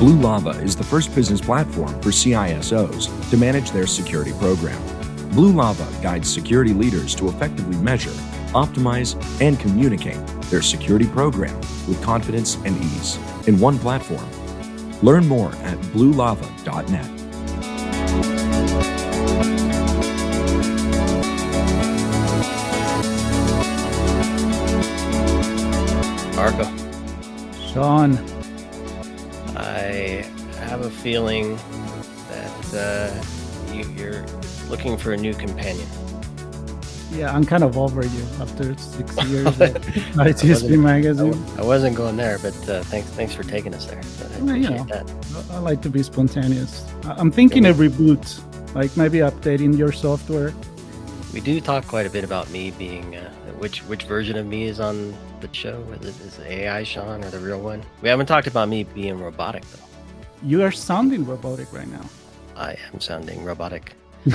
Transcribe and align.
Blue 0.00 0.16
Lava 0.16 0.60
is 0.60 0.74
the 0.74 0.82
first 0.82 1.14
business 1.14 1.40
platform 1.40 1.92
for 2.02 2.08
CISOs 2.08 3.30
to 3.30 3.36
manage 3.36 3.70
their 3.70 3.86
security 3.86 4.32
program. 4.32 4.82
Blue 5.30 5.52
Lava 5.52 5.86
guides 6.02 6.28
security 6.28 6.74
leaders 6.74 7.14
to 7.14 7.28
effectively 7.28 7.76
measure 7.76 8.16
optimize, 8.52 9.16
and 9.40 9.58
communicate 9.58 10.24
their 10.50 10.62
security 10.62 11.06
program 11.06 11.56
with 11.86 12.00
confidence 12.02 12.56
and 12.64 12.76
ease 12.76 13.18
in 13.46 13.58
one 13.58 13.78
platform. 13.78 14.28
Learn 15.02 15.26
more 15.26 15.52
at 15.56 15.78
bluelava.net. 15.92 17.08
Marco. 26.36 26.64
Sean. 27.72 28.29
I 31.00 31.02
have 31.02 31.06
a 31.08 31.12
feeling 31.14 31.56
that 32.28 32.74
uh, 32.74 33.72
you, 33.72 33.88
you're 33.92 34.26
looking 34.68 34.98
for 34.98 35.12
a 35.12 35.16
new 35.16 35.32
companion. 35.32 35.88
Yeah, 37.10 37.34
I'm 37.34 37.44
kind 37.44 37.64
of 37.64 37.78
over 37.78 38.04
you 38.04 38.22
after 38.38 38.76
six 38.76 39.16
years 39.28 39.60
at 39.60 39.74
ITSP 39.80 40.78
magazine. 40.78 41.42
I, 41.58 41.62
wasn't 41.62 41.96
going 41.96 42.16
there, 42.16 42.38
but 42.38 42.68
uh, 42.68 42.82
thanks 42.84 43.08
thanks 43.10 43.34
for 43.34 43.42
taking 43.44 43.74
us 43.74 43.86
there. 43.86 43.98
I 43.98 44.36
appreciate 44.36 44.78
you 44.78 44.84
that. 44.86 45.10
I 45.50 45.58
like 45.58 45.80
to 45.82 45.90
be 45.90 46.02
spontaneous. 46.02 46.84
I'm 47.04 47.30
thinking 47.30 47.66
a 47.66 47.72
reboot, 47.72 48.40
like 48.74 48.94
maybe 48.96 49.18
updating 49.18 49.76
your 49.78 49.92
software. 49.92 50.52
We 51.32 51.40
do 51.40 51.60
talk 51.60 51.86
quite 51.86 52.06
a 52.06 52.10
bit 52.10 52.24
about 52.24 52.50
me 52.50 52.72
being 52.72 53.16
uh, 53.16 53.30
which 53.58 53.80
which 53.84 54.04
version 54.04 54.36
of 54.36 54.46
me 54.46 54.64
is 54.64 54.80
on 54.80 55.14
the 55.40 55.48
show. 55.52 55.82
Is 56.00 56.20
it, 56.20 56.26
is 56.26 56.38
it 56.38 56.46
AI 56.46 56.82
Sean 56.82 57.24
or 57.24 57.30
the 57.30 57.40
real 57.40 57.60
one? 57.60 57.82
We 58.02 58.10
haven't 58.10 58.26
talked 58.26 58.46
about 58.46 58.68
me 58.68 58.84
being 58.84 59.18
robotic 59.18 59.64
though. 59.64 59.89
You 60.42 60.62
are 60.62 60.72
sounding 60.72 61.26
robotic 61.26 61.70
right 61.72 61.88
now. 61.88 62.04
I 62.56 62.76
am 62.92 63.00
sounding 63.00 63.44
robotic. 63.44 63.92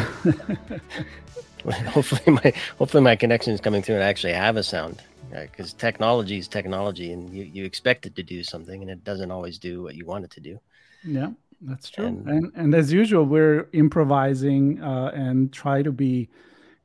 hopefully 1.87 2.39
my 2.43 2.53
hopefully 2.77 3.03
my 3.03 3.15
connection 3.15 3.53
is 3.53 3.61
coming 3.61 3.81
through 3.81 3.95
and 3.95 4.03
I 4.03 4.07
actually 4.07 4.33
have 4.33 4.57
a 4.57 4.63
sound 4.63 5.01
because 5.29 5.73
right? 5.73 5.79
technology 5.79 6.37
is 6.37 6.47
technology 6.47 7.11
and 7.11 7.33
you, 7.33 7.43
you 7.43 7.65
expect 7.65 8.05
it 8.05 8.15
to 8.15 8.23
do 8.23 8.43
something 8.43 8.81
and 8.81 8.89
it 8.89 9.03
doesn't 9.03 9.31
always 9.31 9.57
do 9.57 9.83
what 9.83 9.95
you 9.95 10.05
want 10.05 10.25
it 10.25 10.31
to 10.31 10.39
do 10.39 10.59
yeah 11.03 11.29
that's 11.61 11.89
true 11.89 12.05
and 12.05 12.27
and, 12.27 12.51
and 12.55 12.75
as 12.75 12.91
usual 12.91 13.25
we're 13.25 13.67
improvising 13.73 14.81
uh, 14.81 15.11
and 15.13 15.51
try 15.51 15.81
to 15.81 15.91
be 15.91 16.29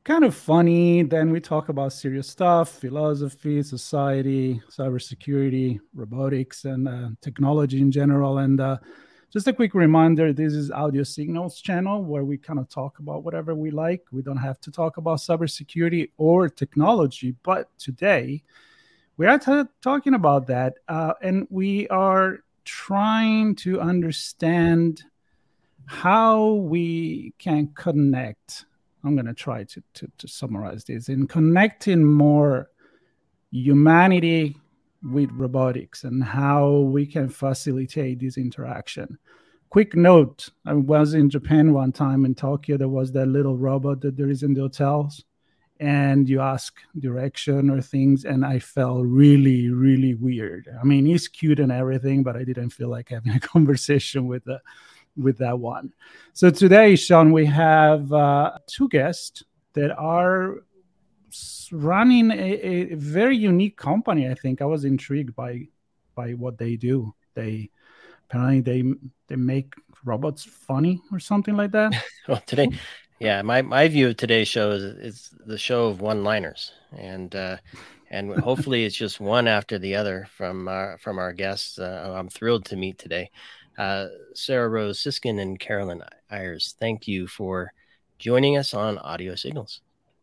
kind 0.03 0.23
of 0.23 0.35
funny 0.35 1.03
then 1.03 1.31
we 1.31 1.39
talk 1.39 1.69
about 1.69 1.93
serious 1.93 2.27
stuff 2.27 2.69
philosophy 2.69 3.61
society 3.61 4.61
cybersecurity 4.69 5.79
robotics 5.93 6.65
and 6.65 6.87
uh, 6.87 7.09
technology 7.21 7.79
in 7.81 7.91
general 7.91 8.39
and 8.39 8.59
uh, 8.59 8.77
just 9.31 9.47
a 9.47 9.53
quick 9.53 9.73
reminder 9.73 10.33
this 10.33 10.51
is 10.51 10.71
audio 10.71 11.03
signals 11.03 11.61
channel 11.61 12.03
where 12.03 12.25
we 12.25 12.37
kind 12.37 12.59
of 12.59 12.67
talk 12.67 12.99
about 12.99 13.23
whatever 13.23 13.55
we 13.55 13.71
like. 13.71 14.03
We 14.11 14.21
don't 14.21 14.35
have 14.35 14.59
to 14.61 14.71
talk 14.71 14.97
about 14.97 15.19
cybersecurity 15.19 16.11
or 16.17 16.49
technology 16.49 17.35
but 17.41 17.69
today 17.77 18.43
we 19.15 19.27
are 19.27 19.39
t- 19.39 19.69
talking 19.81 20.15
about 20.15 20.47
that 20.47 20.75
uh, 20.89 21.13
and 21.21 21.47
we 21.49 21.87
are 21.87 22.39
trying 22.65 23.55
to 23.55 23.79
understand 23.79 25.03
how 25.85 26.53
we 26.53 27.33
can 27.37 27.69
connect. 27.73 28.65
I'm 29.03 29.15
going 29.15 29.27
to 29.27 29.33
try 29.33 29.63
to, 29.63 29.83
to, 29.93 30.11
to 30.17 30.27
summarize 30.27 30.83
this. 30.83 31.07
In 31.07 31.25
connecting 31.25 32.03
more 32.03 32.69
humanity 33.51 34.57
with 35.03 35.31
robotics 35.31 36.03
and 36.03 36.23
how 36.23 36.79
we 36.79 37.05
can 37.05 37.29
facilitate 37.29 38.19
this 38.19 38.37
interaction. 38.37 39.17
Quick 39.69 39.95
note 39.95 40.49
I 40.65 40.73
was 40.73 41.13
in 41.13 41.29
Japan 41.29 41.73
one 41.73 41.91
time 41.91 42.25
in 42.25 42.35
Tokyo. 42.35 42.77
There 42.77 42.89
was 42.89 43.11
that 43.13 43.27
little 43.27 43.57
robot 43.57 44.01
that 44.01 44.17
there 44.17 44.29
is 44.29 44.43
in 44.43 44.53
the 44.53 44.61
hotels, 44.61 45.23
and 45.79 46.27
you 46.27 46.41
ask 46.41 46.75
direction 46.99 47.69
or 47.69 47.81
things, 47.81 48.25
and 48.25 48.45
I 48.45 48.59
felt 48.59 49.05
really, 49.05 49.69
really 49.69 50.13
weird. 50.13 50.67
I 50.79 50.83
mean, 50.83 51.05
he's 51.05 51.27
cute 51.27 51.59
and 51.59 51.71
everything, 51.71 52.21
but 52.21 52.35
I 52.35 52.43
didn't 52.43 52.71
feel 52.71 52.89
like 52.89 53.09
having 53.09 53.33
a 53.33 53.39
conversation 53.53 54.27
with 54.27 54.43
the 54.43 54.61
with 55.17 55.37
that 55.39 55.59
one. 55.59 55.93
So 56.33 56.49
today, 56.49 56.95
Sean, 56.95 57.31
we 57.31 57.45
have 57.45 58.11
uh, 58.11 58.57
two 58.67 58.89
guests 58.89 59.43
that 59.73 59.91
are 59.97 60.57
running 61.71 62.31
a, 62.31 62.35
a, 62.35 62.95
very 62.95 63.37
unique 63.37 63.77
company. 63.77 64.29
I 64.29 64.35
think 64.35 64.61
I 64.61 64.65
was 64.65 64.85
intrigued 64.85 65.35
by 65.35 65.67
by 66.15 66.31
what 66.31 66.57
they 66.57 66.75
do. 66.75 67.13
They 67.33 67.69
apparently 68.29 68.61
they 68.61 68.83
they 69.27 69.35
make 69.35 69.73
robots 70.03 70.43
funny 70.43 71.01
or 71.11 71.19
something 71.19 71.55
like 71.55 71.71
that. 71.71 71.93
well, 72.27 72.41
today, 72.45 72.69
yeah, 73.19 73.41
my 73.41 73.61
my 73.61 73.87
view 73.87 74.09
of 74.09 74.17
today's 74.17 74.47
show 74.47 74.71
is 74.71 74.83
is 74.83 75.29
the 75.45 75.57
show 75.57 75.87
of 75.87 76.01
one 76.01 76.23
liners, 76.23 76.71
and 76.97 77.35
uh, 77.35 77.57
and 78.09 78.33
hopefully 78.39 78.85
it's 78.85 78.95
just 78.95 79.19
one 79.19 79.47
after 79.47 79.79
the 79.79 79.95
other 79.95 80.27
from 80.35 80.67
our 80.67 80.97
from 80.97 81.19
our 81.19 81.33
guests. 81.33 81.79
Uh, 81.79 82.13
I'm 82.15 82.29
thrilled 82.29 82.65
to 82.65 82.75
meet 82.75 82.97
today, 82.97 83.29
uh, 83.77 84.07
Sarah 84.33 84.69
Rose 84.69 85.01
Siskind 85.01 85.39
and 85.39 85.59
Carolyn 85.59 86.03
Ayers. 86.31 86.75
Thank 86.79 87.07
you 87.07 87.27
for 87.27 87.73
joining 88.19 88.57
us 88.57 88.73
on 88.73 88.97
Audio 88.99 89.35
Signals. 89.35 89.81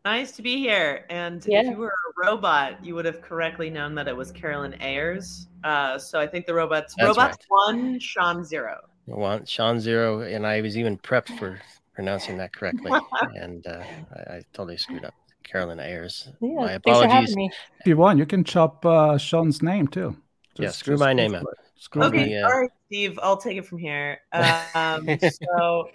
Nice 0.08 0.32
to 0.32 0.42
be 0.42 0.56
here. 0.56 1.04
And 1.10 1.44
yeah. 1.46 1.60
if 1.60 1.66
you 1.66 1.76
were 1.76 1.88
a 1.88 2.26
robot, 2.26 2.82
you 2.82 2.94
would 2.94 3.04
have 3.04 3.20
correctly 3.20 3.69
known 3.69 3.94
that 3.96 4.08
it 4.08 4.16
was 4.16 4.32
Carolyn 4.32 4.74
Ayers. 4.80 5.48
Uh, 5.64 5.98
so 5.98 6.19
I 6.19 6.26
think 6.26 6.46
the 6.46 6.54
robots 6.54 6.94
That's 6.96 7.08
robots 7.08 7.36
right. 7.50 7.74
one, 7.74 8.00
Sean 8.00 8.42
zero. 8.42 8.78
One, 9.04 9.44
Sean 9.44 9.78
zero, 9.78 10.22
and 10.22 10.46
I 10.46 10.62
was 10.62 10.78
even 10.78 10.96
prepped 10.96 11.38
for 11.38 11.60
pronouncing 11.94 12.38
that 12.38 12.55
correctly, 12.55 12.90
and 13.34 13.66
uh, 13.66 13.82
I, 14.16 14.37
I, 14.37 14.43
totally 14.55 14.78
screwed 14.78 15.05
up. 15.05 15.12
Carolyn 15.43 15.78
Ayers. 15.78 16.31
Yeah, 16.40 16.55
my 16.55 16.72
apologies. 16.72 17.37
If 17.37 17.87
you 17.87 17.99
want, 17.99 18.19
you 18.19 18.25
can 18.25 18.44
chop 18.44 18.87
uh, 18.87 19.19
Sean's 19.19 19.62
name 19.62 19.88
too. 19.88 20.16
Just, 20.55 20.62
yeah, 20.62 20.70
screw 20.70 20.96
my 20.96 21.12
name 21.12 21.34
up. 21.34 21.44
Screw 21.76 22.05
okay, 22.05 22.25
me, 22.25 22.38
uh... 22.38 22.46
all 22.49 22.58
right, 22.62 22.70
Steve. 22.87 23.19
I'll 23.22 23.37
take 23.37 23.58
it 23.58 23.66
from 23.66 23.76
here. 23.76 24.20
Um, 24.75 25.06
so, 25.20 25.90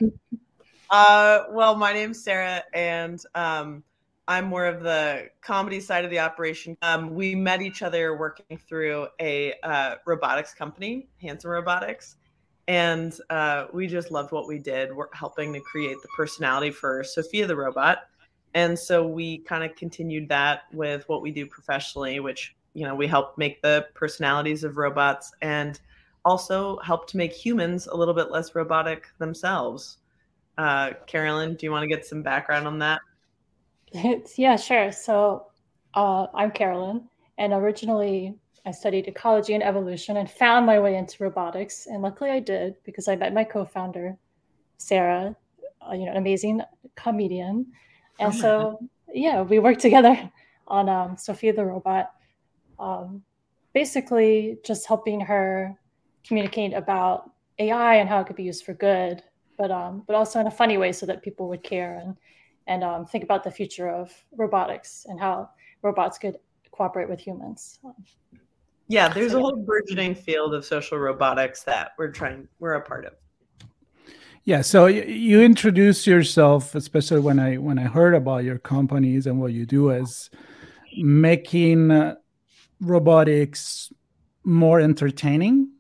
uh, 0.91 1.45
well, 1.49 1.75
my 1.75 1.93
name's 1.93 2.23
Sarah, 2.23 2.63
and 2.75 3.19
um, 3.33 3.83
I'm 4.27 4.45
more 4.45 4.65
of 4.65 4.81
the 4.81 5.29
comedy 5.41 5.79
side 5.81 6.05
of 6.05 6.11
the 6.11 6.19
operation. 6.19 6.77
Um, 6.81 7.13
we 7.13 7.35
met 7.35 7.61
each 7.61 7.81
other 7.81 8.17
working 8.17 8.57
through 8.57 9.07
a 9.19 9.53
uh, 9.63 9.95
robotics 10.05 10.53
company, 10.53 11.09
Hanson 11.21 11.49
Robotics, 11.49 12.15
and 12.69 13.17
uh, 13.29 13.65
we 13.73 13.85
just 13.85 14.11
loved 14.11 14.31
what 14.31 14.47
we 14.47 14.59
did. 14.59 14.95
We're 14.95 15.13
helping 15.13 15.51
to 15.53 15.59
create 15.59 15.97
the 16.01 16.07
personality 16.15 16.71
for 16.71 17.03
Sophia 17.03 17.47
the 17.47 17.55
robot, 17.55 18.03
and 18.53 18.79
so 18.79 19.05
we 19.05 19.39
kind 19.39 19.63
of 19.63 19.75
continued 19.75 20.29
that 20.29 20.63
with 20.71 21.07
what 21.09 21.21
we 21.21 21.31
do 21.31 21.45
professionally, 21.45 22.21
which 22.21 22.55
you 22.73 22.85
know 22.85 22.95
we 22.95 23.07
help 23.07 23.37
make 23.37 23.61
the 23.61 23.87
personalities 23.93 24.63
of 24.63 24.77
robots 24.77 25.33
and 25.41 25.81
also 26.23 26.79
help 26.79 27.09
to 27.09 27.17
make 27.17 27.33
humans 27.33 27.87
a 27.87 27.95
little 27.95 28.13
bit 28.13 28.31
less 28.31 28.55
robotic 28.55 29.07
themselves. 29.17 29.97
Uh, 30.57 30.91
Carolyn, 31.07 31.55
do 31.55 31.65
you 31.65 31.71
want 31.71 31.83
to 31.83 31.87
get 31.87 32.05
some 32.05 32.21
background 32.21 32.65
on 32.67 32.79
that? 32.79 33.01
yeah, 34.37 34.55
sure. 34.55 34.91
So 34.91 35.47
uh, 35.93 36.27
I'm 36.33 36.51
Carolyn, 36.51 37.07
and 37.37 37.53
originally 37.53 38.35
I 38.65 38.71
studied 38.71 39.07
ecology 39.07 39.53
and 39.53 39.63
evolution 39.63 40.17
and 40.17 40.29
found 40.29 40.65
my 40.65 40.79
way 40.79 40.95
into 40.95 41.23
robotics. 41.23 41.85
And 41.85 42.01
luckily 42.01 42.31
I 42.31 42.39
did 42.39 42.75
because 42.85 43.07
I 43.07 43.15
met 43.15 43.33
my 43.33 43.43
co-founder, 43.43 44.17
Sarah, 44.77 45.35
uh, 45.87 45.93
you 45.93 46.05
know, 46.05 46.11
an 46.11 46.17
amazing 46.17 46.61
comedian. 46.95 47.67
And 48.19 48.33
oh 48.33 48.37
so, 48.37 48.77
God. 48.79 48.89
yeah, 49.13 49.41
we 49.41 49.59
worked 49.59 49.81
together 49.81 50.31
on 50.67 50.89
um, 50.89 51.17
Sophia 51.17 51.53
the 51.53 51.65
robot, 51.65 52.13
um, 52.79 53.21
basically 53.73 54.57
just 54.63 54.87
helping 54.87 55.19
her 55.19 55.77
communicate 56.25 56.73
about 56.73 57.29
AI 57.59 57.95
and 57.95 58.07
how 58.07 58.21
it 58.21 58.27
could 58.27 58.37
be 58.37 58.43
used 58.43 58.65
for 58.65 58.73
good, 58.73 59.21
but 59.57 59.69
um, 59.71 60.03
but 60.07 60.15
also 60.15 60.39
in 60.39 60.47
a 60.47 60.51
funny 60.51 60.77
way 60.77 60.91
so 60.91 61.05
that 61.05 61.21
people 61.21 61.49
would 61.49 61.63
care 61.63 61.97
and 61.97 62.15
and 62.67 62.83
um, 62.83 63.05
think 63.05 63.23
about 63.23 63.43
the 63.43 63.51
future 63.51 63.89
of 63.89 64.11
robotics 64.35 65.05
and 65.09 65.19
how 65.19 65.49
robots 65.81 66.17
could 66.17 66.37
cooperate 66.71 67.09
with 67.09 67.19
humans. 67.19 67.79
Yeah, 68.87 69.09
there's 69.09 69.31
so, 69.31 69.39
a 69.39 69.41
whole 69.41 69.55
burgeoning 69.55 70.15
field 70.15 70.53
of 70.53 70.65
social 70.65 70.97
robotics 70.97 71.63
that 71.63 71.91
we're 71.97 72.11
trying 72.11 72.47
we're 72.59 72.73
a 72.73 72.81
part 72.81 73.05
of. 73.05 73.13
Yeah, 74.45 74.61
so 74.61 74.87
you 74.87 75.41
introduce 75.41 76.05
yourself, 76.05 76.75
especially 76.75 77.21
when 77.21 77.39
I 77.39 77.57
when 77.57 77.79
I 77.79 77.83
heard 77.83 78.13
about 78.13 78.43
your 78.43 78.59
companies 78.59 79.25
and 79.25 79.39
what 79.39 79.53
you 79.53 79.65
do, 79.65 79.91
as 79.91 80.29
making 80.97 81.91
uh, 81.91 82.15
robotics 82.81 83.91
more 84.43 84.81
entertaining. 84.81 85.72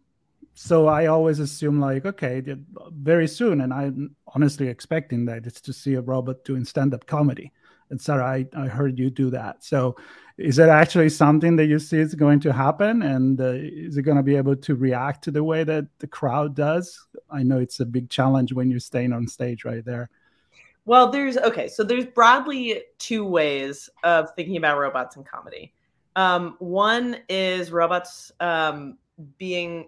So 0.55 0.87
I 0.87 1.07
always 1.07 1.39
assume 1.39 1.79
like, 1.79 2.05
okay, 2.05 2.43
very 2.91 3.27
soon, 3.27 3.61
and 3.61 3.73
I'm 3.73 4.15
honestly 4.35 4.67
expecting 4.67 5.25
that 5.25 5.47
it's 5.47 5.61
to 5.61 5.73
see 5.73 5.95
a 5.95 6.01
robot 6.01 6.43
doing 6.45 6.63
stand-up 6.63 7.05
comedy. 7.07 7.51
And 7.89 7.99
Sarah, 7.99 8.25
I, 8.25 8.45
I 8.55 8.67
heard 8.67 8.97
you 8.97 9.09
do 9.09 9.29
that. 9.31 9.63
So 9.63 9.95
is 10.37 10.55
that 10.55 10.69
actually 10.69 11.09
something 11.09 11.55
that 11.57 11.65
you 11.65 11.79
see 11.79 11.99
is 11.99 12.15
going 12.15 12.39
to 12.41 12.53
happen? 12.53 13.01
And 13.01 13.39
uh, 13.39 13.53
is 13.55 13.97
it 13.97 14.03
going 14.03 14.17
to 14.17 14.23
be 14.23 14.35
able 14.35 14.55
to 14.55 14.75
react 14.75 15.23
to 15.25 15.31
the 15.31 15.43
way 15.43 15.63
that 15.63 15.85
the 15.99 16.07
crowd 16.07 16.55
does? 16.55 17.07
I 17.29 17.43
know 17.43 17.59
it's 17.59 17.79
a 17.79 17.85
big 17.85 18.09
challenge 18.09 18.53
when 18.53 18.71
you're 18.71 18.79
staying 18.79 19.13
on 19.13 19.27
stage 19.27 19.65
right 19.65 19.85
there. 19.85 20.09
Well, 20.85 21.09
there's 21.09 21.37
okay, 21.37 21.67
so 21.67 21.83
there's 21.83 22.05
broadly 22.05 22.83
two 22.99 23.25
ways 23.25 23.89
of 24.03 24.29
thinking 24.35 24.57
about 24.57 24.79
robots 24.79 25.15
in 25.15 25.23
comedy. 25.23 25.73
Um, 26.15 26.55
one 26.59 27.17
is 27.29 27.71
robots 27.71 28.31
um, 28.39 28.97
being 29.37 29.87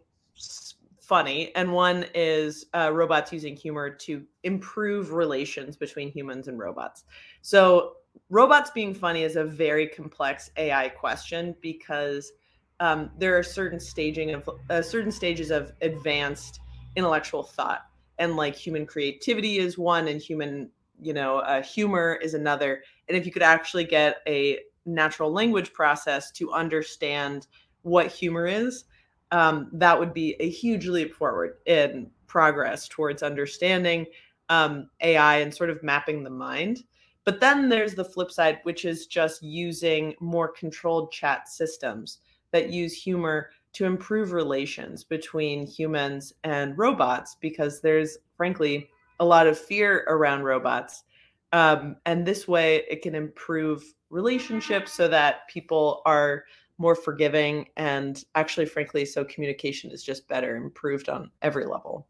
funny, 1.05 1.53
and 1.55 1.71
one 1.71 2.05
is 2.13 2.65
uh, 2.73 2.91
robots 2.91 3.31
using 3.31 3.55
humor 3.55 3.89
to 3.89 4.23
improve 4.43 5.13
relations 5.13 5.77
between 5.77 6.11
humans 6.11 6.47
and 6.47 6.57
robots. 6.57 7.03
So, 7.41 7.97
robots 8.29 8.71
being 8.71 8.93
funny 8.93 9.23
is 9.23 9.35
a 9.35 9.43
very 9.43 9.87
complex 9.87 10.49
AI 10.57 10.89
question 10.89 11.55
because 11.61 12.31
um, 12.79 13.11
there 13.17 13.37
are 13.37 13.43
certain 13.43 13.79
staging 13.79 14.31
of 14.31 14.49
uh, 14.69 14.81
certain 14.81 15.11
stages 15.11 15.51
of 15.51 15.71
advanced 15.81 16.59
intellectual 16.95 17.43
thought, 17.43 17.85
and 18.17 18.35
like 18.35 18.55
human 18.55 18.85
creativity 18.85 19.59
is 19.59 19.77
one, 19.77 20.07
and 20.07 20.21
human 20.21 20.69
you 21.01 21.13
know 21.13 21.39
uh, 21.39 21.61
humor 21.61 22.19
is 22.21 22.33
another. 22.33 22.81
And 23.07 23.17
if 23.17 23.25
you 23.25 23.31
could 23.31 23.43
actually 23.43 23.85
get 23.85 24.17
a 24.27 24.59
natural 24.85 25.31
language 25.31 25.73
process 25.73 26.31
to 26.31 26.51
understand 26.51 27.47
what 27.83 28.07
humor 28.07 28.47
is, 28.47 28.85
um, 29.31 29.69
that 29.74 30.00
would 30.00 30.13
be 30.13 30.36
a 30.39 30.50
huge 30.50 30.88
leap 30.88 31.13
forward 31.13 31.57
in 31.66 32.10
progress 32.27 32.88
towards 32.88 33.24
understanding 33.24 34.06
um, 34.50 34.89
AI 35.01 35.38
and 35.38 35.54
sort 35.54 35.69
of 35.69 35.81
mapping 35.83 36.24
the 36.24 36.30
mind. 36.30 36.83
But 37.24 37.39
then 37.39 37.69
there's 37.69 37.95
the 37.95 38.06
flip 38.06 38.31
side, 38.31 38.60
which 38.63 38.86
is 38.86 39.07
just 39.07 39.42
using 39.42 40.13
more 40.19 40.48
controlled 40.48 41.12
chat 41.12 41.50
systems 41.50 42.19
that 42.51 42.69
use 42.69 42.94
humor 42.94 43.50
to 43.74 43.86
improve 43.86 44.31
relations 44.31 45.04
between 45.04 45.66
humans 45.66 46.33
and 46.44 46.78
robots, 46.78 47.36
because 47.42 47.81
there's 47.81 48.18
frankly 48.38 48.89
a 49.19 49.25
lot 49.25 49.48
of 49.48 49.57
fear 49.57 50.06
around 50.07 50.44
robots. 50.44 51.04
Um, 51.51 51.98
and 52.06 52.25
this 52.25 52.48
way, 52.48 52.83
it 52.89 53.01
can 53.01 53.16
improve 53.16 53.83
relationships 54.10 54.94
so 54.94 55.07
that 55.07 55.48
people 55.48 56.01
are 56.06 56.45
more 56.77 56.95
forgiving 56.95 57.68
and 57.77 58.24
actually 58.36 58.66
frankly 58.66 59.06
so 59.06 59.24
communication 59.25 59.92
is 59.92 60.04
just 60.04 60.27
better 60.27 60.56
improved 60.56 61.10
on 61.10 61.31
every 61.42 61.66
level. 61.66 62.07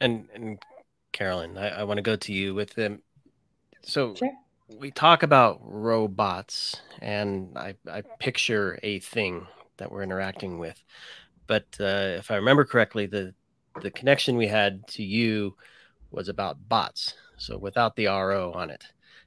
And 0.00 0.28
and 0.34 0.58
carolyn 1.12 1.56
i, 1.56 1.68
I 1.68 1.84
want 1.84 1.98
to 1.98 2.02
go 2.02 2.16
to 2.16 2.32
you 2.32 2.54
with 2.54 2.74
them. 2.74 3.02
So 3.82 4.14
sure. 4.14 4.32
we 4.78 4.90
talk 4.90 5.22
about 5.22 5.60
robots 5.62 6.80
and 7.00 7.56
I, 7.56 7.74
I 7.90 8.02
picture 8.18 8.78
a 8.82 8.98
thing 9.00 9.46
that 9.78 9.90
we're 9.90 10.02
interacting 10.02 10.58
with. 10.58 10.82
But 11.46 11.66
uh, 11.80 12.18
if 12.18 12.30
i 12.30 12.36
remember 12.36 12.64
correctly 12.64 13.06
the 13.06 13.34
the 13.82 13.90
connection 13.90 14.36
we 14.36 14.46
had 14.46 14.86
to 14.88 15.02
you 15.02 15.54
was 16.10 16.28
about 16.28 16.68
bots 16.68 17.14
so 17.36 17.58
without 17.58 17.96
the 17.96 18.06
ro 18.06 18.52
on 18.52 18.70
it. 18.70 18.84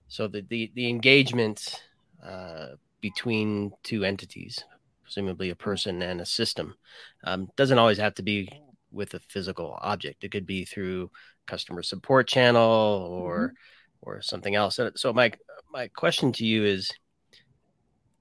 So 0.08 0.28
the 0.28 0.42
the, 0.42 0.72
the 0.74 0.90
engagement 0.90 1.84
uh, 2.24 2.70
between 3.02 3.72
two 3.84 4.04
entities, 4.04 4.64
presumably 5.04 5.50
a 5.50 5.56
person 5.56 6.02
and 6.02 6.22
a 6.22 6.26
system. 6.26 6.76
Um, 7.24 7.50
doesn't 7.56 7.78
always 7.78 7.98
have 7.98 8.16
to 8.16 8.24
be 8.24 8.50
with 8.92 9.14
a 9.14 9.20
physical 9.20 9.78
object. 9.82 10.24
It 10.24 10.32
could 10.32 10.46
be 10.46 10.66
through 10.66 11.12
customer 11.48 11.84
support 11.84 12.28
channel 12.28 12.62
or 12.62 13.50
mm-hmm. 13.50 14.10
or 14.10 14.22
something 14.22 14.56
else. 14.56 14.80
So, 14.96 15.14
my 15.14 15.32
my 15.72 15.88
question 15.90 16.32
to 16.34 16.46
you 16.46 16.66
is, 16.66 16.92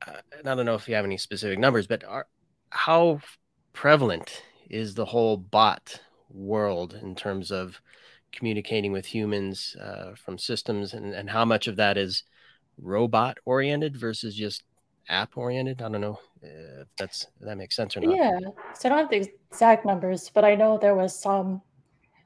uh, 0.06 0.20
and 0.38 0.48
I 0.48 0.54
don't 0.54 0.66
know 0.66 0.74
if 0.74 0.88
you 0.88 0.94
have 0.94 1.04
any 1.04 1.18
specific 1.18 1.58
numbers, 1.58 1.86
but 1.86 2.04
are, 2.04 2.26
how 2.70 3.20
prevalent 3.72 4.42
is 4.68 4.94
the 4.94 5.04
whole 5.04 5.36
bot 5.36 6.00
world 6.30 6.98
in 7.00 7.14
terms 7.14 7.50
of 7.50 7.80
communicating 8.32 8.92
with 8.92 9.06
humans 9.06 9.76
uh, 9.80 10.14
from 10.14 10.36
systems, 10.36 10.92
and, 10.92 11.14
and 11.14 11.30
how 11.30 11.44
much 11.44 11.66
of 11.68 11.76
that 11.76 11.96
is 11.96 12.24
robot 12.80 13.38
oriented 13.44 13.96
versus 13.96 14.34
just 14.34 14.62
app 15.08 15.36
oriented. 15.36 15.82
I 15.82 15.88
don't 15.88 16.00
know 16.00 16.18
if 16.42 16.88
that's 16.96 17.26
if 17.40 17.46
that 17.46 17.56
makes 17.56 17.76
sense 17.76 17.96
or 17.96 18.00
not. 18.00 18.14
Yeah. 18.16 18.38
So 18.74 18.88
I 18.88 18.90
don't 18.90 18.98
have 18.98 19.10
the 19.10 19.30
exact 19.50 19.84
numbers, 19.84 20.30
but 20.32 20.44
I 20.44 20.54
know 20.54 20.78
there 20.78 20.94
was 20.94 21.18
some 21.18 21.62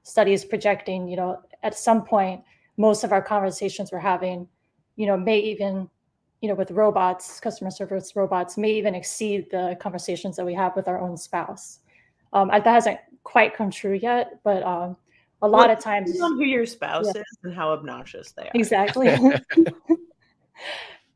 studies 0.02 0.44
projecting, 0.44 1.08
you 1.08 1.16
know, 1.16 1.40
at 1.62 1.76
some 1.76 2.04
point 2.04 2.42
most 2.76 3.04
of 3.04 3.12
our 3.12 3.22
conversations 3.22 3.92
we're 3.92 3.98
having, 3.98 4.48
you 4.96 5.06
know, 5.06 5.16
may 5.16 5.38
even, 5.38 5.88
you 6.40 6.48
know, 6.48 6.54
with 6.54 6.70
robots, 6.70 7.38
customer 7.38 7.70
service 7.70 8.16
robots 8.16 8.56
may 8.56 8.72
even 8.72 8.94
exceed 8.94 9.50
the 9.50 9.76
conversations 9.80 10.36
that 10.36 10.44
we 10.44 10.54
have 10.54 10.74
with 10.74 10.88
our 10.88 10.98
own 10.98 11.16
spouse. 11.16 11.80
Um, 12.32 12.48
that 12.48 12.66
hasn't 12.66 12.98
quite 13.24 13.54
come 13.54 13.70
true 13.70 13.94
yet, 13.94 14.40
but 14.42 14.62
um, 14.62 14.96
a 15.42 15.48
lot 15.48 15.68
well, 15.68 15.76
of 15.76 15.82
times 15.82 16.20
on 16.20 16.36
who 16.36 16.44
your 16.44 16.66
spouse 16.66 17.06
yeah. 17.14 17.20
is 17.20 17.38
and 17.44 17.54
how 17.54 17.70
obnoxious 17.70 18.32
they 18.32 18.44
are. 18.44 18.50
Exactly. 18.54 19.08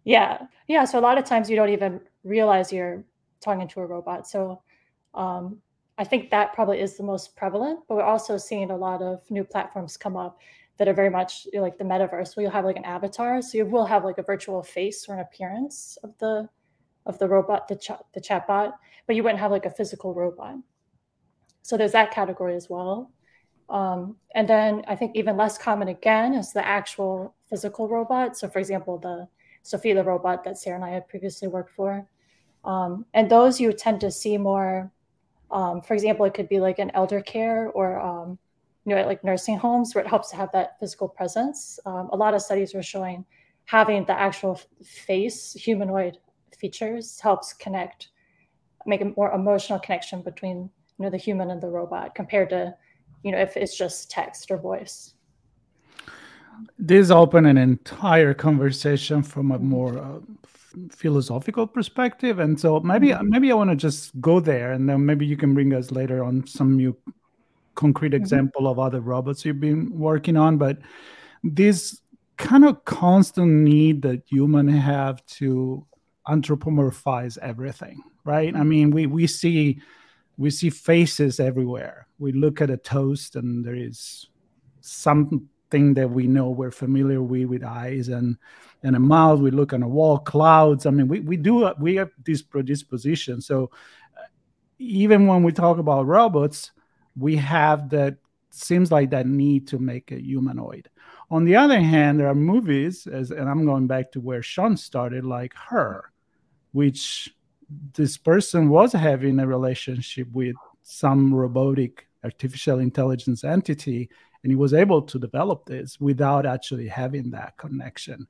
yeah. 0.06 0.46
Yeah 0.68 0.84
so 0.84 0.98
a 0.98 1.04
lot 1.08 1.18
of 1.18 1.24
times 1.24 1.50
you 1.50 1.56
don't 1.56 1.70
even 1.70 2.00
realize 2.24 2.72
you're 2.72 3.04
talking 3.40 3.68
to 3.68 3.80
a 3.80 3.86
robot. 3.86 4.26
So 4.26 4.62
um, 5.14 5.60
i 5.98 6.04
think 6.04 6.30
that 6.30 6.52
probably 6.52 6.78
is 6.78 6.98
the 6.98 7.02
most 7.02 7.34
prevalent 7.36 7.80
but 7.88 7.94
we're 7.96 8.02
also 8.14 8.36
seeing 8.36 8.70
a 8.70 8.76
lot 8.76 9.00
of 9.00 9.22
new 9.30 9.42
platforms 9.42 9.96
come 9.96 10.14
up 10.14 10.38
that 10.78 10.88
are 10.88 10.94
very 10.94 11.10
much 11.10 11.46
like 11.54 11.78
the 11.78 11.84
metaverse 11.84 12.36
where 12.36 12.44
you'll 12.44 12.52
have 12.52 12.64
like 12.64 12.76
an 12.76 12.84
avatar. 12.84 13.40
So 13.40 13.58
you 13.58 13.66
will 13.66 13.86
have 13.86 14.04
like 14.04 14.18
a 14.18 14.22
virtual 14.22 14.62
face 14.62 15.08
or 15.08 15.14
an 15.14 15.20
appearance 15.20 15.98
of 16.02 16.16
the 16.18 16.48
of 17.06 17.18
the 17.18 17.28
robot 17.28 17.68
the 17.68 17.76
chat 17.76 18.04
the 18.14 18.20
chatbot 18.20 18.72
but 19.06 19.14
you 19.14 19.22
wouldn't 19.22 19.38
have 19.40 19.52
like 19.52 19.64
a 19.64 19.70
physical 19.70 20.12
robot. 20.12 20.56
So 21.62 21.76
there's 21.76 21.92
that 21.92 22.10
category 22.10 22.56
as 22.56 22.68
well. 22.68 23.10
Um, 23.68 24.16
and 24.34 24.48
then 24.48 24.84
i 24.86 24.94
think 24.94 25.16
even 25.16 25.36
less 25.36 25.58
common 25.58 25.88
again 25.88 26.34
is 26.34 26.52
the 26.52 26.66
actual 26.66 27.34
physical 27.48 27.88
robot. 27.88 28.36
So 28.36 28.48
for 28.48 28.58
example 28.58 28.98
the 28.98 29.28
Sophia 29.66 29.94
the 29.94 30.04
robot 30.04 30.44
that 30.44 30.58
Sarah 30.58 30.76
and 30.76 30.84
I 30.84 30.90
had 30.90 31.08
previously 31.08 31.48
worked 31.48 31.72
for. 31.72 32.06
Um, 32.64 33.04
and 33.14 33.30
those 33.30 33.60
you 33.60 33.72
tend 33.72 34.00
to 34.00 34.10
see 34.10 34.38
more, 34.38 34.90
um, 35.50 35.80
for 35.82 35.94
example, 35.94 36.24
it 36.24 36.34
could 36.34 36.48
be 36.48 36.60
like 36.60 36.78
an 36.78 36.90
elder 36.94 37.20
care 37.20 37.68
or, 37.70 38.00
um, 38.00 38.38
you 38.84 38.94
know, 38.94 39.04
like 39.04 39.24
nursing 39.24 39.58
homes 39.58 39.94
where 39.94 40.04
it 40.04 40.08
helps 40.08 40.30
to 40.30 40.36
have 40.36 40.50
that 40.52 40.78
physical 40.78 41.08
presence. 41.08 41.78
Um, 41.84 42.08
a 42.12 42.16
lot 42.16 42.34
of 42.34 42.42
studies 42.42 42.74
are 42.74 42.82
showing 42.82 43.24
having 43.64 44.04
the 44.04 44.18
actual 44.18 44.60
face, 44.84 45.52
humanoid 45.52 46.18
features 46.56 47.20
helps 47.20 47.52
connect, 47.52 48.10
make 48.86 49.00
a 49.00 49.12
more 49.16 49.32
emotional 49.32 49.80
connection 49.80 50.22
between, 50.22 50.70
you 50.98 51.04
know, 51.04 51.10
the 51.10 51.16
human 51.16 51.50
and 51.50 51.60
the 51.60 51.68
robot 51.68 52.14
compared 52.14 52.50
to, 52.50 52.74
you 53.24 53.32
know, 53.32 53.38
if 53.38 53.56
it's 53.56 53.76
just 53.76 54.10
text 54.10 54.50
or 54.50 54.56
voice 54.56 55.15
this 56.78 57.10
open 57.10 57.46
an 57.46 57.56
entire 57.56 58.34
conversation 58.34 59.22
from 59.22 59.50
a 59.50 59.58
more 59.58 59.98
uh, 59.98 60.18
philosophical 60.90 61.66
perspective 61.66 62.38
and 62.38 62.60
so 62.60 62.80
maybe 62.80 63.08
mm-hmm. 63.08 63.30
maybe 63.30 63.50
i 63.50 63.54
want 63.54 63.70
to 63.70 63.76
just 63.76 64.18
go 64.20 64.40
there 64.40 64.72
and 64.72 64.88
then 64.88 65.04
maybe 65.06 65.24
you 65.24 65.36
can 65.36 65.54
bring 65.54 65.72
us 65.72 65.90
later 65.90 66.22
on 66.22 66.46
some 66.46 66.76
new 66.76 66.94
concrete 67.74 68.10
mm-hmm. 68.10 68.22
example 68.22 68.68
of 68.68 68.78
other 68.78 69.00
robots 69.00 69.44
you've 69.44 69.60
been 69.60 69.90
working 69.98 70.36
on 70.36 70.58
but 70.58 70.78
this 71.42 72.00
kind 72.36 72.64
of 72.64 72.84
constant 72.84 73.50
need 73.50 74.02
that 74.02 74.22
humans 74.26 74.70
have 74.82 75.24
to 75.26 75.86
anthropomorphize 76.28 77.38
everything 77.38 78.02
right? 78.26 78.54
I 78.54 78.64
mean, 78.64 78.90
we 78.90 79.06
we 79.06 79.26
see 79.26 79.80
we 80.36 80.50
see 80.50 80.68
faces 80.68 81.40
everywhere. 81.40 82.08
We 82.18 82.32
look 82.32 82.60
at 82.60 82.68
a 82.68 82.76
toast 82.76 83.36
and 83.36 83.64
there 83.64 83.74
is 83.74 84.28
something 85.66 85.94
that 85.94 86.08
we 86.08 86.26
know 86.26 86.50
we're 86.50 86.70
familiar 86.70 87.22
with 87.22 87.46
with 87.46 87.64
eyes 87.64 88.08
and 88.08 88.36
and 88.82 88.94
a 88.94 89.00
mouth. 89.00 89.40
We 89.40 89.50
look 89.50 89.72
on 89.72 89.82
a 89.82 89.88
wall, 89.88 90.18
clouds. 90.18 90.86
I 90.86 90.90
mean, 90.90 91.08
we, 91.08 91.20
we 91.20 91.36
do 91.36 91.72
we 91.80 91.96
have 91.96 92.10
this 92.24 92.42
predisposition. 92.42 93.40
So 93.40 93.70
uh, 94.16 94.26
even 94.78 95.26
when 95.26 95.42
we 95.42 95.52
talk 95.52 95.78
about 95.78 96.06
robots, 96.06 96.72
we 97.16 97.36
have 97.36 97.90
that 97.90 98.16
seems 98.50 98.92
like 98.92 99.10
that 99.10 99.26
need 99.26 99.68
to 99.68 99.78
make 99.78 100.12
a 100.12 100.20
humanoid. 100.20 100.88
On 101.30 101.44
the 101.44 101.56
other 101.56 101.80
hand, 101.80 102.20
there 102.20 102.28
are 102.28 102.34
movies, 102.34 103.06
as 103.06 103.30
and 103.30 103.48
I'm 103.48 103.64
going 103.64 103.86
back 103.88 104.12
to 104.12 104.20
where 104.20 104.42
Sean 104.42 104.76
started, 104.76 105.24
like 105.24 105.54
her, 105.54 106.12
which 106.72 107.34
this 107.94 108.16
person 108.16 108.68
was 108.68 108.92
having 108.92 109.40
a 109.40 109.46
relationship 109.46 110.28
with 110.32 110.54
some 110.82 111.34
robotic 111.34 112.06
artificial 112.22 112.78
intelligence 112.78 113.42
entity 113.42 114.08
and 114.46 114.52
he 114.52 114.56
was 114.56 114.72
able 114.72 115.02
to 115.02 115.18
develop 115.18 115.66
this 115.66 116.00
without 116.00 116.46
actually 116.46 116.86
having 116.86 117.32
that 117.32 117.56
connection. 117.56 118.28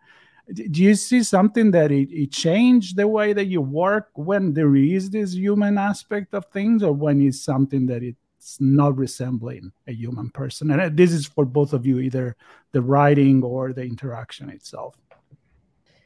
Do 0.50 0.82
you 0.82 0.94
see 0.94 1.22
something 1.22 1.70
that 1.72 1.92
it, 1.92 2.10
it 2.10 2.32
changed 2.32 2.96
the 2.96 3.06
way 3.06 3.34
that 3.34 3.48
you 3.48 3.60
work 3.60 4.08
when 4.14 4.54
there 4.54 4.74
is 4.76 5.10
this 5.10 5.34
human 5.34 5.76
aspect 5.76 6.32
of 6.32 6.46
things 6.46 6.82
or 6.82 6.94
when 6.94 7.20
it's 7.20 7.42
something 7.42 7.84
that 7.88 8.02
it's 8.02 8.58
not 8.60 8.96
resembling 8.96 9.72
a 9.88 9.92
human 9.92 10.30
person? 10.30 10.70
And 10.70 10.80
uh, 10.80 10.88
this 10.90 11.12
is 11.12 11.26
for 11.26 11.44
both 11.44 11.74
of 11.74 11.84
you 11.84 11.98
either 11.98 12.34
the 12.72 12.80
writing 12.80 13.42
or 13.42 13.74
the 13.74 13.82
interaction 13.82 14.48
itself. 14.48 14.96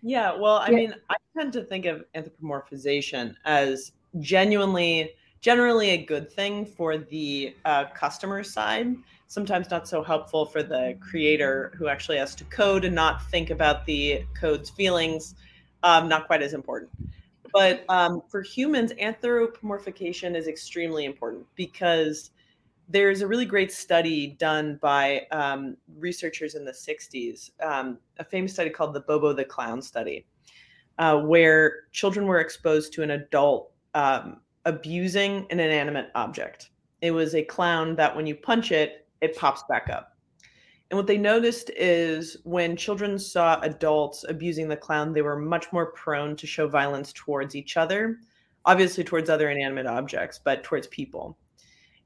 Yeah 0.02 0.34
well 0.34 0.56
i 0.56 0.70
yeah. 0.70 0.76
mean 0.76 0.94
i 1.08 1.14
tend 1.38 1.52
to 1.52 1.62
think 1.62 1.86
of 1.86 2.02
anthropomorphization 2.16 3.36
as 3.44 3.92
genuinely 4.18 5.12
generally 5.40 5.90
a 5.90 6.04
good 6.04 6.30
thing 6.30 6.66
for 6.66 6.98
the 6.98 7.54
uh, 7.64 7.84
customer 7.94 8.42
side 8.42 8.96
sometimes 9.30 9.70
not 9.70 9.86
so 9.86 10.02
helpful 10.02 10.44
for 10.44 10.60
the 10.60 10.98
creator 10.98 11.72
who 11.78 11.86
actually 11.86 12.18
has 12.18 12.34
to 12.34 12.42
code 12.46 12.84
and 12.84 12.92
not 12.92 13.24
think 13.30 13.50
about 13.50 13.86
the 13.86 14.24
code's 14.34 14.70
feelings. 14.70 15.36
Um, 15.84 16.08
not 16.08 16.26
quite 16.26 16.42
as 16.42 16.52
important. 16.52 16.90
But 17.52 17.84
um, 17.88 18.22
for 18.28 18.42
humans, 18.42 18.92
anthropomorphication 19.00 20.34
is 20.34 20.48
extremely 20.48 21.04
important 21.04 21.46
because 21.54 22.32
there's 22.88 23.20
a 23.20 23.26
really 23.26 23.46
great 23.46 23.70
study 23.70 24.26
done 24.26 24.80
by 24.82 25.28
um, 25.30 25.76
researchers 25.96 26.56
in 26.56 26.64
the 26.64 26.72
60s, 26.72 27.50
um, 27.62 27.98
a 28.18 28.24
famous 28.24 28.52
study 28.52 28.68
called 28.68 28.94
the 28.94 29.00
Bobo 29.00 29.32
the 29.32 29.44
Clown 29.44 29.80
study, 29.80 30.26
uh, 30.98 31.20
where 31.20 31.84
children 31.92 32.26
were 32.26 32.40
exposed 32.40 32.92
to 32.94 33.04
an 33.04 33.12
adult 33.12 33.70
um, 33.94 34.40
abusing 34.64 35.46
an 35.50 35.60
inanimate 35.60 36.10
object. 36.14 36.70
It 37.00 37.12
was 37.12 37.34
a 37.34 37.42
clown 37.42 37.96
that 37.96 38.14
when 38.14 38.26
you 38.26 38.34
punch 38.34 38.72
it, 38.72 39.06
it 39.20 39.36
pops 39.36 39.62
back 39.68 39.88
up. 39.90 40.16
And 40.90 40.96
what 40.98 41.06
they 41.06 41.18
noticed 41.18 41.70
is 41.76 42.36
when 42.44 42.76
children 42.76 43.18
saw 43.18 43.60
adults 43.60 44.24
abusing 44.28 44.68
the 44.68 44.76
clown, 44.76 45.12
they 45.12 45.22
were 45.22 45.38
much 45.38 45.72
more 45.72 45.92
prone 45.92 46.34
to 46.36 46.46
show 46.46 46.66
violence 46.66 47.12
towards 47.12 47.54
each 47.54 47.76
other, 47.76 48.18
obviously 48.64 49.04
towards 49.04 49.30
other 49.30 49.50
inanimate 49.50 49.86
objects, 49.86 50.40
but 50.44 50.64
towards 50.64 50.88
people. 50.88 51.38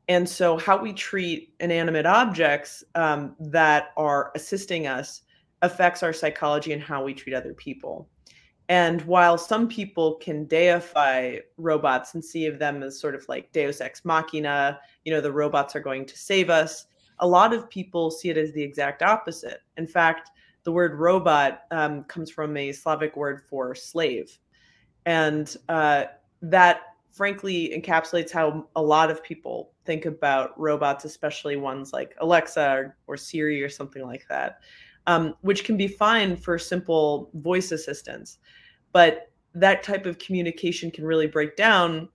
And 0.09 0.29
so, 0.29 0.59
how 0.59 0.77
we 0.77 0.93
treat 0.93 1.55
inanimate 1.61 2.05
objects 2.05 2.85
um, 2.95 3.35
that 3.41 3.89
are 3.97 4.33
assisting 4.35 4.87
us 4.87 5.23
affects 5.63 6.03
our 6.03 6.13
psychology 6.13 6.75
and 6.75 6.83
how 6.83 7.03
we 7.03 7.15
treat 7.15 7.35
other 7.35 7.55
people. 7.55 8.11
And 8.69 9.03
while 9.03 9.37
some 9.37 9.69
people 9.69 10.15
can 10.15 10.47
deify 10.47 11.39
robots 11.59 12.15
and 12.15 12.25
see 12.25 12.47
of 12.47 12.59
them 12.59 12.83
as 12.83 12.99
sort 12.99 13.15
of 13.15 13.29
like 13.29 13.53
deus 13.53 13.81
ex 13.81 14.05
machina, 14.05 14.81
you 15.05 15.13
know, 15.13 15.21
the 15.21 15.33
robots 15.33 15.77
are 15.77 15.81
going 15.81 16.07
to 16.07 16.19
save 16.19 16.49
us, 16.49 16.87
a 17.19 17.27
lot 17.27 17.53
of 17.53 17.69
people 17.69 18.11
see 18.11 18.31
it 18.31 18.39
as 18.39 18.53
the 18.53 18.63
exact 18.63 19.03
opposite. 19.03 19.61
In 19.77 19.87
fact, 19.87 20.31
the 20.65 20.73
word 20.73 20.99
robot 20.99 21.65
um, 21.71 22.05
comes 22.05 22.31
from 22.31 22.57
a 22.57 22.73
Slavic 22.73 23.17
word 23.17 23.43
for 23.49 23.75
slave. 23.75 24.39
And 25.05 25.55
uh, 25.69 26.05
that 26.41 26.81
frankly 27.11 27.73
encapsulates 27.79 28.33
how 28.33 28.67
a 28.75 28.83
lot 28.83 29.11
of 29.11 29.23
people 29.23 29.73
think 29.85 30.07
about 30.07 30.59
robots, 30.59 31.05
especially 31.05 31.57
ones 31.57 31.93
like 31.93 32.17
Alexa 32.19 32.71
or, 32.71 32.97
or 33.07 33.17
Siri 33.17 33.63
or 33.63 33.69
something 33.69 34.03
like 34.03 34.27
that, 34.29 34.61
um, 35.07 35.35
which 35.43 35.65
can 35.65 35.77
be 35.77 35.89
fine 35.89 36.37
for 36.37 36.59
simple 36.59 37.31
voice 37.35 37.73
assistance. 37.73 38.39
But 38.93 39.31
that 39.55 39.83
type 39.83 40.07
of 40.07 40.19
communication 40.19 40.91
can 40.91 41.05
really 41.05 41.27
break 41.27 41.57
down 41.57 42.09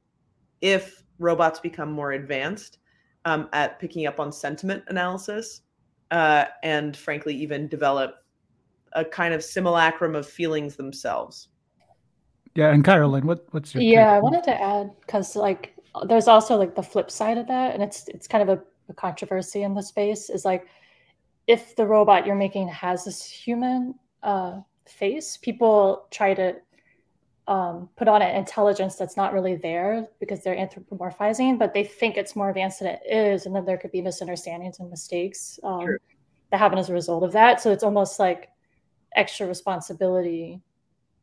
if 0.62 1.04
robots 1.20 1.60
become 1.60 1.92
more 1.92 2.14
advanced 2.14 2.80
um, 3.26 3.50
at 3.54 3.80
picking 3.80 4.08
up 4.08 4.20
on 4.20 4.32
sentiment 4.32 4.84
analysis 4.88 5.62
uh, 6.12 6.46
and 6.64 6.96
frankly 6.98 7.36
even 7.36 7.68
develop 7.68 8.24
a 8.94 9.06
kind 9.06 9.34
of 9.34 9.44
simulacrum 9.44 10.16
of 10.16 10.28
feelings 10.28 10.76
themselves 10.76 11.50
yeah 12.56 12.72
and 12.72 12.84
carolyn 12.84 13.28
what, 13.28 13.46
what's 13.52 13.74
your 13.76 13.84
yeah 13.84 14.14
i 14.14 14.20
wanted 14.20 14.44
to 14.44 14.62
add 14.62 14.90
because 15.02 15.36
like 15.36 15.76
there's 16.08 16.28
also 16.28 16.56
like 16.56 16.76
the 16.76 16.82
flip 16.82 17.12
side 17.12 17.38
of 17.38 17.48
that 17.48 17.74
and 17.74 17.84
it's 17.84 18.08
it's 18.08 18.28
kind 18.28 18.50
of 18.50 18.58
a, 18.58 18.62
a 18.90 18.94
controversy 18.94 19.62
in 19.62 19.76
the 19.76 19.84
space 19.84 20.30
is 20.30 20.44
like 20.44 20.66
if 21.50 21.76
the 21.76 21.86
robot 21.86 22.28
you're 22.28 22.36
making 22.36 22.68
has 22.68 23.06
this 23.06 23.26
human 23.26 23.96
uh, 24.22 24.60
face 24.86 25.36
people 25.36 26.06
try 26.12 26.34
to 26.34 26.56
um, 27.48 27.90
put 27.98 28.08
on 28.08 28.22
an 28.22 28.36
intelligence 28.36 28.96
that's 28.96 29.18
not 29.18 29.34
really 29.34 29.56
there 29.56 30.08
because 30.20 30.44
they're 30.44 30.56
anthropomorphizing, 30.56 31.58
but 31.58 31.74
they 31.74 31.84
think 31.84 32.16
it's 32.16 32.36
more 32.36 32.50
advanced 32.50 32.80
than 32.80 32.90
it 32.90 33.02
is, 33.12 33.48
and 33.48 33.56
then 33.56 33.66
there 33.66 33.76
could 33.76 33.92
be 33.92 34.04
misunderstandings 34.04 34.80
and 34.80 34.88
mistakes 34.92 35.60
um, 35.64 35.82
sure. 35.82 36.00
that 36.52 36.58
happen 36.58 36.78
as 36.78 36.90
a 36.90 36.94
result 36.94 37.24
of 37.24 37.32
that. 37.32 37.60
So 37.60 37.72
it's 37.72 37.84
almost 37.84 38.20
like 38.20 38.50
extra 39.16 39.48
responsibility, 39.48 40.62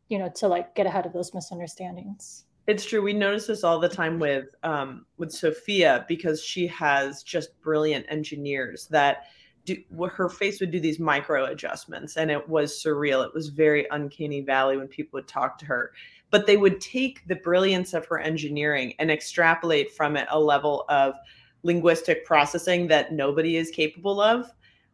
you 0.08 0.18
know, 0.18 0.28
to 0.34 0.48
like 0.48 0.74
get 0.74 0.86
ahead 0.86 1.06
of 1.06 1.12
those 1.12 1.32
misunderstandings. 1.32 2.46
It's 2.66 2.84
true. 2.84 3.02
We 3.02 3.12
notice 3.12 3.46
this 3.46 3.62
all 3.62 3.78
the 3.78 3.88
time 3.88 4.18
with 4.18 4.46
um, 4.64 5.06
with 5.18 5.30
Sophia 5.30 6.04
because 6.08 6.42
she 6.42 6.66
has 6.66 7.22
just 7.22 7.50
brilliant 7.60 8.04
engineers 8.08 8.88
that 8.88 9.26
do, 9.66 9.76
her 10.08 10.30
face 10.30 10.60
would 10.60 10.70
do 10.70 10.80
these 10.80 10.98
micro 10.98 11.44
adjustments, 11.44 12.16
and 12.16 12.30
it 12.30 12.48
was 12.48 12.72
surreal. 12.72 13.26
It 13.26 13.34
was 13.34 13.48
very 13.48 13.86
uncanny 13.90 14.40
valley 14.40 14.78
when 14.78 14.88
people 14.88 15.18
would 15.18 15.28
talk 15.28 15.58
to 15.58 15.66
her 15.66 15.92
but 16.30 16.46
they 16.46 16.56
would 16.56 16.80
take 16.80 17.26
the 17.28 17.36
brilliance 17.36 17.94
of 17.94 18.06
her 18.06 18.18
engineering 18.18 18.94
and 18.98 19.10
extrapolate 19.10 19.92
from 19.92 20.16
it 20.16 20.26
a 20.30 20.38
level 20.38 20.84
of 20.88 21.14
linguistic 21.62 22.24
processing 22.24 22.86
that 22.88 23.12
nobody 23.12 23.56
is 23.56 23.70
capable 23.70 24.20
of 24.20 24.52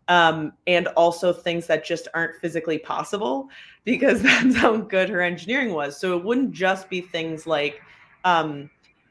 um, 0.08 0.52
and 0.66 0.88
also 0.88 1.32
things 1.32 1.66
that 1.66 1.84
just 1.84 2.08
aren't 2.14 2.34
physically 2.40 2.78
possible 2.78 3.48
because 3.84 4.22
that's 4.22 4.56
how 4.56 4.76
good 4.76 5.08
her 5.08 5.20
engineering 5.22 5.72
was 5.72 5.98
so 5.98 6.16
it 6.16 6.24
wouldn't 6.24 6.52
just 6.52 6.88
be 6.88 7.00
things 7.00 7.46
like 7.46 7.80
um, 8.24 8.70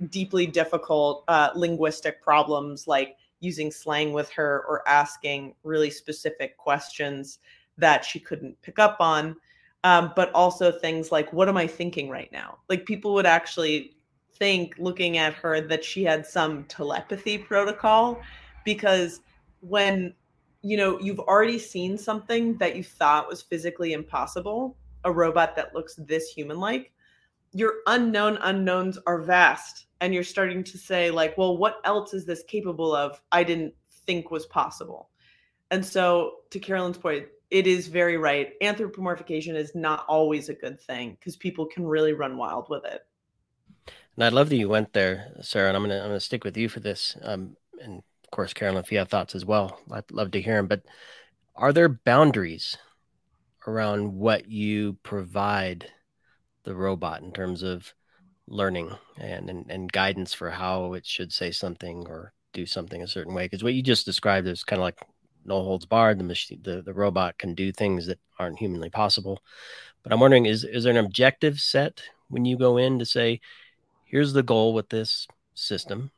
deeply 0.09 0.47
difficult 0.47 1.23
uh, 1.27 1.49
linguistic 1.55 2.21
problems 2.21 2.87
like 2.87 3.15
using 3.41 3.71
slang 3.71 4.13
with 4.13 4.29
her 4.31 4.63
or 4.67 4.87
asking 4.87 5.53
really 5.63 5.89
specific 5.89 6.57
questions 6.57 7.39
that 7.77 8.05
she 8.05 8.19
couldn't 8.19 8.59
pick 8.61 8.79
up 8.79 8.97
on 8.99 9.35
um, 9.83 10.13
but 10.15 10.31
also 10.33 10.71
things 10.71 11.11
like 11.11 11.31
what 11.33 11.49
am 11.49 11.57
i 11.57 11.67
thinking 11.67 12.09
right 12.09 12.31
now? 12.31 12.59
Like 12.69 12.85
people 12.85 13.13
would 13.13 13.25
actually 13.25 13.95
think 14.35 14.75
looking 14.77 15.17
at 15.17 15.33
her 15.33 15.61
that 15.61 15.83
she 15.83 16.03
had 16.03 16.25
some 16.25 16.63
telepathy 16.65 17.37
protocol 17.37 18.21
because 18.65 19.21
when 19.61 20.13
you 20.61 20.77
know 20.77 20.99
you've 20.99 21.19
already 21.19 21.59
seen 21.59 21.97
something 21.97 22.57
that 22.57 22.75
you 22.75 22.83
thought 22.83 23.27
was 23.27 23.41
physically 23.41 23.93
impossible 23.93 24.75
a 25.03 25.11
robot 25.11 25.55
that 25.55 25.73
looks 25.73 25.95
this 25.95 26.29
human 26.29 26.59
like 26.59 26.91
your 27.53 27.75
unknown 27.87 28.37
unknowns 28.41 28.97
are 29.05 29.21
vast 29.21 29.85
and 29.99 30.13
you're 30.13 30.23
starting 30.23 30.63
to 30.63 30.77
say 30.77 31.11
like 31.11 31.37
well 31.37 31.57
what 31.57 31.81
else 31.83 32.13
is 32.13 32.25
this 32.25 32.43
capable 32.43 32.95
of 32.95 33.21
i 33.31 33.43
didn't 33.43 33.73
think 34.05 34.31
was 34.31 34.45
possible 34.45 35.09
and 35.69 35.85
so 35.85 36.35
to 36.49 36.59
carolyn's 36.59 36.97
point 36.97 37.25
it 37.51 37.67
is 37.67 37.89
very 37.89 38.17
right. 38.17 38.57
Anthropomorphication 38.61 39.55
is 39.55 39.75
not 39.75 40.05
always 40.07 40.47
a 40.47 40.53
good 40.53 40.79
thing 40.79 41.17
because 41.19 41.35
people 41.35 41.65
can 41.65 41.85
really 41.85 42.13
run 42.13 42.37
wild 42.37 42.67
with 42.69 42.85
it. 42.85 43.05
And 44.15 44.23
I'd 44.23 44.33
love 44.33 44.49
that 44.49 44.55
you 44.55 44.69
went 44.69 44.93
there, 44.93 45.33
Sarah. 45.41 45.67
And 45.67 45.77
I'm 45.77 45.83
gonna 45.83 45.99
I'm 45.99 46.07
gonna 46.07 46.19
stick 46.21 46.45
with 46.45 46.57
you 46.57 46.69
for 46.69 46.79
this. 46.79 47.17
Um, 47.21 47.57
and 47.81 47.97
of 47.97 48.31
course, 48.31 48.53
Carolyn, 48.53 48.83
if 48.83 48.91
you 48.91 48.97
have 48.99 49.09
thoughts 49.09 49.35
as 49.35 49.45
well, 49.45 49.79
I'd 49.91 50.09
love 50.11 50.31
to 50.31 50.41
hear 50.41 50.55
them. 50.55 50.67
But 50.67 50.83
are 51.55 51.73
there 51.73 51.89
boundaries 51.89 52.77
around 53.67 54.13
what 54.13 54.49
you 54.49 54.97
provide 55.03 55.91
the 56.63 56.75
robot 56.75 57.21
in 57.21 57.31
terms 57.31 57.63
of 57.63 57.93
learning 58.47 58.91
and, 59.17 59.49
and, 59.49 59.69
and 59.69 59.91
guidance 59.91 60.33
for 60.33 60.49
how 60.49 60.93
it 60.93 61.05
should 61.05 61.31
say 61.31 61.51
something 61.51 62.05
or 62.07 62.33
do 62.53 62.65
something 62.65 63.01
a 63.01 63.07
certain 63.07 63.33
way? 63.33 63.45
Because 63.45 63.63
what 63.63 63.73
you 63.73 63.83
just 63.83 64.05
described 64.05 64.47
is 64.47 64.63
kind 64.63 64.79
of 64.79 64.83
like 64.83 64.99
no 65.45 65.61
holds 65.61 65.85
barred. 65.85 66.19
The 66.19 66.23
machine, 66.23 66.61
the, 66.63 66.81
the 66.81 66.93
robot 66.93 67.37
can 67.37 67.55
do 67.55 67.71
things 67.71 68.05
that 68.07 68.19
aren't 68.39 68.59
humanly 68.59 68.89
possible. 68.89 69.41
But 70.03 70.13
I'm 70.13 70.19
wondering, 70.19 70.45
is 70.45 70.63
is 70.63 70.83
there 70.83 70.91
an 70.97 71.05
objective 71.05 71.59
set 71.59 72.01
when 72.29 72.45
you 72.45 72.57
go 72.57 72.77
in 72.77 72.99
to 72.99 73.05
say, 73.05 73.41
here's 74.05 74.33
the 74.33 74.43
goal 74.43 74.73
with 74.73 74.89
this 74.89 75.27
system 75.53 76.11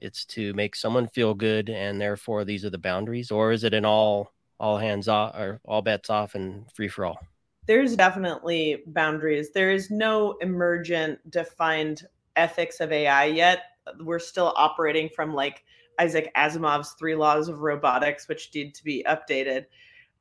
it's 0.00 0.24
to 0.24 0.52
make 0.54 0.76
someone 0.76 1.08
feel 1.08 1.34
good 1.34 1.68
and 1.68 2.00
therefore 2.00 2.44
these 2.44 2.64
are 2.64 2.70
the 2.70 2.78
boundaries 2.78 3.30
or 3.30 3.52
is 3.52 3.64
it 3.64 3.74
an 3.74 3.84
all 3.84 4.32
all 4.60 4.78
hands 4.78 5.08
off 5.08 5.34
or 5.36 5.60
all 5.64 5.82
bets 5.82 6.10
off 6.10 6.34
and 6.34 6.70
free 6.72 6.88
for 6.88 7.04
all 7.04 7.18
there's 7.68 7.94
definitely 7.94 8.82
boundaries. 8.86 9.50
There 9.50 9.70
is 9.70 9.90
no 9.90 10.32
emergent 10.40 11.30
defined 11.30 12.06
ethics 12.34 12.80
of 12.80 12.90
ai 12.90 13.26
yet. 13.26 13.64
We're 14.00 14.18
still 14.18 14.54
operating 14.56 15.10
from 15.10 15.34
like 15.34 15.62
isaac 16.00 16.32
asimov's 16.34 16.92
three 16.92 17.14
laws 17.14 17.48
of 17.48 17.60
robotics 17.60 18.26
which 18.26 18.50
need 18.54 18.74
to 18.74 18.82
be 18.82 19.04
updated. 19.06 19.66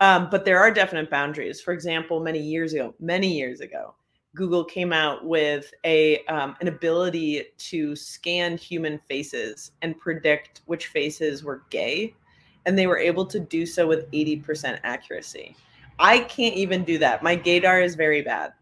Um, 0.01 0.27
but 0.29 0.43
there 0.43 0.59
are 0.59 0.69
definite 0.69 1.09
boundaries. 1.09 1.61
For 1.61 1.73
example 1.73 2.19
many 2.19 2.39
years 2.39 2.73
ago 2.73 2.93
many 2.99 3.35
years 3.35 3.61
ago 3.61 3.95
Google 4.35 4.65
came 4.65 4.91
out 4.91 5.25
with 5.25 5.73
a 5.85 6.25
um, 6.25 6.57
an 6.59 6.67
ability 6.67 7.45
to 7.57 7.95
scan 7.95 8.57
human 8.57 8.99
faces 9.07 9.71
and 9.81 9.97
predict 9.97 10.63
which 10.65 10.87
faces 10.87 11.45
were 11.45 11.63
gay, 11.69 12.13
and 12.65 12.77
they 12.77 12.87
were 12.87 12.97
able 12.97 13.25
to 13.25 13.39
do 13.39 13.65
so 13.65 13.87
with 13.87 14.11
80% 14.11 14.79
accuracy. 14.83 15.55
I 15.99 16.19
can't 16.19 16.55
even 16.55 16.83
do 16.83 16.97
that. 16.99 17.23
My 17.23 17.35
gaydar 17.35 17.83
is 17.83 17.95
very 17.95 18.21
bad. 18.21 18.53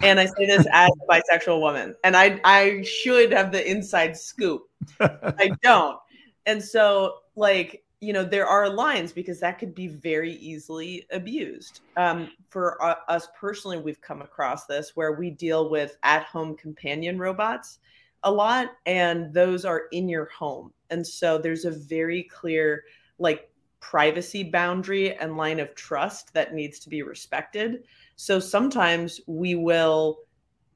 And 0.00 0.20
I 0.20 0.26
say 0.26 0.46
this 0.46 0.66
as 0.72 0.90
a 0.90 1.12
bisexual 1.12 1.60
woman, 1.60 1.94
and 2.04 2.16
I 2.16 2.40
I 2.44 2.82
should 2.82 3.32
have 3.32 3.52
the 3.52 3.70
inside 3.70 4.16
scoop. 4.16 4.68
I 5.00 5.52
don't. 5.62 5.98
And 6.46 6.62
so 6.62 7.20
like 7.36 7.84
you 8.04 8.12
know 8.12 8.22
there 8.22 8.46
are 8.46 8.68
lines 8.68 9.12
because 9.12 9.40
that 9.40 9.58
could 9.58 9.74
be 9.74 9.88
very 9.88 10.32
easily 10.34 11.06
abused 11.10 11.80
um, 11.96 12.30
for 12.50 12.82
uh, 12.82 12.96
us 13.08 13.28
personally 13.38 13.78
we've 13.78 14.00
come 14.00 14.20
across 14.20 14.66
this 14.66 14.94
where 14.94 15.12
we 15.12 15.30
deal 15.30 15.70
with 15.70 15.96
at-home 16.02 16.54
companion 16.56 17.18
robots 17.18 17.78
a 18.24 18.30
lot 18.30 18.72
and 18.84 19.32
those 19.32 19.64
are 19.64 19.84
in 19.92 20.08
your 20.08 20.26
home 20.26 20.70
and 20.90 21.06
so 21.06 21.38
there's 21.38 21.64
a 21.64 21.70
very 21.70 22.24
clear 22.24 22.84
like 23.18 23.50
privacy 23.90 24.42
boundary 24.42 25.14
and 25.16 25.36
line 25.36 25.60
of 25.60 25.74
trust 25.74 26.32
that 26.32 26.54
needs 26.54 26.78
to 26.78 26.88
be 26.88 27.02
respected 27.02 27.84
so 28.16 28.40
sometimes 28.40 29.20
we 29.26 29.54
will 29.54 30.20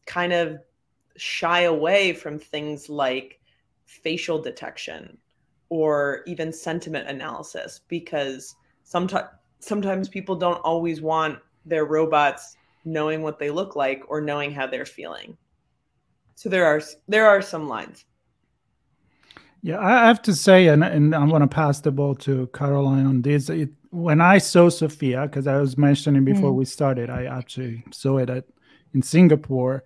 kind 0.05 0.33
of 0.33 0.59
shy 1.17 1.61
away 1.63 2.13
from 2.13 2.39
things 2.39 2.91
like 2.91 3.41
facial 3.87 4.41
detection 4.41 5.17
or 5.71 6.23
even 6.27 6.53
sentiment 6.53 7.09
analysis 7.09 7.81
because 7.89 8.55
sometimes 8.85 9.29
sometimes 9.61 10.09
people 10.09 10.37
don't 10.37 10.61
always 10.61 11.01
want 11.01 11.39
their 11.65 11.85
robots 11.85 12.57
knowing 12.85 13.23
what 13.23 13.39
they 13.39 13.51
look 13.51 13.75
like 13.75 14.03
or 14.09 14.21
knowing 14.21 14.53
how 14.53 14.67
they're 14.67 14.87
feeling. 14.87 15.37
So 16.35 16.49
there 16.49 16.67
are 16.67 16.81
there 17.09 17.27
are 17.27 17.43
some 17.43 17.69
lines. 17.69 18.05
Yeah, 19.63 19.81
I 19.81 20.07
have 20.07 20.23
to 20.23 20.35
say, 20.35 20.69
and, 20.69 20.85
and 20.85 21.15
I'm 21.15 21.29
going 21.29 21.43
to 21.43 21.49
pass 21.49 21.81
the 21.81 21.91
ball 21.91 22.15
to 22.17 22.49
Caroline 22.55 23.07
on 23.07 23.23
this. 23.23 23.51
It, 23.51 23.71
when 23.91 24.21
I 24.21 24.39
saw 24.39 24.69
Sophia, 24.69 25.23
because 25.23 25.47
I 25.47 25.57
was 25.59 25.77
mentioning 25.77 26.25
before 26.25 26.53
mm. 26.53 26.57
we 26.57 26.65
started, 26.65 27.11
I 27.11 27.25
actually 27.25 27.85
saw 27.91 28.19
it 28.19 28.31
at, 28.31 28.45
in 28.95 29.03
Singapore. 29.03 29.85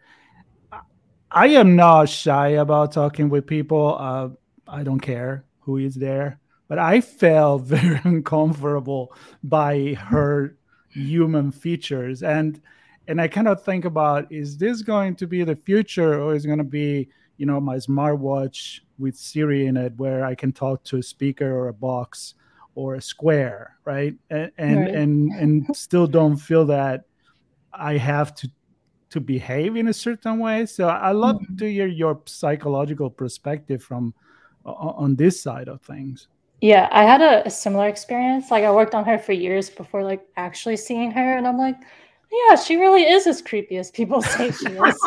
I 1.31 1.49
am 1.49 1.77
not 1.77 2.11
shy 2.11 2.49
about 2.49 2.93
talking 2.93 3.31
with 3.31 3.47
people. 3.47 3.97
Uh, 3.99 4.29
I 4.69 4.83
don't 4.83 5.01
care 5.01 5.47
who 5.61 5.79
is 5.79 5.95
there 5.95 6.39
but 6.73 6.79
i 6.79 7.03
felt 7.03 7.63
very 7.75 8.01
uncomfortable 8.05 9.15
by 9.45 9.93
her 9.93 10.57
human 10.89 11.51
features 11.51 12.23
and 12.23 12.63
and 13.09 13.21
i 13.21 13.29
kind 13.29 13.47
of 13.47 13.63
think 13.63 13.85
about 13.85 14.31
is 14.33 14.57
this 14.57 14.81
going 14.81 15.15
to 15.15 15.27
be 15.27 15.45
the 15.45 15.55
future 15.55 16.23
or 16.23 16.35
is 16.35 16.47
it 16.47 16.49
going 16.49 16.57
to 16.57 16.65
be 16.65 17.11
you 17.37 17.47
know 17.47 17.61
my 17.61 17.77
smartwatch 17.77 18.81
with 18.99 19.17
siri 19.17 19.67
in 19.67 19.77
it 19.77 19.93
where 19.97 20.25
i 20.25 20.35
can 20.35 20.53
talk 20.53 20.83
to 20.85 20.99
a 20.99 21.03
speaker 21.03 21.51
or 21.51 21.69
a 21.69 21.73
box 21.73 22.35
or 22.75 22.95
a 22.95 23.03
square 23.03 23.77
right 23.85 24.15
and 24.31 24.51
and 24.59 24.81
right. 24.81 24.95
and, 24.95 25.33
and 25.33 25.77
still 25.77 26.07
don't 26.07 26.37
feel 26.37 26.65
that 26.65 27.05
i 27.73 27.97
have 27.97 28.35
to 28.35 28.49
to 29.11 29.21
behave 29.21 29.77
in 29.77 29.89
a 29.89 29.93
certain 29.93 30.39
way 30.39 30.65
so 30.65 30.89
i 30.89 31.11
love 31.11 31.37
mm-hmm. 31.37 31.57
to 31.57 31.71
hear 31.71 31.87
your 31.87 32.21
psychological 32.25 33.11
perspective 33.11 33.83
from 33.83 34.15
on 34.65 35.15
this 35.17 35.43
side 35.43 35.69
of 35.69 35.83
things 35.83 36.29
yeah 36.61 36.89
i 36.93 37.03
had 37.05 37.21
a, 37.21 37.47
a, 37.47 37.51
similar 37.51 37.89
experience 37.89 38.51
like 38.51 38.65
i 38.65 38.71
worked 38.71 38.95
on 38.95 39.05
her 39.05 39.19
for 39.19 39.33
years 39.33 39.69
before 39.69 40.03
like 40.03 40.25
actually 40.37 40.77
seeing 40.77 41.11
her 41.11 41.37
and 41.37 41.47
i'm 41.47 41.59
like 41.59 41.77
yeah 42.33 42.57
she 42.57 42.77
really 42.77 43.03
is 43.03 43.27
as 43.27 43.43
creepy 43.43 43.77
as 43.77 43.91
people 43.91 44.23
say 44.35 44.51
she 44.51 44.67
is. 44.67 44.79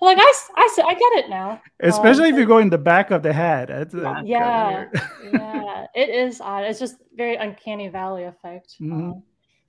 Like 0.00 0.18
I, 0.18 0.32
I, 0.56 0.78
I 0.86 0.94
get 0.94 1.24
it 1.24 1.30
now. 1.30 1.60
Especially 1.80 2.28
um, 2.28 2.34
if 2.34 2.38
you 2.38 2.46
go 2.46 2.58
in 2.58 2.70
the 2.70 2.78
back 2.78 3.10
of 3.10 3.22
the 3.22 3.32
head 3.32 3.68
yeah. 3.94 4.22
yeah, 4.24 4.86
yeah. 5.32 5.86
It 5.94 6.08
is 6.08 6.40
odd. 6.40 6.64
It's 6.64 6.78
just 6.78 6.96
very 7.16 7.36
uncanny 7.36 7.88
valley 7.88 8.24
effect. 8.24 8.76
Mm-hmm. 8.80 8.92
um, 8.92 9.22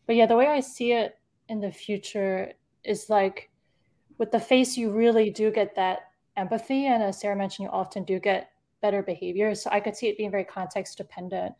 but 0.07 0.15
yeah 0.15 0.25
the 0.25 0.35
way 0.35 0.47
i 0.47 0.59
see 0.59 0.91
it 0.91 1.17
in 1.47 1.61
the 1.61 1.71
future 1.71 2.53
is 2.83 3.09
like 3.09 3.49
with 4.17 4.31
the 4.31 4.39
face 4.39 4.77
you 4.77 4.91
really 4.91 5.29
do 5.29 5.51
get 5.51 5.75
that 5.75 5.99
empathy 6.37 6.87
and 6.87 7.03
as 7.03 7.19
sarah 7.19 7.35
mentioned 7.35 7.65
you 7.65 7.71
often 7.71 8.03
do 8.03 8.19
get 8.19 8.51
better 8.81 9.03
behavior. 9.03 9.55
So 9.55 9.69
I 9.71 9.79
could 9.79 9.95
see 9.95 10.07
it 10.07 10.17
being 10.17 10.31
very 10.31 10.43
context 10.43 10.97
dependent. 10.97 11.53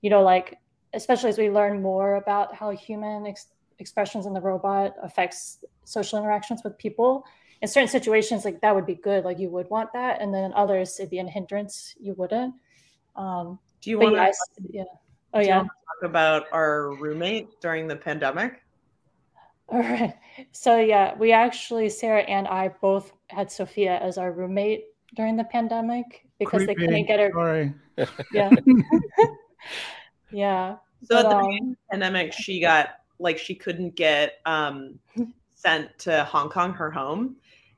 You 0.00 0.10
know, 0.10 0.22
like 0.22 0.58
especially 0.94 1.28
as 1.28 1.38
we 1.38 1.50
learn 1.50 1.82
more 1.82 2.16
about 2.16 2.54
how 2.54 2.70
human 2.70 3.26
ex- 3.26 3.48
expressions 3.78 4.26
in 4.26 4.32
the 4.32 4.40
robot 4.40 4.94
affects 5.02 5.64
social 5.84 6.18
interactions 6.18 6.62
with 6.64 6.76
people. 6.78 7.24
In 7.60 7.68
certain 7.68 7.88
situations, 7.88 8.44
like 8.44 8.60
that 8.60 8.74
would 8.74 8.86
be 8.86 8.94
good, 8.94 9.24
like 9.24 9.38
you 9.38 9.50
would 9.50 9.68
want 9.70 9.92
that, 9.92 10.20
and 10.20 10.32
then 10.32 10.44
in 10.44 10.52
others, 10.54 10.98
it'd 11.00 11.10
be 11.10 11.18
a 11.18 11.24
hindrance, 11.24 11.94
you 11.98 12.14
wouldn't. 12.14 12.54
Um, 13.16 13.58
do 13.80 13.90
you 13.90 13.98
want 13.98 14.14
to? 14.14 14.32
Yeah. 14.70 14.84
Oh 15.34 15.40
yeah. 15.40 15.60
talk 15.62 15.70
about 16.02 16.46
our 16.52 16.94
roommate 16.96 17.60
during 17.60 17.88
the 17.88 17.96
pandemic. 17.96 18.62
All 19.68 19.80
right. 19.80 20.14
So 20.52 20.78
yeah, 20.78 21.14
we 21.18 21.32
actually 21.32 21.88
Sarah 21.88 22.22
and 22.22 22.48
I 22.48 22.68
both 22.68 23.12
had 23.28 23.50
Sophia 23.50 23.98
as 23.98 24.16
our 24.18 24.32
roommate 24.32 24.84
during 25.14 25.36
the 25.36 25.44
pandemic 25.44 26.26
because 26.38 26.64
Creepy. 26.64 26.74
they 26.74 26.86
couldn't 26.86 27.06
get 27.06 27.20
her. 27.20 27.30
Sorry. 27.32 27.74
Yeah. 28.32 28.50
yeah. 30.30 30.76
So 31.02 31.16
but, 31.16 31.26
at 31.26 31.30
the 31.30 31.36
um, 31.36 31.76
pandemic, 31.90 32.32
she 32.32 32.60
got 32.60 32.97
like 33.18 33.38
she 33.38 33.54
couldn't 33.54 33.94
get 33.94 34.40
um, 34.46 34.98
sent 35.54 35.98
to 36.00 36.24
Hong 36.24 36.48
Kong, 36.48 36.72
her 36.72 36.90
home, 36.90 37.36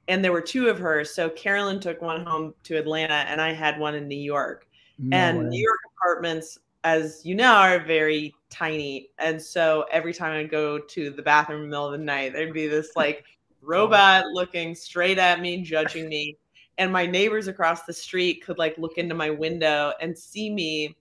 and 0.09 0.24
there 0.24 0.33
were 0.33 0.40
two 0.40 0.68
of 0.68 0.79
her. 0.79 1.05
So 1.05 1.29
Carolyn 1.31 1.81
took 1.81 2.03
one 2.03 2.24
home 2.24 2.55
to 2.64 2.76
Atlanta, 2.76 3.24
and 3.29 3.40
I 3.40 3.53
had 3.53 3.79
one 3.79 3.94
in 3.94 4.09
New 4.09 4.18
York. 4.18 4.66
No 4.98 5.16
and 5.16 5.38
way. 5.38 5.44
New 5.46 5.62
York 5.62 5.79
apartments, 5.96 6.59
as 6.85 7.24
you 7.24 7.35
know, 7.35 7.53
are 7.53 7.79
very 7.79 8.35
tiny, 8.50 9.11
and 9.18 9.40
so 9.40 9.87
every 9.90 10.12
time 10.12 10.33
I 10.33 10.44
go 10.44 10.79
to 10.79 11.11
the 11.11 11.22
bathroom 11.22 11.62
in 11.62 11.66
the 11.66 11.70
middle 11.70 11.87
of 11.87 11.92
the 11.92 12.05
night, 12.05 12.33
there'd 12.33 12.53
be 12.53 12.66
this 12.66 12.96
like 12.96 13.24
robot 13.62 14.26
looking 14.33 14.74
straight 14.74 15.18
at 15.18 15.40
me, 15.40 15.62
judging 15.62 16.09
me 16.09 16.37
and 16.81 16.90
my 16.90 17.05
neighbors 17.05 17.46
across 17.46 17.83
the 17.83 17.92
street 17.92 18.42
could 18.42 18.57
like 18.57 18.76
look 18.79 18.96
into 18.96 19.14
my 19.14 19.29
window 19.29 19.92
and 20.00 20.16
see 20.16 20.48
me 20.48 20.96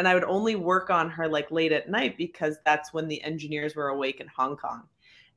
and 0.00 0.08
i 0.08 0.14
would 0.14 0.24
only 0.24 0.56
work 0.56 0.88
on 0.88 1.10
her 1.10 1.28
like 1.28 1.50
late 1.50 1.72
at 1.72 1.90
night 1.90 2.16
because 2.16 2.56
that's 2.64 2.94
when 2.94 3.06
the 3.06 3.22
engineers 3.22 3.76
were 3.76 3.88
awake 3.88 4.18
in 4.18 4.26
hong 4.26 4.56
kong. 4.56 4.84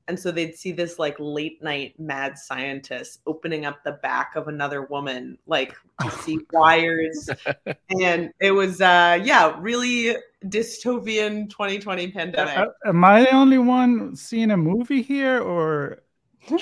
And 0.08 0.17
so 0.19 0.32
they'd 0.32 0.56
see 0.56 0.71
this 0.71 0.99
like 0.99 1.17
late 1.19 1.62
night 1.62 1.97
mad 1.99 2.38
scientist 2.38 3.21
opening 3.26 3.65
up 3.65 3.84
the 3.84 3.93
back 3.93 4.38
of 4.38 4.47
another 4.47 4.84
woman 4.84 5.38
like 5.47 5.76
to 6.02 6.10
see 6.23 6.39
wires. 6.54 7.30
And 8.02 8.32
it 8.39 8.52
was 8.52 8.80
uh 8.80 9.19
yeah 9.21 9.56
really 9.60 10.15
dystopian 10.45 11.49
2020 11.49 12.12
pandemic. 12.12 12.58
uh, 12.58 12.67
am 12.86 13.04
i 13.04 13.21
the 13.23 13.34
only 13.34 13.58
one 13.58 14.15
seeing 14.15 14.52
a 14.52 14.58
movie 14.58 15.02
here 15.02 15.41
or? 15.41 15.99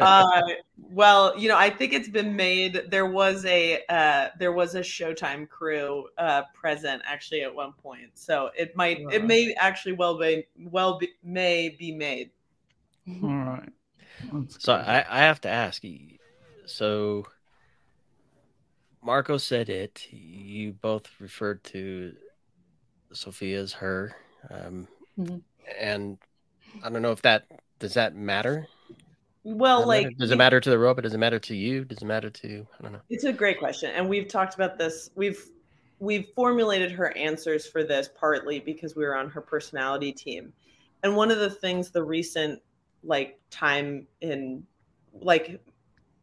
Uh, 0.00 0.42
well, 0.94 1.36
you 1.36 1.48
know, 1.48 1.56
I 1.56 1.70
think 1.70 1.92
it's 1.92 2.08
been 2.08 2.36
made. 2.36 2.82
There 2.88 3.06
was 3.06 3.44
a 3.46 3.82
uh, 3.88 4.28
there 4.38 4.52
was 4.52 4.76
a 4.76 4.80
Showtime 4.80 5.48
crew 5.48 6.06
uh, 6.16 6.42
present 6.54 7.02
actually 7.04 7.42
at 7.42 7.52
one 7.52 7.72
point, 7.72 8.10
so 8.14 8.50
it 8.56 8.76
might 8.76 9.04
it 9.10 9.24
may 9.24 9.52
actually 9.58 9.94
well 9.94 10.16
be 10.16 10.46
well 10.56 10.98
be, 10.98 11.08
may 11.24 11.68
be 11.68 11.90
made. 11.90 12.30
All 13.08 13.28
right. 13.28 13.72
so 14.46 14.72
I, 14.72 15.04
I 15.08 15.18
have 15.22 15.40
to 15.40 15.48
ask. 15.48 15.82
So 16.66 17.26
Marco 19.02 19.36
said 19.36 19.68
it. 19.68 20.06
You 20.12 20.74
both 20.74 21.08
referred 21.18 21.64
to 21.64 22.14
Sophia 23.12 23.60
as 23.60 23.72
her, 23.72 24.14
um, 24.48 24.86
mm-hmm. 25.18 25.38
and 25.76 26.18
I 26.84 26.90
don't 26.90 27.02
know 27.02 27.10
if 27.10 27.22
that 27.22 27.46
does 27.80 27.94
that 27.94 28.14
matter 28.14 28.68
well, 29.44 29.80
does 29.80 29.88
like, 29.88 30.04
matter? 30.04 30.16
does 30.18 30.30
it 30.30 30.38
matter 30.38 30.60
to 30.60 30.70
the 30.70 30.78
robot? 30.78 31.04
Does 31.04 31.14
it 31.14 31.18
matter 31.18 31.38
to 31.38 31.54
you? 31.54 31.84
Does 31.84 31.98
it 31.98 32.04
matter 32.04 32.30
to 32.30 32.66
I 32.78 32.82
don't 32.82 32.92
know. 32.92 33.00
It's 33.10 33.24
a 33.24 33.32
great 33.32 33.58
question, 33.58 33.90
and 33.94 34.08
we've 34.08 34.28
talked 34.28 34.54
about 34.54 34.78
this. 34.78 35.10
We've 35.14 35.42
we've 35.98 36.26
formulated 36.34 36.90
her 36.92 37.16
answers 37.16 37.66
for 37.66 37.84
this 37.84 38.08
partly 38.18 38.58
because 38.58 38.96
we 38.96 39.04
were 39.04 39.16
on 39.16 39.30
her 39.30 39.40
personality 39.40 40.12
team, 40.12 40.52
and 41.02 41.14
one 41.14 41.30
of 41.30 41.38
the 41.38 41.50
things 41.50 41.90
the 41.90 42.02
recent 42.02 42.60
like 43.02 43.38
time 43.50 44.06
in 44.22 44.64
like 45.12 45.60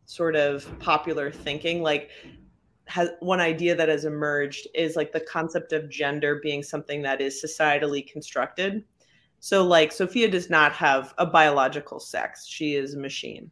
sort 0.05 0.35
of 0.35 0.67
popular 0.79 1.31
thinking. 1.31 1.81
Like, 1.81 2.09
has 2.87 3.09
one 3.21 3.39
idea 3.39 3.73
that 3.75 3.87
has 3.87 4.03
emerged 4.03 4.67
is 4.75 4.95
like 4.95 5.13
the 5.13 5.21
concept 5.21 5.71
of 5.71 5.89
gender 5.89 6.39
being 6.43 6.61
something 6.61 7.01
that 7.03 7.21
is 7.21 7.41
societally 7.41 8.05
constructed. 8.11 8.83
So, 9.41 9.65
like, 9.65 9.91
Sophia 9.91 10.29
does 10.29 10.51
not 10.51 10.71
have 10.73 11.15
a 11.17 11.25
biological 11.25 11.99
sex; 11.99 12.47
she 12.47 12.75
is 12.75 12.93
a 12.93 12.99
machine. 12.99 13.49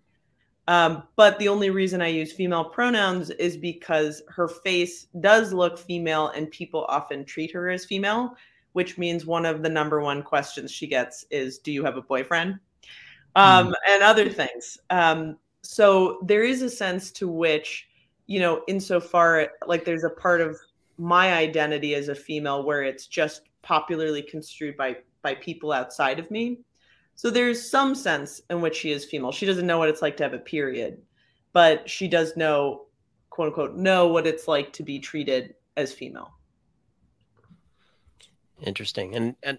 Um, 0.68 1.02
but 1.16 1.40
the 1.40 1.48
only 1.48 1.72
reason 1.72 2.00
I 2.00 2.10
use 2.10 2.32
female 2.32 2.64
pronouns 2.64 3.32
is 3.32 3.58
because 3.58 4.22
her 4.30 4.48
face 4.48 5.08
does 5.20 5.52
look 5.52 5.80
female, 5.80 6.28
and 6.28 6.50
people 6.52 6.86
often 6.90 7.26
treat 7.26 7.52
her 7.52 7.72
as 7.72 7.86
female, 7.86 8.36
which 8.74 9.00
means 9.00 9.26
one 9.26 9.48
of 9.48 9.64
the 9.64 9.70
number 9.70 10.00
one 10.00 10.22
questions 10.22 10.72
she 10.72 10.86
gets 10.86 11.26
is, 11.32 11.58
"Do 11.58 11.72
you 11.72 11.84
have 11.84 11.98
a 11.98 12.04
boyfriend?" 12.04 12.60
Um, 13.36 13.70
mm. 13.70 13.74
and 13.90 14.04
other 14.04 14.30
things. 14.30 14.78
Um, 14.92 15.38
so 15.64 16.20
there 16.24 16.44
is 16.44 16.62
a 16.62 16.70
sense 16.70 17.12
to 17.14 17.28
which, 17.28 17.88
you 18.28 18.40
know, 18.40 18.62
insofar 18.68 19.50
like 19.66 19.86
there's 19.86 20.04
a 20.04 20.10
part 20.10 20.40
of 20.40 20.56
my 21.00 21.34
identity 21.34 21.96
as 21.96 22.10
a 22.10 22.16
female 22.16 22.64
where 22.64 22.84
it's 22.84 23.08
just 23.08 23.50
popularly 23.64 24.22
construed 24.22 24.78
by 24.78 24.98
by 25.22 25.36
people 25.36 25.72
outside 25.72 26.20
of 26.20 26.30
me. 26.32 26.60
So 27.16 27.30
there's 27.30 27.70
some 27.70 27.96
sense 27.96 28.42
in 28.50 28.62
which 28.62 28.76
she 28.76 28.92
is 28.92 29.04
female. 29.04 29.32
She 29.32 29.46
doesn't 29.46 29.68
know 29.68 29.78
what 29.78 29.90
it's 29.90 30.02
like 30.02 30.16
to 30.18 30.24
have 30.24 30.34
a 30.34 30.40
period, 30.40 31.02
but 31.52 31.90
she 31.90 32.08
does 32.08 32.38
know, 32.38 32.86
quote 33.30 33.48
unquote, 33.48 33.76
know 33.76 34.08
what 34.08 34.26
it's 34.26 34.48
like 34.48 34.72
to 34.74 34.84
be 34.84 35.00
treated 35.00 35.56
as 35.76 35.92
female. 35.92 36.32
Interesting. 38.62 39.16
And 39.16 39.36
and 39.44 39.58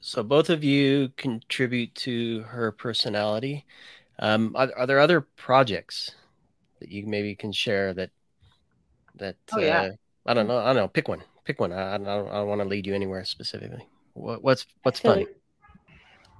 so 0.00 0.22
both 0.22 0.48
of 0.50 0.64
you 0.64 1.10
contribute 1.16 1.94
to 1.96 2.42
her 2.42 2.72
personality. 2.72 3.66
Um, 4.18 4.52
are, 4.56 4.70
are 4.76 4.86
there 4.86 4.98
other 4.98 5.20
projects 5.20 6.14
that 6.80 6.90
you 6.90 7.06
maybe 7.06 7.34
can 7.34 7.52
share 7.52 7.94
that 7.94 8.10
that 9.16 9.36
oh, 9.52 9.58
yeah. 9.58 9.80
Uh, 9.82 9.90
I 10.26 10.34
don't 10.34 10.46
know. 10.46 10.58
I 10.58 10.66
don't 10.66 10.76
know. 10.76 10.88
Pick 10.88 11.08
one. 11.08 11.22
Pick 11.44 11.60
one. 11.60 11.72
I, 11.72 11.94
I 11.94 11.98
don't. 11.98 12.28
I 12.28 12.34
don't 12.34 12.48
want 12.48 12.60
to 12.60 12.68
lead 12.68 12.86
you 12.86 12.94
anywhere 12.94 13.24
specifically. 13.24 13.86
What, 14.18 14.42
what's 14.42 14.66
what's 14.82 15.00
fun? 15.00 15.18
Like, 15.18 15.36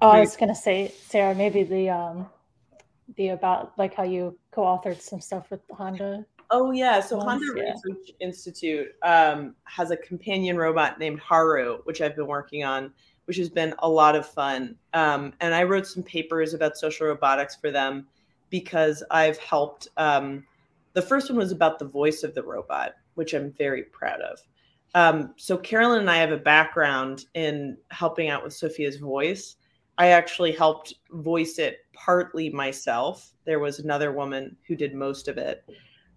oh, 0.03 0.09
I 0.09 0.21
was 0.21 0.37
gonna 0.37 0.55
say, 0.55 0.93
Sarah, 1.07 1.35
maybe 1.35 1.63
the 1.63 1.91
um 1.91 2.29
the 3.17 3.29
about 3.29 3.73
like 3.79 3.95
how 3.95 4.05
you 4.05 4.39
co-authored 4.51 5.01
some 5.01 5.21
stuff 5.21 5.51
with 5.51 5.61
Honda 5.71 6.27
Oh 6.51 6.71
yeah, 6.71 7.01
so 7.01 7.21
Honda 7.21 7.45
yeah. 7.57 7.73
Research 7.73 8.11
Institute 8.21 8.89
um, 9.03 9.55
has 9.65 9.91
a 9.91 9.97
companion 9.97 10.57
robot 10.57 10.99
named 10.99 11.21
Haru, 11.21 11.79
which 11.85 12.01
I've 12.01 12.17
been 12.17 12.27
working 12.27 12.65
on, 12.65 12.91
which 13.27 13.37
has 13.37 13.51
been 13.51 13.75
a 13.81 13.89
lot 13.89 14.17
of 14.17 14.27
fun. 14.27 14.77
Um, 14.95 15.35
and 15.41 15.55
I 15.55 15.65
wrote 15.65 15.87
some 15.87 16.03
papers 16.03 16.55
about 16.55 16.79
social 16.79 17.07
robotics 17.07 17.57
for 17.57 17.71
them 17.71 18.07
because 18.49 19.03
I've 19.11 19.37
helped. 19.39 19.89
Um, 19.99 20.47
the 20.95 21.03
first 21.03 21.29
one 21.29 21.39
was 21.39 21.53
about 21.53 21.79
the 21.79 21.85
voice 21.85 22.23
of 22.23 22.35
the 22.35 22.43
robot, 22.43 22.95
which 23.15 23.35
I'm 23.35 23.53
very 23.53 23.83
proud 23.83 24.23
of. 24.23 24.41
Um, 24.95 25.35
so 25.37 25.57
Carolyn 25.57 26.01
and 26.01 26.11
I 26.11 26.17
have 26.17 26.33
a 26.33 26.39
background 26.39 27.27
in 27.35 27.77
helping 27.91 28.29
out 28.29 28.43
with 28.43 28.55
Sophia's 28.55 28.97
voice. 28.97 29.57
I 29.99 30.09
actually 30.09 30.53
helped 30.53 30.95
voice 31.11 31.59
it 31.59 31.79
partly 31.93 32.51
myself. 32.51 33.33
There 33.45 33.59
was 33.59 33.81
another 33.81 34.13
woman 34.13 34.57
who 34.67 34.77
did 34.77 34.95
most 34.95 35.29
of 35.29 35.37
it. 35.37 35.65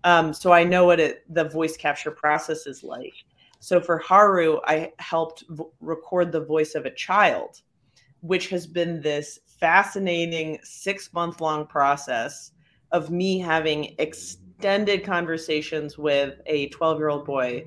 Um, 0.03 0.33
so 0.33 0.51
I 0.51 0.63
know 0.63 0.85
what 0.85 0.99
it, 0.99 1.23
the 1.33 1.43
voice 1.43 1.77
capture 1.77 2.11
process 2.11 2.65
is 2.65 2.83
like. 2.83 3.13
So 3.59 3.79
for 3.79 3.99
Haru, 3.99 4.59
I 4.65 4.91
helped 4.99 5.43
v- 5.49 5.63
record 5.79 6.31
the 6.31 6.43
voice 6.43 6.73
of 6.73 6.85
a 6.85 6.91
child, 6.91 7.61
which 8.21 8.49
has 8.49 8.65
been 8.65 9.01
this 9.01 9.39
fascinating 9.45 10.59
six 10.63 11.13
month 11.13 11.41
long 11.41 11.67
process 11.67 12.51
of 12.91 13.11
me 13.11 13.39
having 13.39 13.95
extended 13.99 15.03
conversations 15.03 15.97
with 15.97 16.41
a 16.45 16.67
12 16.69 16.97
year 16.97 17.09
old 17.09 17.25
boy 17.25 17.63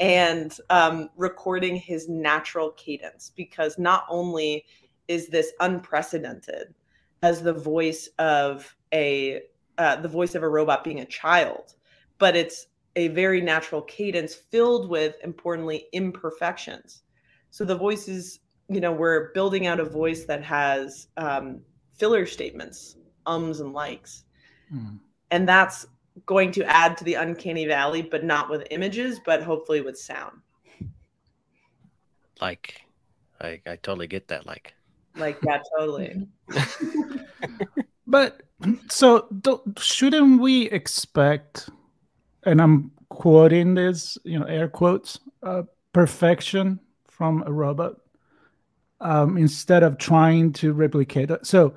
and 0.00 0.56
um, 0.70 1.08
recording 1.16 1.76
his 1.76 2.08
natural 2.08 2.70
cadence 2.72 3.32
because 3.34 3.78
not 3.78 4.04
only 4.08 4.64
is 5.08 5.28
this 5.28 5.52
unprecedented 5.60 6.74
as 7.22 7.42
the 7.42 7.52
voice 7.52 8.08
of 8.18 8.76
a 8.92 9.42
uh, 9.78 9.96
the 9.96 10.08
voice 10.08 10.34
of 10.34 10.42
a 10.42 10.48
robot 10.48 10.84
being 10.84 11.00
a 11.00 11.04
child, 11.04 11.74
but 12.18 12.36
it's 12.36 12.66
a 12.96 13.08
very 13.08 13.40
natural 13.40 13.82
cadence 13.82 14.34
filled 14.34 14.88
with 14.88 15.16
importantly 15.24 15.86
imperfections. 15.92 17.02
So 17.50 17.64
the 17.64 17.74
voice 17.76 18.06
is, 18.08 18.40
you 18.68 18.80
know, 18.80 18.92
we're 18.92 19.32
building 19.32 19.66
out 19.66 19.80
a 19.80 19.84
voice 19.84 20.24
that 20.26 20.44
has 20.44 21.08
um, 21.16 21.60
filler 21.92 22.24
statements, 22.24 22.96
ums 23.26 23.60
and 23.60 23.72
likes. 23.72 24.24
Mm. 24.72 25.00
And 25.30 25.48
that's 25.48 25.86
going 26.26 26.52
to 26.52 26.64
add 26.64 26.96
to 26.98 27.04
the 27.04 27.14
uncanny 27.14 27.66
valley, 27.66 28.02
but 28.02 28.24
not 28.24 28.48
with 28.50 28.66
images, 28.70 29.20
but 29.24 29.42
hopefully 29.42 29.80
with 29.80 29.98
sound. 29.98 30.40
Like, 32.40 32.82
I, 33.40 33.60
I 33.66 33.76
totally 33.76 34.06
get 34.06 34.28
that. 34.28 34.46
Like, 34.46 34.74
like, 35.16 35.38
yeah, 35.44 35.60
totally. 35.76 36.26
but 38.06 38.42
so 38.88 39.28
shouldn't 39.78 40.40
we 40.40 40.70
expect 40.70 41.68
and 42.44 42.60
i'm 42.60 42.90
quoting 43.08 43.74
this 43.74 44.18
you 44.24 44.38
know 44.38 44.46
air 44.46 44.68
quotes 44.68 45.18
uh, 45.42 45.62
perfection 45.92 46.78
from 47.06 47.42
a 47.46 47.52
robot 47.52 47.96
um, 49.00 49.36
instead 49.36 49.82
of 49.82 49.98
trying 49.98 50.52
to 50.52 50.72
replicate 50.72 51.30
it 51.30 51.46
so 51.46 51.74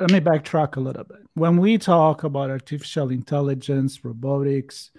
let 0.00 0.10
me 0.10 0.20
backtrack 0.20 0.76
a 0.76 0.80
little 0.80 1.04
bit. 1.04 1.18
When 1.34 1.58
we 1.58 1.76
talk 1.76 2.24
about 2.24 2.50
artificial 2.50 3.10
intelligence 3.10 4.02
robotics 4.02 4.90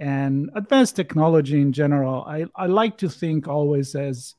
and 0.00 0.50
advanced 0.54 0.94
technology 0.94 1.60
in 1.60 1.72
general 1.72 2.22
i, 2.28 2.44
I 2.54 2.66
like 2.66 2.96
to 2.98 3.08
think 3.08 3.48
always 3.48 3.96
as 3.96 4.36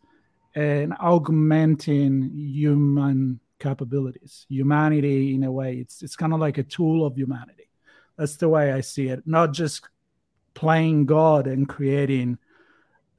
an 0.56 0.94
augmenting 0.94 2.32
human 2.34 3.42
capabilities 3.60 4.46
humanity 4.48 5.36
in 5.36 5.44
a 5.44 5.52
way. 5.52 5.76
It's 5.76 6.02
it's 6.02 6.16
kind 6.16 6.34
of 6.34 6.40
like 6.40 6.58
a 6.58 6.64
tool 6.64 7.06
of 7.06 7.18
humanity. 7.18 7.70
That's 8.18 8.38
the 8.38 8.48
way 8.50 8.72
i 8.72 8.82
see 8.82 9.08
it. 9.10 9.24
Not 9.26 9.54
just 9.54 9.88
playing 10.54 11.06
god 11.06 11.46
and 11.46 11.68
creating 11.68 12.38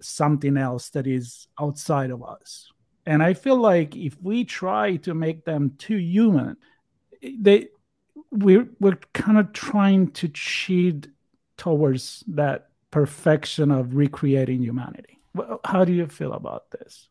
something 0.01 0.57
else 0.57 0.89
that 0.91 1.07
is 1.07 1.47
outside 1.61 2.11
of 2.11 2.23
us. 2.23 2.73
And 3.05 3.23
i 3.23 3.35
feel 3.35 3.57
like 3.57 3.97
if 3.97 4.17
we 4.23 4.45
try 4.45 4.97
to 4.97 5.13
make 5.13 5.45
them 5.45 5.75
too 5.77 5.99
human 5.99 6.57
they 7.23 7.69
we're 8.31 8.69
we're 8.79 8.99
kind 9.13 9.39
of 9.39 9.53
trying 9.53 10.11
to 10.13 10.29
cheat 10.29 11.09
towards 11.57 12.25
that 12.27 12.69
perfection 12.91 13.71
of 13.71 13.95
recreating 13.95 14.63
humanity 14.63 15.19
how 15.65 15.85
do 15.85 15.93
you 15.93 16.07
feel 16.07 16.33
about 16.33 16.71
this 16.71 17.09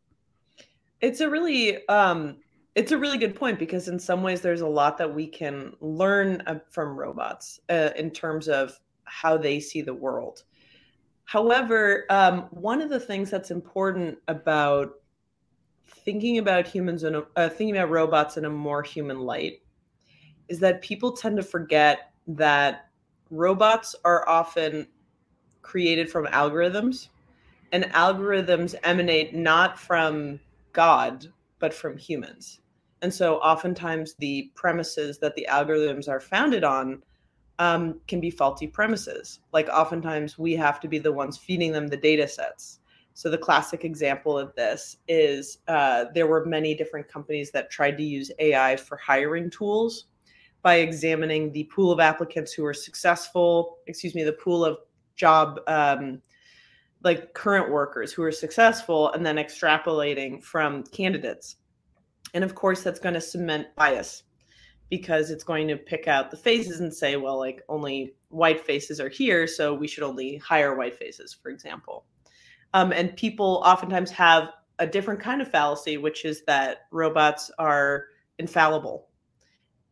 it's 1.01 1.21
a 1.21 1.29
really 1.29 1.87
um 1.87 2.35
it's 2.75 2.91
a 2.91 2.97
really 2.97 3.17
good 3.17 3.35
point 3.35 3.59
because 3.59 3.87
in 3.87 3.99
some 3.99 4.23
ways 4.23 4.41
there's 4.41 4.61
a 4.61 4.67
lot 4.67 4.97
that 4.97 5.13
we 5.13 5.27
can 5.27 5.73
learn 5.81 6.41
uh, 6.47 6.59
from 6.69 6.97
robots 6.97 7.59
uh, 7.69 7.89
in 7.95 8.11
terms 8.11 8.47
of 8.47 8.79
how 9.03 9.37
they 9.37 9.59
see 9.59 9.81
the 9.81 9.93
world. 9.93 10.43
However, 11.25 12.05
um, 12.09 12.43
one 12.51 12.81
of 12.81 12.89
the 12.89 12.99
things 12.99 13.29
that's 13.29 13.51
important 13.51 14.17
about 14.27 14.93
thinking 15.87 16.37
about 16.37 16.67
humans 16.67 17.03
and 17.03 17.23
uh, 17.35 17.49
thinking 17.49 17.75
about 17.75 17.89
robots 17.89 18.37
in 18.37 18.45
a 18.45 18.49
more 18.49 18.83
human 18.83 19.19
light 19.19 19.61
is 20.49 20.59
that 20.59 20.81
people 20.81 21.11
tend 21.11 21.37
to 21.37 21.43
forget 21.43 22.11
that 22.27 22.89
robots 23.29 23.95
are 24.03 24.27
often 24.27 24.87
created 25.61 26.09
from 26.09 26.25
algorithms 26.27 27.09
and 27.71 27.85
algorithms 27.85 28.75
emanate 28.83 29.33
not 29.35 29.79
from 29.79 30.39
God, 30.73 31.31
but 31.59 31.73
from 31.73 31.97
humans. 31.97 32.59
And 33.01 33.13
so 33.13 33.37
oftentimes 33.37 34.15
the 34.15 34.51
premises 34.55 35.19
that 35.19 35.35
the 35.35 35.47
algorithms 35.49 36.09
are 36.09 36.19
founded 36.19 36.63
on 36.63 37.01
um, 37.59 37.99
can 38.07 38.19
be 38.19 38.31
faulty 38.31 38.67
premises. 38.67 39.39
Like 39.53 39.69
oftentimes 39.69 40.37
we 40.37 40.55
have 40.55 40.79
to 40.79 40.87
be 40.87 40.97
the 40.97 41.11
ones 41.11 41.37
feeding 41.37 41.71
them 41.71 41.87
the 41.87 41.97
data 41.97 42.27
sets. 42.27 42.79
So 43.13 43.29
the 43.29 43.37
classic 43.37 43.83
example 43.83 44.37
of 44.37 44.55
this 44.55 44.97
is 45.07 45.59
uh, 45.67 46.05
there 46.13 46.27
were 46.27 46.45
many 46.45 46.73
different 46.73 47.07
companies 47.07 47.51
that 47.51 47.69
tried 47.69 47.97
to 47.97 48.03
use 48.03 48.31
AI 48.39 48.77
for 48.77 48.97
hiring 48.97 49.49
tools 49.49 50.05
by 50.61 50.75
examining 50.75 51.51
the 51.51 51.63
pool 51.65 51.91
of 51.91 51.99
applicants 51.99 52.51
who 52.51 52.65
are 52.65 52.73
successful, 52.73 53.77
excuse 53.87 54.15
me, 54.15 54.23
the 54.23 54.33
pool 54.33 54.65
of 54.65 54.77
job 55.15 55.59
um, 55.67 56.21
like 57.03 57.33
current 57.33 57.71
workers 57.71 58.11
who 58.11 58.23
are 58.23 58.31
successful 58.31 59.11
and 59.13 59.25
then 59.25 59.37
extrapolating 59.37 60.43
from 60.43 60.83
candidates 60.83 61.57
and 62.33 62.43
of 62.43 62.55
course, 62.55 62.83
that's 62.83 62.99
going 62.99 63.15
to 63.15 63.21
cement 63.21 63.67
bias 63.75 64.23
because 64.89 65.29
it's 65.29 65.43
going 65.43 65.67
to 65.67 65.77
pick 65.77 66.07
out 66.07 66.31
the 66.31 66.37
faces 66.37 66.79
and 66.79 66.93
say, 66.93 67.15
well, 67.15 67.37
like 67.37 67.61
only 67.69 68.15
white 68.29 68.65
faces 68.65 68.99
are 68.99 69.09
here, 69.09 69.45
so 69.47 69.73
we 69.73 69.87
should 69.87 70.03
only 70.03 70.37
hire 70.37 70.75
white 70.75 70.97
faces, 70.97 71.33
for 71.33 71.49
example. 71.49 72.05
Um, 72.73 72.91
and 72.91 73.15
people 73.15 73.61
oftentimes 73.65 74.11
have 74.11 74.49
a 74.79 74.87
different 74.87 75.19
kind 75.19 75.41
of 75.41 75.51
fallacy, 75.51 75.97
which 75.97 76.25
is 76.25 76.43
that 76.45 76.87
robots 76.91 77.51
are 77.59 78.05
infallible. 78.37 79.08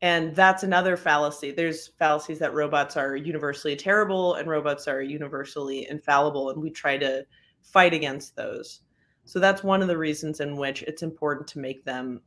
And 0.01 0.35
that's 0.35 0.63
another 0.63 0.95
fallacy. 0.95 1.51
There's 1.51 1.87
fallacies 1.87 2.39
that 2.39 2.53
robots 2.53 2.97
are 2.97 3.15
universally 3.15 3.75
terrible 3.75 4.35
and 4.35 4.47
robots 4.47 4.87
are 4.87 5.01
universally 5.01 5.87
infallible. 5.89 6.51
And 6.51 6.61
we 6.61 6.69
try 6.69 6.97
to 6.97 7.25
fight 7.63 7.93
against 7.93 8.35
those. 8.35 8.81
So 9.25 9.39
that's 9.39 9.63
one 9.63 9.81
of 9.81 9.87
the 9.87 9.97
reasons 9.97 10.39
in 10.39 10.55
which 10.55 10.83
it's 10.83 11.01
important 11.01 11.47
to 11.49 11.59
make 11.59 11.83
them 11.83 12.21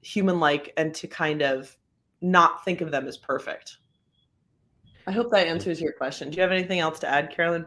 human 0.00 0.40
like 0.40 0.72
and 0.76 0.94
to 0.94 1.06
kind 1.06 1.42
of 1.42 1.76
not 2.20 2.64
think 2.64 2.80
of 2.80 2.90
them 2.90 3.06
as 3.06 3.18
perfect. 3.18 3.78
I 5.06 5.12
hope 5.12 5.30
that 5.30 5.46
answers 5.46 5.80
your 5.80 5.92
question. 5.92 6.30
Do 6.30 6.36
you 6.36 6.42
have 6.42 6.52
anything 6.52 6.80
else 6.80 6.98
to 7.00 7.08
add, 7.08 7.30
Carolyn? 7.30 7.66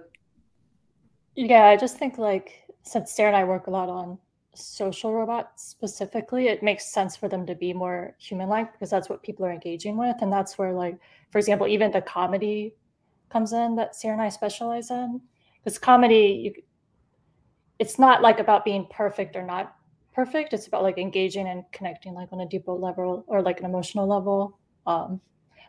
Yeah, 1.36 1.66
I 1.66 1.78
just 1.78 1.98
think 1.98 2.18
like 2.18 2.64
since 2.82 3.12
Sarah 3.12 3.30
and 3.30 3.38
I 3.38 3.44
work 3.44 3.68
a 3.68 3.72
lot 3.72 3.90
on 3.90 4.18
social 4.58 5.14
robots 5.14 5.64
specifically, 5.68 6.48
it 6.48 6.64
makes 6.64 6.92
sense 6.92 7.16
for 7.16 7.30
them 7.30 7.46
to 7.46 7.56
be 7.56 7.74
more 7.74 8.16
human-like 8.20 8.74
because 8.74 8.90
that's 8.90 9.10
what 9.10 9.24
people 9.24 9.46
are 9.46 9.52
engaging 9.52 9.98
with, 9.98 10.16
and 10.22 10.32
that's 10.32 10.58
where 10.58 10.74
like, 10.74 10.98
for 11.32 11.38
example, 11.38 11.68
even 11.68 11.92
the 11.92 12.02
comedy 12.02 12.74
comes 13.30 13.54
in 13.54 13.76
that 13.76 13.96
Sarah 13.96 14.14
and 14.14 14.22
I 14.22 14.30
specialize 14.30 14.92
in. 14.92 15.22
Because 15.64 15.78
comedy, 15.78 16.54
you, 16.56 16.64
it's 17.80 18.00
not 18.00 18.22
like 18.22 18.40
about 18.40 18.66
being 18.66 18.88
perfect 18.90 19.36
or 19.36 19.44
not 19.44 19.76
perfect. 20.14 20.54
It's 20.54 20.68
about 20.68 20.84
like 20.84 20.98
engaging 20.98 21.48
and 21.48 21.64
connecting 21.72 22.14
like 22.14 22.30
on 22.32 22.40
a 22.40 22.48
deeper 22.48 22.72
level 22.72 23.26
or 23.28 23.42
like 23.42 23.60
an 23.60 23.66
emotional 23.66 24.08
level. 24.08 24.58
Um, 24.86 25.22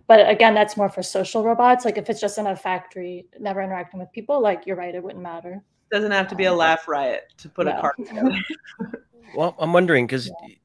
but 0.07 0.29
again, 0.31 0.55
that's 0.55 0.77
more 0.77 0.89
for 0.89 1.03
social 1.03 1.45
robots. 1.45 1.85
Like 1.85 1.99
if 1.99 2.09
it's 2.09 2.21
just 2.21 2.39
in 2.39 2.47
a 2.47 2.57
factory, 2.57 3.27
never 3.39 3.61
interacting 3.61 4.01
with 4.01 4.13
people, 4.13 4.41
like 4.41 4.67
you're 4.67 4.77
right, 4.77 4.95
it 4.95 5.03
wouldn't 5.03 5.23
matter. 5.23 5.63
Doesn't 5.91 6.11
have 6.11 6.29
to 6.29 6.35
be 6.35 6.45
a 6.45 6.53
laugh 6.53 6.87
riot 6.89 7.33
to 7.39 7.49
put 7.49 7.67
no. 7.67 7.77
a 7.77 7.81
car 7.81 7.95
together. 8.07 8.31
well, 9.35 9.55
I'm 9.59 9.73
wondering 9.73 10.07
because 10.07 10.31
yeah. 10.49 10.57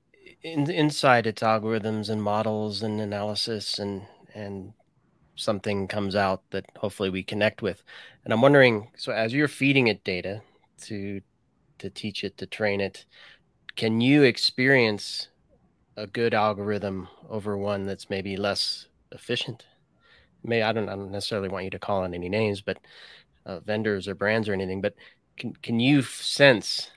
in, 0.42 0.70
inside 0.70 1.28
its 1.28 1.42
algorithms 1.42 2.10
and 2.10 2.22
models 2.22 2.84
and 2.84 3.00
analysis 3.00 3.80
and 3.80 4.04
and 4.36 4.74
something 5.36 5.88
comes 5.88 6.16
out 6.16 6.44
that 6.52 6.66
hopefully 6.78 7.10
we 7.10 7.24
connect 7.24 7.62
with. 7.62 7.84
And 8.24 8.34
I'm 8.34 8.42
wondering, 8.42 8.90
so 8.96 9.12
as 9.12 9.34
you're 9.34 9.48
feeding 9.48 9.88
it 9.88 10.04
data 10.04 10.42
to 10.84 11.22
to 11.80 11.90
teach 11.90 12.24
it 12.24 12.38
to 12.38 12.46
train 12.46 12.82
it, 12.82 13.06
can 13.76 14.02
you 14.02 14.24
experience 14.24 15.28
a 15.98 16.08
good 16.08 16.34
algorithm 16.34 17.08
over 17.30 17.58
one 17.58 17.86
that's 17.86 18.10
maybe 18.10 18.38
less 18.38 18.88
efficient? 19.12 19.66
May 20.44 20.62
I 20.62 20.72
don't, 20.72 20.90
I 20.90 20.96
don't 20.96 21.12
necessarily 21.12 21.50
want 21.50 21.66
you 21.66 21.72
to 21.72 21.80
call 21.80 22.04
on 22.04 22.14
any 22.14 22.30
names, 22.30 22.62
but 22.62 22.78
uh, 23.46 23.60
vendors 23.62 24.08
or 24.08 24.16
brands 24.16 24.50
or 24.50 24.54
anything. 24.54 24.82
But 24.82 24.96
can 25.38 25.54
can 25.54 25.80
you 25.80 26.02
sense 26.02 26.92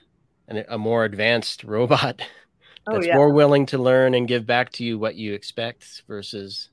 an, 0.47 0.63
a 0.67 0.77
more 0.77 1.05
advanced 1.05 1.63
robot 1.63 2.21
oh, 2.87 2.93
that's 2.93 3.05
oh, 3.05 3.07
yeah. 3.07 3.15
more 3.15 3.31
willing 3.31 3.65
to 3.67 3.77
learn 3.77 4.13
and 4.13 4.27
give 4.27 4.45
back 4.45 4.71
to 4.73 4.83
you 4.83 4.97
what 4.97 5.15
you 5.15 5.33
expect 5.33 6.03
versus 6.07 6.69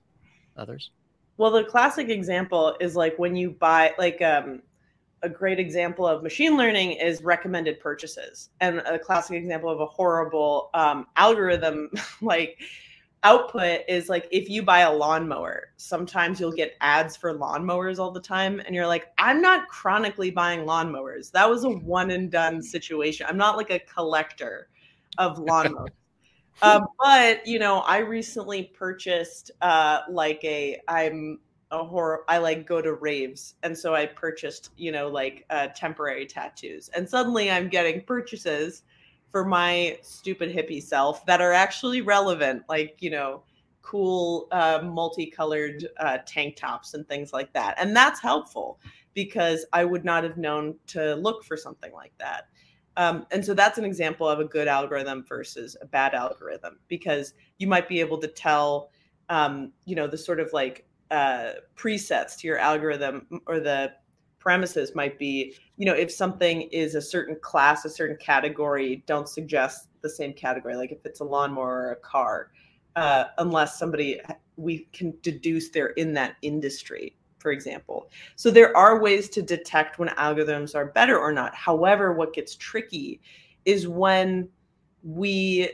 others? 0.57 0.91
Well, 1.37 1.51
the 1.51 1.65
classic 1.65 2.09
example 2.09 2.77
is 2.81 2.95
like 2.95 3.19
when 3.19 3.35
you 3.35 3.51
buy 3.51 3.95
like 3.99 4.23
um 4.23 4.63
a 5.25 5.29
great 5.29 5.59
example 5.59 6.07
of 6.07 6.23
machine 6.23 6.57
learning 6.57 6.93
is 6.93 7.23
recommended 7.23 7.81
purchases 7.81 8.51
and 8.61 8.81
a 8.81 8.99
classic 8.99 9.37
example 9.37 9.71
of 9.71 9.81
a 9.81 9.87
horrible 9.87 10.69
um, 10.75 11.07
algorithm 11.17 11.91
like 12.21 12.59
output 13.25 13.81
is 13.89 14.09
like 14.09 14.29
if 14.31 14.49
you 14.49 14.63
buy 14.63 14.81
a 14.81 14.93
lawnmower 14.93 15.73
sometimes 15.77 16.39
you'll 16.39 16.53
get 16.53 16.75
ads 16.81 17.17
for 17.17 17.35
lawnmowers 17.35 17.99
all 17.99 18.11
the 18.11 18.21
time 18.21 18.61
and 18.61 18.75
you're 18.75 18.87
like 18.87 19.07
i'm 19.19 19.41
not 19.41 19.67
chronically 19.69 20.31
buying 20.31 20.61
lawnmowers. 20.61 21.31
That 21.33 21.49
was 21.49 21.65
a 21.65 21.71
one 21.71 22.11
and 22.11 22.31
done 22.31 22.63
situation. 22.63 23.27
I'm 23.29 23.37
not 23.37 23.57
like 23.57 23.71
a 23.71 23.79
collector 23.79 24.69
of 25.19 25.39
lawnmowers. 25.39 25.89
Um, 26.63 26.87
but 27.01 27.45
you 27.47 27.59
know 27.59 27.79
i 27.81 27.99
recently 27.99 28.63
purchased 28.63 29.51
uh, 29.61 30.03
like 30.09 30.43
a 30.45 30.81
i'm 30.87 31.41
a 31.73 31.83
horror 31.83 32.25
i 32.29 32.39
like 32.39 32.65
go 32.65 32.81
to 32.81 32.93
raves 32.93 33.57
and 33.65 33.77
so 33.77 33.93
i 33.93 34.07
purchased 34.07 34.71
you 34.77 34.93
know 34.93 35.09
like 35.09 35.45
uh, 35.51 35.67
temporary 35.75 36.27
tattoos 36.27 36.89
and 36.91 37.09
suddenly 37.09 37.51
i'm 37.51 37.69
getting 37.69 38.03
purchases 38.03 38.85
for 39.35 39.44
my 39.44 39.99
stupid 40.01 40.55
hippie 40.55 40.81
self 40.81 41.27
that 41.27 41.40
are 41.40 41.53
actually 41.53 42.01
relevant 42.01 42.62
like 42.68 42.97
you 43.01 43.11
know 43.11 43.42
cool 43.83 44.47
uh, 44.53 44.81
multicolored 44.85 45.88
uh, 45.99 46.18
tank 46.25 46.55
tops 46.55 46.94
and 46.94 47.09
things 47.09 47.33
like 47.33 47.53
that. 47.53 47.75
And 47.77 47.97
that's 47.97 48.20
helpful 48.20 48.79
because 49.12 49.66
i 49.73 49.85
would 49.85 50.05
not 50.05 50.23
have 50.23 50.37
known 50.37 50.77
to 50.87 51.16
look 51.16 51.42
for 51.42 51.57
something 51.57 51.92
like 51.92 52.12
that. 52.18 52.44
Um, 52.97 53.27
and 53.33 53.44
so 53.44 53.55
that's 53.55 53.77
an 53.77 53.85
example 53.85 54.29
of 54.29 54.38
a 54.38 54.44
good 54.44 54.68
algorithm 54.68 55.25
versus 55.29 55.77
a 55.83 55.87
bad 55.87 56.14
algorithm 56.14 56.79
because 56.87 57.35
you 57.59 57.66
might 57.66 57.88
be 57.88 57.99
able 57.99 58.18
to 58.18 58.29
tell 58.29 58.92
um, 59.31 59.73
you 59.85 59.97
know 59.97 60.07
the 60.07 60.16
sort 60.16 60.38
of 60.38 60.53
like 60.53 60.87
uh, 61.11 61.55
presets 61.75 62.38
to 62.38 62.47
your 62.47 62.59
algorithm 62.59 63.27
or 63.49 63.59
the 63.59 63.94
premises 64.44 64.94
might 64.94 65.18
be 65.18 65.57
you 65.78 65.87
know 65.87 65.94
if 65.94 66.12
something 66.12 66.62
is 66.70 66.94
a 66.94 67.02
certain 67.02 67.37
class 67.40 67.85
a 67.85 67.90
certain 67.90 68.16
category 68.18 69.02
don't 69.07 69.28
suggest 69.28 69.88
the 70.02 70.11
same 70.11 70.35
category 70.35 70.76
like 70.76 70.92
if 70.92 71.04
it's 71.07 71.20
a 71.20 71.24
lawnmower 71.24 71.87
or 71.87 71.92
a 71.92 71.96
car 71.96 72.50
uh, 72.96 73.24
unless 73.38 73.78
somebody 73.78 74.20
we 74.57 74.87
can 74.92 75.12
deduce 75.22 75.70
they're 75.70 75.88
in 75.88 76.12
that 76.12 76.37
industry 76.42 77.16
for 77.44 77.52
example. 77.52 78.09
So 78.37 78.50
there 78.50 78.74
are 78.74 79.02
ways 79.02 79.28
to 79.28 79.42
detect 79.42 79.98
when 79.98 80.09
algorithms 80.09 80.74
are 80.74 80.87
better 80.87 81.18
or 81.18 81.30
not. 81.30 81.54
However 81.54 82.14
what 82.14 82.33
gets 82.33 82.57
tricky 82.57 83.20
is 83.66 83.87
when 83.87 84.48
we 85.02 85.68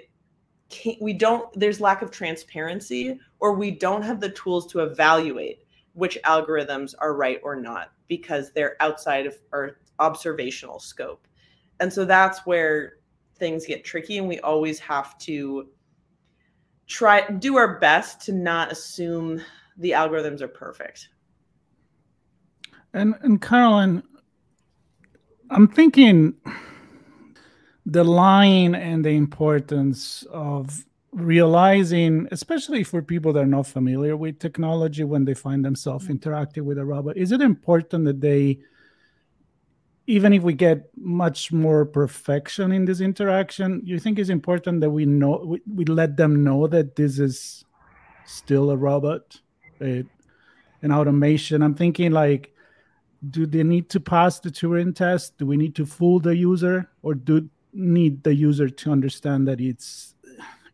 can't, 0.68 1.00
we 1.00 1.12
don't 1.12 1.46
there's 1.58 1.80
lack 1.80 2.02
of 2.02 2.10
transparency 2.10 3.20
or 3.38 3.54
we 3.54 3.70
don't 3.70 4.02
have 4.02 4.20
the 4.20 4.30
tools 4.30 4.66
to 4.72 4.80
evaluate 4.80 5.60
which 6.00 6.16
algorithms 6.24 6.94
are 6.98 7.14
right 7.14 7.40
or 7.42 7.54
not 7.54 7.92
because 8.08 8.52
they're 8.52 8.76
outside 8.80 9.26
of 9.26 9.36
our 9.52 9.76
observational 9.98 10.78
scope. 10.78 11.28
And 11.78 11.92
so 11.92 12.06
that's 12.06 12.46
where 12.46 12.94
things 13.36 13.66
get 13.66 13.84
tricky 13.84 14.16
and 14.16 14.26
we 14.26 14.40
always 14.40 14.78
have 14.78 15.18
to 15.18 15.68
try 16.86 17.30
do 17.32 17.58
our 17.58 17.78
best 17.78 18.22
to 18.22 18.32
not 18.32 18.72
assume 18.72 19.42
the 19.76 19.90
algorithms 19.90 20.40
are 20.40 20.48
perfect. 20.48 21.08
And 22.94 23.14
and 23.20 23.40
carolyn 23.40 24.02
i'm 25.50 25.68
thinking 25.68 26.34
the 27.86 28.02
line 28.02 28.74
and 28.74 29.04
the 29.04 29.10
importance 29.10 30.24
of 30.32 30.84
realizing, 31.12 32.28
especially 32.30 32.84
for 32.84 33.02
people 33.02 33.32
that 33.32 33.42
are 33.42 33.46
not 33.46 33.66
familiar 33.66 34.16
with 34.16 34.38
technology 34.38 35.04
when 35.04 35.24
they 35.24 35.34
find 35.34 35.64
themselves 35.64 36.04
mm-hmm. 36.04 36.12
interacting 36.12 36.64
with 36.64 36.78
a 36.78 36.84
robot, 36.84 37.16
is 37.16 37.32
it 37.32 37.40
important 37.40 38.04
that 38.04 38.20
they, 38.20 38.58
even 40.06 40.32
if 40.32 40.42
we 40.42 40.54
get 40.54 40.88
much 40.96 41.52
more 41.52 41.84
perfection 41.84 42.72
in 42.72 42.84
this 42.84 43.00
interaction, 43.00 43.80
you 43.84 43.98
think 43.98 44.18
it's 44.18 44.28
important 44.28 44.80
that 44.80 44.90
we 44.90 45.04
know 45.04 45.42
we, 45.44 45.60
we 45.72 45.84
let 45.84 46.16
them 46.16 46.44
know 46.44 46.66
that 46.66 46.96
this 46.96 47.18
is 47.18 47.64
still 48.24 48.70
a 48.70 48.76
robot, 48.76 49.40
a, 49.80 50.04
an 50.82 50.92
automation? 50.92 51.62
I'm 51.62 51.74
thinking 51.74 52.12
like, 52.12 52.54
do 53.30 53.46
they 53.46 53.62
need 53.62 53.90
to 53.90 54.00
pass 54.00 54.40
the 54.40 54.50
Turing 54.50 54.94
test? 54.94 55.36
Do 55.38 55.46
we 55.46 55.56
need 55.56 55.74
to 55.74 55.84
fool 55.84 56.20
the 56.20 56.34
user, 56.34 56.88
or 57.02 57.14
do 57.14 57.50
need 57.72 58.22
the 58.24 58.34
user 58.34 58.68
to 58.68 58.90
understand 58.90 59.46
that 59.46 59.60
it's 59.60 60.14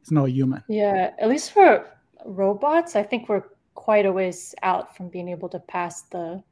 it's 0.07 0.13
not 0.13 0.31
human. 0.31 0.63
Yeah, 0.69 1.11
at 1.19 1.29
least 1.29 1.51
for 1.51 1.85
robots, 2.25 2.95
I 2.95 3.03
think 3.03 3.29
we're 3.29 3.43
quite 3.75 4.07
a 4.07 4.13
ways 4.13 4.55
out 4.63 4.97
from 4.97 5.09
being 5.09 5.29
able 5.29 5.49
to 5.49 5.59
pass 5.59 6.03
the 6.03 6.45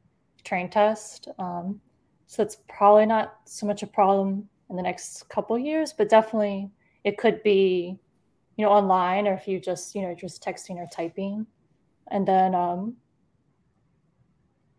Turing 0.43 0.69
test. 0.69 1.29
Um, 1.39 1.79
so 2.27 2.43
it's 2.43 2.57
probably 2.67 3.05
not 3.05 3.37
so 3.45 3.65
much 3.65 3.81
a 3.81 3.87
problem 3.87 4.49
in 4.69 4.75
the 4.75 4.81
next 4.81 5.29
couple 5.29 5.57
years, 5.57 5.93
but 5.93 6.09
definitely 6.09 6.69
it 7.05 7.17
could 7.17 7.41
be, 7.43 7.97
you 8.57 8.65
know, 8.65 8.71
online 8.73 9.25
or 9.25 9.35
if 9.35 9.47
you 9.47 9.61
just, 9.61 9.95
you 9.95 10.01
know, 10.01 10.13
just 10.13 10.43
texting 10.43 10.75
or 10.75 10.87
typing. 10.93 11.47
And 12.11 12.27
then 12.27 12.53
um 12.55 12.97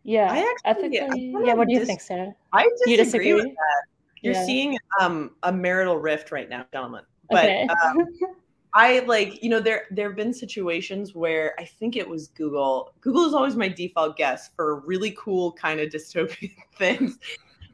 yeah, 0.03 0.31
I 0.31 0.55
actually, 0.67 0.99
ethically, 0.99 1.33
yeah, 1.47 1.55
what 1.55 1.67
do 1.67 1.73
you 1.73 1.81
dis- 1.81 1.89
think, 1.89 2.03
Sarah? 2.03 2.35
I 2.53 2.65
disagree, 2.65 2.93
you 2.93 2.97
disagree? 2.99 3.33
with 3.33 3.45
that. 3.47 3.83
You're 4.21 4.35
yeah. 4.35 4.45
seeing 4.45 4.79
um, 5.01 5.31
a 5.43 5.51
marital 5.51 5.97
rift 5.97 6.31
right 6.31 6.49
now, 6.49 6.67
gentlemen. 6.75 7.05
But 7.31 7.45
okay. 7.45 7.67
um, 7.85 8.07
I 8.77 8.99
like, 9.07 9.43
you 9.43 9.49
know, 9.49 9.59
there 9.59 9.85
there 9.91 10.09
have 10.09 10.17
been 10.17 10.35
situations 10.35 11.15
where 11.15 11.55
I 11.59 11.65
think 11.65 11.97
it 11.97 12.07
was 12.07 12.29
Google. 12.29 12.93
Google 13.01 13.25
is 13.25 13.33
always 13.33 13.57
my 13.57 13.69
default 13.69 14.19
guess 14.19 14.51
for 14.55 14.81
really 14.81 15.17
cool 15.19 15.53
kind 15.53 15.81
of 15.81 15.89
dystopian 15.93 16.53
things. 16.77 17.19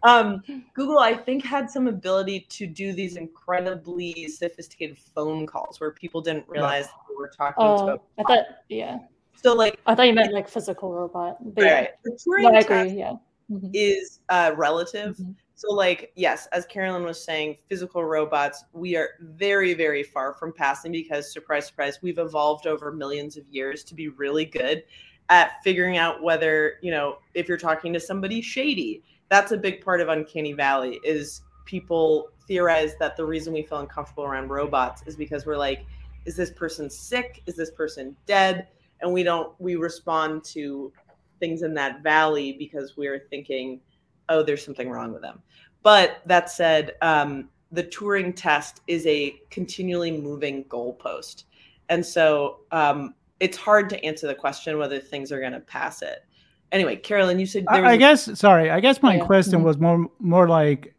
Um, 0.05 0.45
Google, 0.75 1.01
I 1.01 1.15
think, 1.15 1.45
had 1.45 1.69
some 1.69 1.89
ability 1.89 2.47
to 2.51 2.69
do 2.69 2.93
these 2.93 3.17
incredibly 3.17 4.29
sophisticated 4.29 4.97
phone 4.97 5.45
calls 5.45 5.81
where 5.81 5.91
people 5.91 6.21
didn't 6.21 6.49
realize 6.49 6.85
yeah. 6.85 6.93
they 7.09 7.15
were 7.17 7.33
talking 7.37 7.65
oh, 7.65 7.87
to. 7.87 8.01
I 8.19 8.23
thought, 8.23 8.47
yeah. 8.69 8.99
So, 9.35 9.55
like, 9.55 9.81
I 9.87 9.97
thought 9.97 10.07
you 10.07 10.13
meant 10.13 10.33
like 10.33 10.49
physical 10.49 10.93
robot. 10.93 11.37
But 11.55 11.65
right. 11.65 11.71
Yeah. 11.71 11.87
The 12.05 12.11
Turing 12.13 12.43
no, 12.43 12.51
I 12.51 12.61
agree. 12.61 12.97
Yeah. 12.97 13.15
Mm-hmm. 13.51 13.71
Is 13.73 14.21
uh, 14.29 14.53
relative. 14.57 15.17
Mm-hmm 15.17 15.33
So, 15.63 15.73
like, 15.73 16.11
yes, 16.17 16.49
as 16.51 16.67
Carolyn 16.67 17.05
was 17.05 17.23
saying, 17.23 17.57
physical 17.69 18.03
robots, 18.03 18.65
we 18.73 18.97
are 18.97 19.11
very, 19.21 19.75
very 19.75 20.03
far 20.03 20.35
from 20.35 20.53
passing 20.53 20.91
because, 20.91 21.33
surprise, 21.33 21.69
surprise, 21.69 22.01
we've 22.03 22.19
evolved 22.19 22.67
over 22.67 22.91
millions 22.91 23.37
of 23.37 23.45
years 23.49 23.85
to 23.85 23.95
be 23.95 24.09
really 24.09 24.45
good 24.45 24.83
at 25.29 25.63
figuring 25.63 25.99
out 25.99 26.21
whether, 26.21 26.81
you 26.83 26.91
know, 26.91 27.19
if 27.35 27.47
you're 27.47 27.57
talking 27.57 27.93
to 27.93 28.01
somebody 28.01 28.41
shady. 28.41 29.05
That's 29.29 29.53
a 29.53 29.57
big 29.57 29.85
part 29.85 30.01
of 30.01 30.09
Uncanny 30.09 30.53
Valley 30.53 30.99
is 31.05 31.43
people 31.65 32.31
theorize 32.49 32.97
that 32.99 33.17
the 33.17 33.25
reason 33.25 33.53
we 33.53 33.63
feel 33.63 33.79
uncomfortable 33.79 34.25
around 34.25 34.49
robots 34.49 35.05
is 35.07 35.15
because 35.15 35.47
we're 35.47 35.57
like, 35.57 35.87
is 36.25 36.35
this 36.35 36.51
person 36.51 36.91
sick? 36.91 37.41
Is 37.47 37.55
this 37.55 37.71
person 37.71 38.17
dead? 38.27 38.67
And 39.01 39.13
we 39.13 39.23
don't, 39.23 39.55
we 39.61 39.77
respond 39.77 40.43
to 40.47 40.93
things 41.39 41.63
in 41.63 41.73
that 41.75 42.03
valley 42.03 42.53
because 42.59 42.97
we're 42.97 43.29
thinking, 43.31 43.81
oh, 44.29 44.43
there's 44.43 44.65
something 44.65 44.91
wrong 44.91 45.13
with 45.13 45.23
them. 45.23 45.43
But 45.83 46.23
that 46.27 46.51
said, 46.51 46.93
um, 47.03 47.49
the 47.73 47.83
Turing 47.83 48.35
test 48.37 48.83
is 48.87 49.07
a 49.07 49.41
continually 49.51 50.11
moving 50.11 50.65
goalpost. 50.65 51.45
And 51.89 52.05
so 52.05 52.61
um, 52.71 53.15
it's 53.41 53.57
hard 53.57 53.89
to 53.91 54.05
answer 54.05 54.27
the 54.27 54.35
question 54.35 54.79
whether 54.79 55.01
things 55.01 55.33
are 55.33 55.41
going 55.41 55.53
to 55.53 55.61
pass 55.61 56.03
it. 56.03 56.25
Anyway, 56.71 56.97
Carolyn, 56.97 57.39
you 57.39 57.47
said 57.47 57.65
I, 57.69 57.83
I 57.93 57.97
guess 57.97 58.39
sorry. 58.39 58.71
I 58.71 58.81
guess 58.81 59.03
my 59.03 59.17
yeah. 59.17 59.25
question 59.25 59.57
mm-hmm. 59.57 59.65
was 59.65 59.79
more 59.79 60.07
more 60.21 60.49
like, 60.49 60.95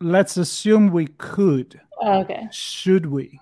let's 0.00 0.36
assume 0.36 0.92
we 0.92 1.08
could. 1.18 1.80
Oh, 2.00 2.20
okay. 2.20 2.46
Should 2.52 3.06
we? 3.06 3.40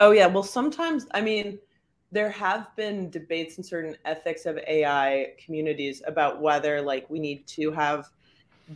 Oh 0.00 0.10
yeah. 0.10 0.26
Well, 0.26 0.42
sometimes 0.42 1.06
I 1.14 1.22
mean, 1.22 1.58
there 2.12 2.28
have 2.30 2.68
been 2.76 3.08
debates 3.08 3.56
in 3.56 3.64
certain 3.64 3.96
ethics 4.04 4.44
of 4.44 4.58
AI 4.58 5.32
communities 5.42 6.02
about 6.06 6.42
whether 6.42 6.82
like 6.82 7.08
we 7.08 7.18
need 7.18 7.46
to 7.46 7.72
have 7.72 8.10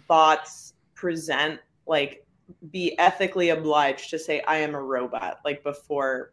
bots 0.07 0.75
present 0.95 1.61
like 1.87 2.27
be 2.71 2.99
ethically 2.99 3.51
obliged 3.51 4.11
to 4.11 4.19
say 4.19 4.41
I 4.47 4.59
am 4.59 4.75
a 4.75 4.83
robot 4.83 5.41
like 5.45 5.63
before 5.63 6.33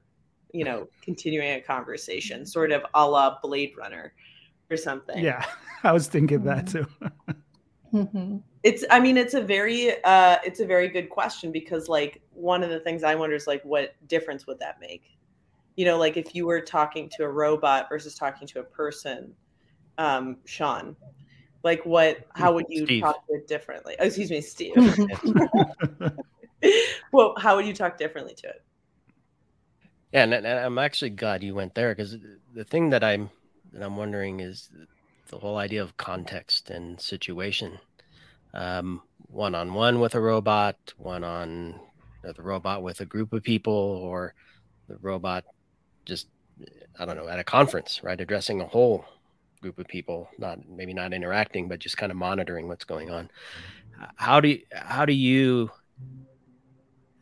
you 0.54 0.64
know 0.64 0.88
continuing 1.02 1.52
a 1.52 1.62
conversation 1.62 2.46
sort 2.46 2.72
of 2.72 2.84
a 2.94 3.08
la 3.08 3.38
Blade 3.42 3.74
Runner 3.78 4.14
or 4.70 4.78
something. 4.78 5.24
Yeah, 5.24 5.46
I 5.84 5.92
was 5.92 6.08
thinking 6.08 6.44
that 6.44 6.68
too. 6.68 6.88
mm-hmm. 7.94 8.38
It's 8.64 8.84
I 8.90 9.00
mean 9.00 9.18
it's 9.18 9.34
a 9.34 9.42
very 9.42 10.04
uh 10.04 10.38
it's 10.44 10.60
a 10.60 10.66
very 10.66 10.88
good 10.88 11.10
question 11.10 11.52
because 11.52 11.88
like 11.88 12.22
one 12.34 12.64
of 12.64 12.70
the 12.70 12.80
things 12.80 13.04
I 13.04 13.16
wonder 13.16 13.36
is 13.36 13.48
like 13.48 13.64
what 13.64 13.96
difference 14.08 14.48
would 14.48 14.60
that 14.60 14.80
make? 14.82 15.04
You 15.76 15.86
know, 15.86 15.98
like 15.98 16.18
if 16.18 16.34
you 16.34 16.46
were 16.46 16.62
talking 16.62 17.10
to 17.18 17.24
a 17.24 17.30
robot 17.30 17.88
versus 17.90 18.16
talking 18.16 18.48
to 18.48 18.62
a 18.62 18.64
person, 18.64 19.34
um, 19.98 20.38
Sean, 20.46 20.96
like 21.66 21.86
what 21.86 22.20
how 22.36 22.54
would 22.54 22.68
you 22.70 22.86
Steve. 22.86 23.02
talk 23.02 23.28
to 23.28 23.34
it 23.34 23.48
differently? 23.50 23.96
Oh, 24.00 24.06
excuse 24.06 24.30
me, 24.30 24.40
Steve. 24.40 24.76
well, 27.12 27.34
how 27.38 27.58
would 27.58 27.66
you 27.66 27.74
talk 27.74 27.98
differently 27.98 28.36
to 28.36 28.48
it? 28.48 28.64
Yeah, 30.14 30.24
and, 30.24 30.34
and 30.34 30.48
I'm 30.48 30.78
actually 30.78 31.10
glad 31.10 31.44
you 31.44 31.54
went 31.54 31.76
there 31.76 31.94
because 31.94 32.16
the 32.54 32.64
thing 32.64 32.92
that 32.92 33.04
I'm 33.04 33.30
that 33.74 33.84
I'm 33.84 33.98
wondering 33.98 34.40
is 34.40 34.70
the 35.28 35.40
whole 35.40 35.58
idea 35.58 35.82
of 35.82 35.98
context 35.98 36.70
and 36.70 37.02
situation. 37.02 37.80
One 39.28 39.54
on 39.54 39.74
one 39.74 40.00
with 40.00 40.16
a 40.16 40.22
robot, 40.22 40.78
one 40.98 41.26
on 41.26 41.78
uh, 42.26 42.32
the 42.32 42.42
robot 42.42 42.84
with 42.84 43.02
a 43.02 43.06
group 43.06 43.34
of 43.34 43.44
people, 43.44 43.74
or 43.74 44.34
the 44.88 44.98
robot 45.02 45.44
just 46.06 46.28
I 46.98 47.04
don't 47.04 47.18
know 47.18 47.28
at 47.28 47.40
a 47.40 47.44
conference, 47.44 48.02
right, 48.02 48.22
addressing 48.22 48.62
a 48.62 48.68
whole 48.68 49.04
group 49.66 49.80
of 49.80 49.88
people, 49.88 50.30
not 50.38 50.60
maybe 50.70 50.94
not 50.94 51.12
interacting, 51.12 51.68
but 51.68 51.80
just 51.80 51.98
kind 51.98 52.12
of 52.12 52.18
monitoring 52.18 52.68
what's 52.68 52.86
going 52.86 53.10
on. 53.10 53.32
How 54.16 54.40
do 54.40 54.50
you, 54.50 54.62
how 54.72 55.06
do 55.06 55.14
you, 55.14 55.72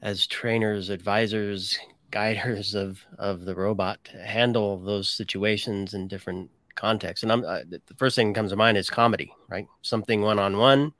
as 0.01 0.27
trainers, 0.27 0.89
advisors, 0.89 1.77
guiders 2.11 2.75
of 2.75 3.03
of 3.17 3.45
the 3.45 3.55
robot 3.55 3.97
handle 4.23 4.77
those 4.77 5.09
situations 5.09 5.93
in 5.93 6.09
different 6.09 6.51
contexts? 6.75 7.23
And 7.23 7.31
i'm 7.31 7.45
uh, 7.45 7.61
the 7.69 7.81
first 7.97 8.17
thing 8.17 8.27
that 8.27 8.35
comes 8.35 8.51
to 8.51 8.57
mind 8.57 8.77
is 8.77 8.89
comedy 8.89 9.31
right? 9.49 9.67
Something 9.81 10.21
one-on-one 10.21 10.93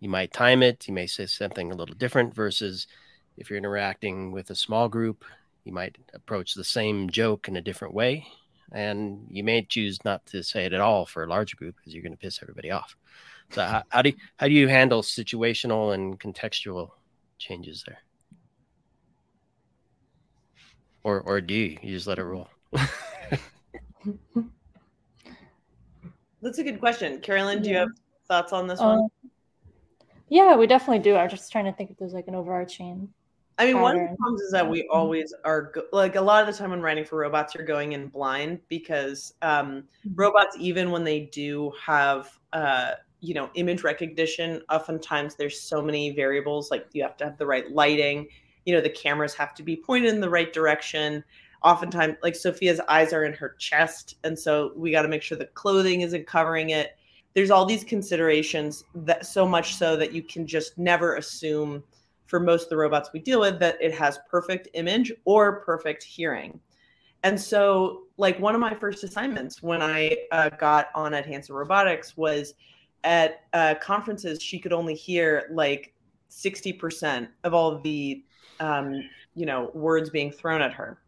you 0.00 0.10
might 0.10 0.32
time 0.32 0.62
it 0.62 0.86
you 0.86 0.94
may 0.94 1.06
say 1.06 1.26
something 1.26 1.72
a 1.72 1.74
little 1.74 1.94
different 1.94 2.34
versus 2.34 2.86
if 3.36 3.48
you're 3.48 3.58
interacting 3.58 4.30
with 4.30 4.50
a 4.50 4.54
small 4.54 4.88
group 4.88 5.24
you 5.64 5.72
might 5.72 5.96
approach 6.14 6.54
the 6.54 6.64
same 6.64 7.08
joke 7.08 7.48
in 7.48 7.56
a 7.56 7.62
different 7.62 7.94
way 7.94 8.26
and 8.72 9.26
you 9.30 9.44
may 9.44 9.62
choose 9.62 9.98
not 10.04 10.24
to 10.26 10.42
say 10.42 10.64
it 10.64 10.72
at 10.72 10.80
all 10.80 11.06
for 11.06 11.24
a 11.24 11.28
larger 11.28 11.56
group 11.56 11.76
because 11.76 11.94
you're 11.94 12.02
going 12.02 12.12
to 12.12 12.18
piss 12.18 12.40
everybody 12.42 12.70
off 12.70 12.96
so 13.50 13.62
how, 13.62 13.82
how 13.88 14.02
do 14.02 14.10
you, 14.10 14.16
how 14.36 14.48
do 14.48 14.52
you 14.52 14.68
handle 14.68 15.02
situational 15.02 15.94
and 15.94 16.18
contextual 16.18 16.90
changes 17.38 17.84
there 17.86 17.98
or 21.06 21.20
or 21.20 21.40
do 21.40 21.54
you, 21.54 21.78
you 21.82 21.94
just 21.94 22.08
let 22.08 22.18
it 22.18 22.24
roll? 22.24 22.48
That's 26.42 26.58
a 26.58 26.64
good 26.64 26.80
question, 26.80 27.20
Carolyn. 27.20 27.62
Do 27.62 27.70
you 27.70 27.76
have 27.76 27.90
thoughts 28.26 28.52
on 28.52 28.66
this 28.66 28.80
one? 28.80 28.98
Um, 28.98 29.08
yeah, 30.28 30.56
we 30.56 30.66
definitely 30.66 30.98
do. 30.98 31.14
I'm 31.14 31.30
just 31.30 31.52
trying 31.52 31.66
to 31.66 31.72
think 31.72 31.92
if 31.92 31.96
there's 31.96 32.12
like 32.12 32.26
an 32.26 32.34
overarching. 32.34 33.08
I 33.58 33.66
mean, 33.66 33.80
one 33.80 33.96
of 33.98 34.10
the 34.10 34.16
problems 34.16 34.42
is 34.42 34.52
that 34.52 34.68
we 34.68 34.86
always 34.88 35.32
are 35.44 35.72
like 35.92 36.16
a 36.16 36.20
lot 36.20 36.46
of 36.46 36.52
the 36.52 36.58
time 36.58 36.70
when 36.70 36.82
writing 36.82 37.04
for 37.04 37.18
robots, 37.18 37.54
you're 37.54 37.64
going 37.64 37.92
in 37.92 38.08
blind 38.08 38.60
because 38.68 39.32
um, 39.40 39.84
mm-hmm. 40.06 40.14
robots, 40.14 40.56
even 40.60 40.90
when 40.90 41.04
they 41.04 41.20
do 41.20 41.72
have 41.82 42.38
uh, 42.52 42.92
you 43.20 43.32
know 43.32 43.48
image 43.54 43.82
recognition, 43.82 44.62
oftentimes 44.70 45.36
there's 45.36 45.60
so 45.60 45.80
many 45.80 46.10
variables. 46.10 46.70
Like 46.70 46.86
you 46.92 47.02
have 47.02 47.16
to 47.16 47.24
have 47.24 47.38
the 47.38 47.46
right 47.46 47.70
lighting, 47.72 48.28
you 48.66 48.74
know 48.74 48.80
the 48.82 48.90
cameras 48.90 49.32
have 49.34 49.54
to 49.54 49.62
be 49.62 49.76
pointed 49.76 50.12
in 50.12 50.20
the 50.20 50.28
right 50.28 50.52
direction 50.52 51.24
oftentimes 51.62 52.16
like 52.22 52.34
sophia's 52.34 52.80
eyes 52.88 53.14
are 53.14 53.24
in 53.24 53.32
her 53.32 53.54
chest 53.58 54.16
and 54.24 54.38
so 54.38 54.72
we 54.76 54.90
got 54.90 55.02
to 55.02 55.08
make 55.08 55.22
sure 55.22 55.38
the 55.38 55.46
clothing 55.46 56.02
isn't 56.02 56.26
covering 56.26 56.70
it 56.70 56.98
there's 57.32 57.50
all 57.50 57.64
these 57.64 57.84
considerations 57.84 58.84
that 58.94 59.24
so 59.24 59.46
much 59.46 59.74
so 59.74 59.96
that 59.96 60.12
you 60.12 60.22
can 60.22 60.46
just 60.46 60.76
never 60.76 61.16
assume 61.16 61.82
for 62.26 62.40
most 62.40 62.64
of 62.64 62.68
the 62.70 62.76
robots 62.76 63.10
we 63.12 63.20
deal 63.20 63.40
with 63.40 63.58
that 63.58 63.76
it 63.80 63.94
has 63.94 64.18
perfect 64.30 64.68
image 64.74 65.12
or 65.24 65.60
perfect 65.60 66.02
hearing 66.02 66.58
and 67.22 67.40
so 67.40 68.02
like 68.18 68.38
one 68.38 68.54
of 68.54 68.60
my 68.60 68.74
first 68.74 69.04
assignments 69.04 69.62
when 69.62 69.82
i 69.82 70.16
uh, 70.32 70.48
got 70.50 70.88
on 70.94 71.14
at 71.14 71.26
hanson 71.26 71.54
robotics 71.54 72.16
was 72.16 72.54
at 73.04 73.42
uh, 73.52 73.74
conferences 73.80 74.42
she 74.42 74.58
could 74.58 74.72
only 74.72 74.94
hear 74.94 75.48
like 75.52 75.94
60% 76.30 77.28
of 77.44 77.54
all 77.54 77.78
the 77.80 78.24
um, 78.60 79.02
you 79.34 79.46
know, 79.46 79.70
words 79.74 80.10
being 80.10 80.30
thrown 80.30 80.62
at 80.62 80.72
her. 80.72 80.98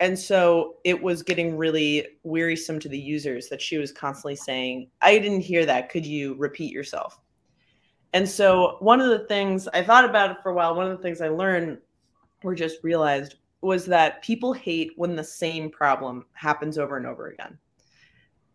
And 0.00 0.16
so 0.16 0.76
it 0.84 1.00
was 1.00 1.22
getting 1.22 1.56
really 1.56 2.06
wearisome 2.22 2.78
to 2.80 2.88
the 2.88 2.98
users 2.98 3.48
that 3.48 3.60
she 3.60 3.78
was 3.78 3.90
constantly 3.90 4.36
saying, 4.36 4.90
I 5.02 5.18
didn't 5.18 5.40
hear 5.40 5.66
that. 5.66 5.88
Could 5.88 6.06
you 6.06 6.34
repeat 6.34 6.72
yourself? 6.72 7.18
And 8.12 8.28
so 8.28 8.76
one 8.80 9.00
of 9.00 9.08
the 9.08 9.26
things 9.26 9.68
I 9.68 9.82
thought 9.82 10.04
about 10.04 10.30
it 10.30 10.38
for 10.42 10.50
a 10.50 10.54
while, 10.54 10.74
one 10.74 10.90
of 10.90 10.96
the 10.96 11.02
things 11.02 11.20
I 11.20 11.28
learned 11.28 11.78
or 12.42 12.54
just 12.54 12.82
realized 12.82 13.36
was 13.60 13.84
that 13.86 14.22
people 14.22 14.52
hate 14.52 14.92
when 14.96 15.16
the 15.16 15.24
same 15.24 15.70
problem 15.70 16.24
happens 16.32 16.78
over 16.78 16.96
and 16.96 17.06
over 17.06 17.28
again 17.28 17.58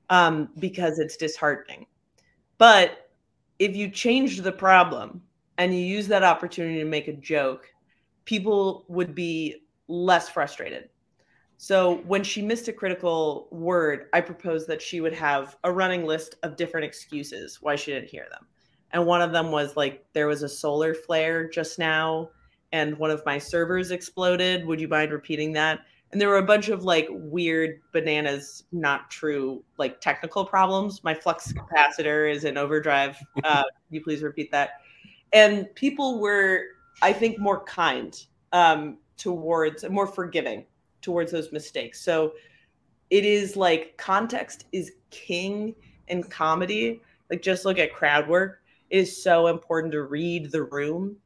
um, 0.10 0.50
because 0.60 1.00
it's 1.00 1.18
disheartening. 1.18 1.86
But 2.58 3.10
if 3.60 3.76
you 3.76 3.89
change 3.89 4.42
the 4.42 4.52
problem 4.52 5.22
and 5.58 5.74
you 5.74 5.82
use 5.82 6.08
that 6.08 6.24
opportunity 6.24 6.80
to 6.80 6.86
make 6.86 7.08
a 7.08 7.13
joke 7.13 7.68
people 8.26 8.86
would 8.88 9.13
be 9.13 9.63
less 9.88 10.30
frustrated. 10.30 10.89
So 11.58 11.98
when 12.08 12.24
she 12.24 12.42
missed 12.42 12.68
a 12.68 12.74
critical 12.74 13.48
word, 13.52 14.08
I 14.13 14.22
proposed 14.22 14.68
that 14.68 14.82
she 14.82 15.02
would 15.02 15.13
have 15.13 15.58
a 15.64 15.72
running 15.72 16.06
list 16.06 16.36
of 16.43 16.56
different 16.56 16.86
excuses 16.86 17.62
why 17.62 17.76
she 17.76 17.91
didn't 17.91 18.10
hear 18.10 18.28
them. 18.32 18.45
And 18.94 19.06
one 19.06 19.22
of 19.22 19.32
them 19.32 19.52
was 19.52 19.76
like, 19.76 20.06
there 20.14 20.28
was 20.28 20.44
a 20.44 20.50
solar 20.50 20.94
flare 20.94 21.50
just 21.50 21.78
now, 21.80 22.30
and 22.72 22.98
one 22.98 23.12
of 23.12 23.26
my 23.26 23.38
servers 23.38 23.91
exploded. 23.91 24.66
Would 24.66 24.80
you 24.80 24.88
mind 24.88 25.12
repeating 25.12 25.52
that? 25.54 25.82
And 26.12 26.22
there 26.22 26.30
were 26.30 26.38
a 26.38 26.46
bunch 26.46 26.70
of 26.70 26.84
like 26.84 27.08
weird 27.10 27.82
bananas, 27.91 28.64
not 28.72 29.10
true, 29.10 29.64
like 29.78 30.00
technical 30.00 30.46
problems. 30.46 31.04
My 31.04 31.14
flux 31.14 31.52
capacitor 31.52 32.32
is 32.32 32.46
in 32.46 32.58
overdrive. 32.58 33.18
Uh, 33.44 33.64
you 33.89 34.02
please 34.02 34.24
repeat 34.24 34.52
that? 34.52 34.82
And 35.34 35.74
people 35.76 36.20
were 36.20 36.68
I 37.02 37.14
think, 37.14 37.39
more 37.39 37.64
kind 37.64 38.18
um, 38.52 38.98
towards, 39.18 39.88
more 39.89 40.08
forgiving 40.08 40.66
towards 41.02 41.32
those 41.32 41.52
mistakes. 41.52 42.02
So 42.02 42.34
it 43.10 43.26
is 43.26 43.56
like 43.56 43.98
context 43.98 44.66
is 44.72 44.94
king 45.10 45.76
in 46.08 46.24
comedy. 46.24 47.02
Like 47.30 47.41
just 47.41 47.66
look 47.66 47.80
at 47.80 47.94
crowd 47.94 48.28
work. 48.28 48.62
Is 48.94 49.24
so 49.24 49.48
important 49.48 49.91
to 49.94 50.04
read 50.04 50.52
the 50.52 50.62
room. 50.62 51.18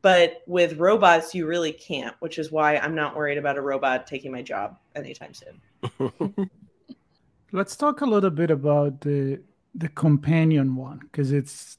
But 0.00 0.42
with 0.46 0.78
robots, 0.78 1.34
you 1.34 1.46
really 1.46 1.72
can't, 1.72 2.16
which 2.20 2.38
is 2.38 2.50
why 2.50 2.78
I'm 2.78 2.94
not 2.94 3.14
worried 3.14 3.36
about 3.36 3.58
a 3.58 3.60
robot 3.60 4.06
taking 4.06 4.32
my 4.32 4.40
job 4.40 4.78
anytime 4.96 5.34
soon. 5.34 6.50
Let's 7.52 7.76
talk 7.76 8.00
a 8.00 8.06
little 8.06 8.30
bit 8.30 8.50
about 8.50 9.02
the 9.02 9.42
the 9.74 9.88
companion 9.90 10.74
one 10.74 10.98
because 10.98 11.30
it's 11.30 11.76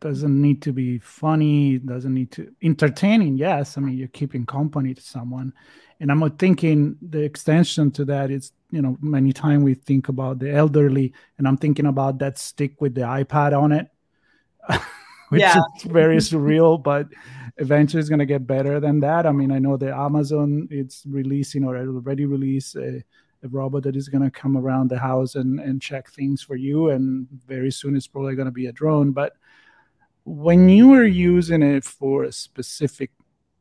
doesn't 0.00 0.40
need 0.40 0.62
to 0.62 0.72
be 0.72 0.98
funny 0.98 1.78
doesn't 1.78 2.14
need 2.14 2.30
to 2.30 2.50
entertaining 2.62 3.36
yes 3.36 3.76
i 3.76 3.82
mean 3.82 3.98
you're 3.98 4.08
keeping 4.08 4.46
company 4.46 4.94
to 4.94 5.02
someone 5.02 5.52
and 6.00 6.10
i'm 6.10 6.30
thinking 6.38 6.96
the 7.02 7.20
extension 7.20 7.90
to 7.90 8.02
that 8.04 8.30
is 8.30 8.52
you 8.70 8.80
know 8.80 8.96
many 9.02 9.30
times 9.30 9.62
we 9.62 9.74
think 9.74 10.08
about 10.08 10.38
the 10.38 10.50
elderly 10.50 11.12
and 11.36 11.46
i'm 11.46 11.56
thinking 11.58 11.86
about 11.86 12.18
that 12.18 12.38
stick 12.38 12.80
with 12.80 12.94
the 12.94 13.02
ipad 13.02 13.56
on 13.58 13.72
it 13.72 13.88
which 15.28 15.40
yeah. 15.40 15.60
is 15.76 15.82
very 15.84 16.16
surreal 16.16 16.82
but 16.82 17.08
eventually 17.58 18.00
it's 18.00 18.08
going 18.08 18.18
to 18.18 18.26
get 18.26 18.46
better 18.46 18.80
than 18.80 19.00
that 19.00 19.26
i 19.26 19.32
mean 19.32 19.50
i 19.50 19.58
know 19.58 19.76
that 19.76 19.94
amazon 19.94 20.66
it's 20.70 21.04
releasing 21.06 21.64
or 21.64 21.76
already 21.76 22.24
released 22.24 22.76
a, 22.76 23.02
a 23.42 23.48
robot 23.48 23.82
that 23.82 23.96
is 23.96 24.08
going 24.08 24.22
to 24.22 24.30
come 24.30 24.56
around 24.56 24.90
the 24.90 24.98
house 24.98 25.34
and, 25.34 25.60
and 25.60 25.80
check 25.80 26.10
things 26.10 26.42
for 26.42 26.56
you 26.56 26.90
and 26.90 27.28
very 27.46 27.70
soon 27.70 27.96
it's 27.96 28.06
probably 28.06 28.34
going 28.34 28.46
to 28.46 28.52
be 28.52 28.66
a 28.66 28.72
drone 28.72 29.12
but 29.12 29.34
when 30.24 30.68
you 30.68 30.92
are 30.94 31.04
using 31.04 31.62
it 31.62 31.84
for 31.84 32.24
a 32.24 32.32
specific 32.32 33.10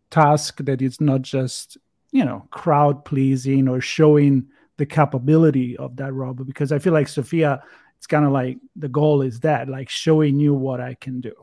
task 0.10 0.58
that 0.60 0.82
is 0.82 1.02
not 1.02 1.22
just 1.22 1.78
you 2.12 2.24
know 2.24 2.48
crowd 2.52 3.04
pleasing 3.04 3.68
or 3.68 3.82
showing 3.82 4.46
the 4.78 4.86
capability 4.86 5.76
of 5.78 5.96
that 5.98 6.14
robot 6.14 6.48
because 6.48 6.72
i 6.72 6.80
feel 6.80 6.94
like 6.94 7.08
sophia 7.08 7.62
it's 8.04 8.08
kind 8.08 8.26
of 8.26 8.34
like 8.34 8.58
the 8.76 8.90
goal 8.90 9.22
is 9.22 9.40
that 9.40 9.70
like 9.70 9.88
showing 9.88 10.38
you 10.38 10.54
what 10.54 10.82
i 10.82 10.94
can 10.94 11.22
do 11.22 11.34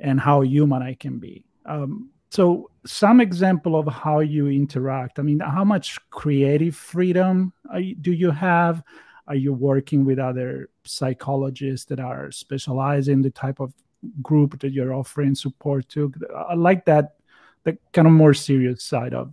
and 0.00 0.18
how 0.18 0.40
human 0.40 0.82
i 0.82 0.92
can 0.92 1.20
be. 1.20 1.44
Um, 1.66 2.10
so 2.32 2.68
some 2.84 3.20
example 3.20 3.78
of 3.78 3.86
how 3.86 4.18
you 4.18 4.48
interact 4.48 5.20
i 5.20 5.22
mean 5.22 5.38
how 5.38 5.62
much 5.62 5.96
creative 6.10 6.74
freedom 6.74 7.52
you, 7.76 7.94
do 7.94 8.12
you 8.12 8.32
have? 8.32 8.82
Are 9.28 9.36
you 9.36 9.52
working 9.52 10.04
with 10.04 10.18
other 10.18 10.70
psychologists 10.82 11.86
that 11.90 12.00
are 12.00 12.32
specialized 12.32 13.08
in 13.08 13.22
the 13.22 13.30
type 13.30 13.60
of 13.60 13.72
group 14.20 14.58
that 14.58 14.72
you're 14.72 14.94
offering 14.94 15.36
support 15.36 15.88
to? 15.90 16.12
I 16.34 16.54
like 16.54 16.86
that 16.86 17.18
the 17.62 17.78
kind 17.92 18.08
of 18.08 18.14
more 18.14 18.34
serious 18.34 18.82
side 18.82 19.14
of 19.14 19.32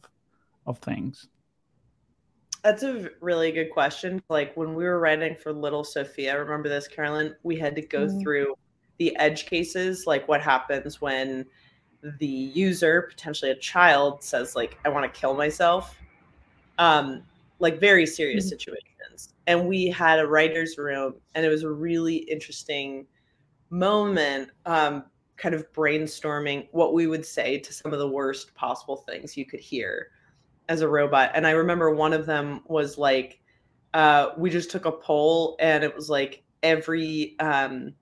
of 0.68 0.78
things 0.78 1.28
that's 2.66 2.82
a 2.82 3.12
really 3.22 3.52
good 3.52 3.70
question 3.70 4.20
like 4.28 4.58
when 4.58 4.74
we 4.74 4.84
were 4.84 5.00
writing 5.00 5.36
for 5.36 5.54
little 5.54 5.84
sophia 5.84 6.38
remember 6.38 6.68
this 6.68 6.88
carolyn 6.88 7.36
we 7.44 7.56
had 7.56 7.76
to 7.76 7.82
go 7.82 8.08
mm-hmm. 8.08 8.20
through 8.20 8.56
the 8.98 9.16
edge 9.18 9.46
cases 9.46 10.06
like 10.08 10.28
what 10.28 10.42
happens 10.42 11.00
when 11.00 11.46
the 12.20 12.26
user 12.26 13.04
potentially 13.04 13.52
a 13.52 13.56
child 13.56 14.24
says 14.24 14.56
like 14.56 14.80
i 14.84 14.90
want 14.90 15.06
to 15.06 15.20
kill 15.20 15.36
myself 15.36 15.96
um 16.80 17.22
like 17.60 17.80
very 17.80 18.06
serious 18.06 18.46
mm-hmm. 18.46 18.58
situations 18.58 19.36
and 19.46 19.68
we 19.68 19.86
had 19.88 20.20
a 20.20 20.26
writer's 20.26 20.76
room 20.80 21.14
and 21.36 21.46
it 21.46 21.50
was 21.50 21.62
a 21.62 21.70
really 21.70 22.16
interesting 22.16 23.06
moment 23.70 24.50
um, 24.66 25.04
kind 25.38 25.54
of 25.54 25.72
brainstorming 25.72 26.68
what 26.72 26.94
we 26.96 27.06
would 27.06 27.26
say 27.26 27.60
to 27.60 27.72
some 27.72 27.94
of 27.94 28.00
the 28.00 28.08
worst 28.08 28.56
possible 28.56 28.98
things 28.98 29.38
you 29.38 29.46
could 29.46 29.60
hear 29.60 30.10
as 30.70 30.82
a 30.82 30.88
robot. 30.88 31.32
And 31.34 31.46
I 31.46 31.52
remember 31.52 31.94
one 31.94 32.14
of 32.14 32.26
them 32.26 32.62
was 32.66 32.98
like, 32.98 33.40
uh, 33.94 34.32
we 34.38 34.50
just 34.50 34.72
took 34.72 34.86
a 34.86 34.92
poll 34.92 35.56
and 35.60 35.84
it 35.84 35.96
was 35.96 36.10
like 36.10 36.44
every 36.64 37.36
um, 37.40 37.94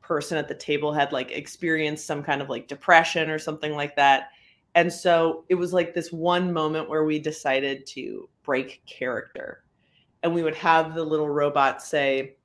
person 0.00 0.38
at 0.38 0.48
the 0.48 0.54
table 0.54 0.92
had 0.92 1.12
like 1.12 1.30
experienced 1.32 2.06
some 2.06 2.22
kind 2.22 2.40
of 2.40 2.48
like 2.48 2.68
depression 2.68 3.28
or 3.28 3.38
something 3.38 3.72
like 3.74 3.94
that. 3.96 4.30
And 4.74 4.92
so 4.92 5.44
it 5.48 5.54
was 5.54 5.72
like 5.72 5.92
this 5.92 6.12
one 6.12 6.52
moment 6.52 6.88
where 6.88 7.04
we 7.04 7.18
decided 7.18 7.86
to 7.88 8.28
break 8.42 8.82
character. 8.86 9.64
And 10.22 10.34
we 10.34 10.42
would 10.42 10.54
have 10.54 10.94
the 10.94 11.04
little 11.04 11.28
robot 11.28 11.82
say, 11.82 12.36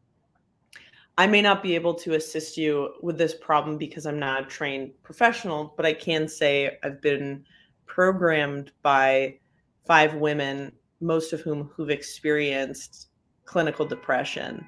I 1.18 1.28
may 1.28 1.42
not 1.42 1.62
be 1.62 1.76
able 1.76 1.94
to 1.96 2.16
assist 2.16 2.58
you 2.58 2.96
with 3.02 3.18
this 3.18 3.36
problem 3.36 3.78
because 3.78 4.06
I'm 4.06 4.20
not 4.20 4.44
a 4.44 4.46
trained 4.46 4.92
professional, 5.04 5.74
but 5.78 5.86
I 5.86 5.94
can 5.94 6.28
say 6.28 6.78
I've 6.84 7.02
been 7.02 7.46
programmed 7.86 8.72
by 8.82 9.38
five 9.86 10.16
women, 10.16 10.72
most 11.02 11.34
of 11.34 11.42
whom 11.42 11.70
who've 11.76 11.90
experienced 11.90 13.10
clinical 13.46 13.86
depression. 13.86 14.68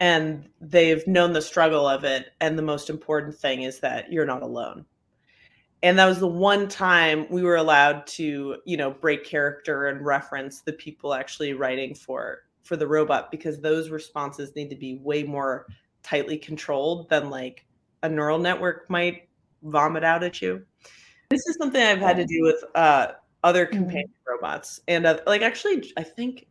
And 0.00 0.48
they've 0.60 1.06
known 1.06 1.32
the 1.32 1.42
struggle 1.42 1.86
of 1.86 2.04
it. 2.04 2.26
And 2.40 2.58
the 2.58 2.62
most 2.62 2.88
important 2.88 3.34
thing 3.34 3.62
is 3.62 3.80
that 3.80 4.12
you're 4.12 4.26
not 4.26 4.42
alone. 4.42 4.86
And 5.82 5.98
that 5.98 6.06
was 6.06 6.20
the 6.20 6.26
one 6.26 6.68
time 6.68 7.26
we 7.30 7.42
were 7.42 7.56
allowed 7.56 8.06
to, 8.08 8.56
you 8.66 8.76
know, 8.76 8.90
break 8.90 9.24
character 9.24 9.86
and 9.88 10.04
reference 10.04 10.60
the 10.60 10.74
people 10.74 11.14
actually 11.14 11.54
writing 11.54 11.94
for 11.94 12.42
for 12.62 12.76
the 12.76 12.86
robot 12.86 13.30
because 13.30 13.60
those 13.60 13.88
responses 13.88 14.54
need 14.54 14.68
to 14.68 14.76
be 14.76 14.96
way 14.96 15.22
more 15.22 15.66
tightly 16.02 16.36
controlled 16.36 17.08
than 17.08 17.30
like 17.30 17.64
a 18.02 18.08
neural 18.08 18.38
network 18.38 18.88
might 18.90 19.28
vomit 19.62 20.04
out 20.04 20.22
at 20.22 20.40
you. 20.42 20.64
This 21.30 21.40
is 21.46 21.56
something 21.60 21.80
I've 21.80 21.98
had 21.98 22.16
to 22.16 22.26
do 22.26 22.42
with 22.42 22.62
uh, 22.74 23.12
other 23.44 23.66
mm-hmm. 23.66 23.76
companion 23.76 24.08
mm-hmm. 24.08 24.32
robots, 24.32 24.80
and 24.88 25.06
uh, 25.06 25.18
like 25.26 25.42
actually, 25.42 25.92
I 25.96 26.02
think 26.02 26.46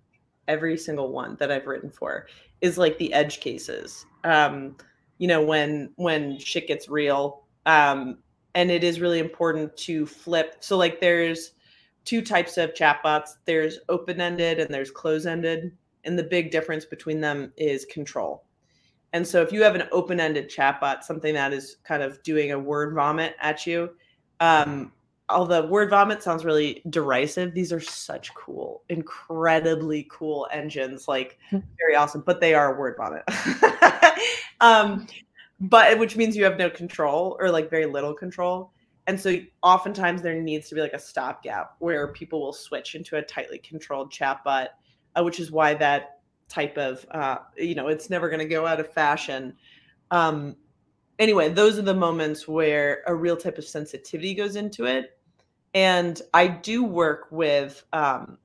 every 0.48 0.78
single 0.78 1.12
one 1.12 1.38
that 1.40 1.52
I've 1.52 1.68
written 1.68 1.90
for 1.90 2.28
is 2.62 2.78
like 2.78 2.98
the 2.98 3.14
edge 3.14 3.40
cases. 3.40 4.06
Um, 4.24 4.76
you 5.18 5.28
know, 5.28 5.44
when 5.44 5.92
when 5.96 6.38
shit 6.40 6.68
gets 6.68 6.90
real, 6.90 7.44
um, 7.66 8.18
and 8.56 8.72
it 8.72 8.84
is 8.84 9.00
really 9.00 9.20
important 9.20 9.76
to 9.78 10.06
flip. 10.06 10.58
So 10.60 10.78
like, 10.78 11.00
there's 11.00 11.52
two 12.06 12.22
types 12.22 12.58
of 12.58 12.74
chatbots. 12.74 13.36
There's 13.46 13.80
open 13.90 14.20
ended 14.22 14.60
and 14.60 14.74
there's 14.74 14.92
close 14.92 15.26
ended, 15.26 15.72
and 16.04 16.18
the 16.18 16.24
big 16.24 16.52
difference 16.52 16.86
between 16.86 17.22
them 17.22 17.54
is 17.58 17.86
control. 17.86 18.44
And 19.14 19.26
so 19.26 19.42
if 19.42 19.52
you 19.52 19.64
have 19.64 19.76
an 19.76 19.88
open-ended 19.92 20.52
chatbot, 20.52 21.04
something 21.04 21.34
that 21.34 21.52
is 21.52 21.78
kind 21.84 22.04
of 22.04 22.22
doing 22.22 22.52
a 22.52 22.60
word 22.60 22.94
vomit 22.94 23.36
at 23.42 23.66
you, 23.66 23.90
um, 24.40 24.92
although 25.30 25.66
word 25.66 25.90
vomit 25.90 26.24
sounds 26.24 26.46
really 26.46 26.82
derisive, 26.90 27.54
these 27.54 27.72
are 27.72 27.80
such 27.80 28.34
cool, 28.34 28.84
incredibly 28.90 30.08
cool 30.10 30.48
engines, 30.52 31.08
like 31.08 31.38
hmm. 31.50 31.60
very 31.78 31.96
awesome, 31.96 32.22
but 32.26 32.42
they 32.42 32.54
are 32.54 32.78
word 32.78 32.96
vomit. 32.98 33.24
um, 34.62 35.08
but 35.60 35.98
which 36.00 36.16
means 36.16 36.36
you 36.36 36.44
have 36.44 36.58
no 36.58 36.70
control 36.70 37.38
or 37.40 37.52
like 37.52 37.70
very 37.70 37.86
little 37.86 38.14
control. 38.14 38.72
And 39.08 39.20
so 39.20 39.38
oftentimes 39.64 40.22
there 40.22 40.40
needs 40.40 40.70
to 40.70 40.76
be 40.76 40.82
like 40.82 40.94
a 40.94 41.00
stopgap 41.00 41.76
where 41.80 42.14
people 42.14 42.40
will 42.42 42.54
switch 42.54 42.96
into 42.96 43.18
a 43.18 43.22
tightly 43.22 43.58
controlled 43.58 44.12
chatbot, 44.12 44.68
uh, 45.16 45.24
which 45.24 45.40
is 45.40 45.52
why 45.52 45.74
that 45.76 46.20
type 46.50 46.78
of 46.78 47.06
uh, 47.12 47.38
you 47.56 47.76
know 47.76 47.88
it's 47.88 48.10
never 48.10 48.28
going 48.28 48.40
to 48.40 48.46
go 48.46 48.66
out 48.66 48.80
of 48.80 48.92
fashion 48.92 49.54
um, 50.12 50.56
anyway 51.20 51.48
those 51.48 51.78
are 51.78 51.84
the 51.84 51.94
moments 51.94 52.48
where 52.48 53.04
a 53.08 53.16
real 53.16 53.38
type 53.38 53.58
of 53.58 53.64
sensitivity 53.64 54.34
goes 54.34 54.56
into 54.56 54.86
it 54.86 55.18
and 55.74 56.22
i 56.34 56.48
do 56.48 56.84
work 56.84 57.28
with 57.32 57.84
um, 57.94 58.38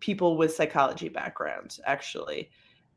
people 0.00 0.36
with 0.36 0.54
psychology 0.54 1.08
backgrounds 1.08 1.80
actually. 1.86 2.50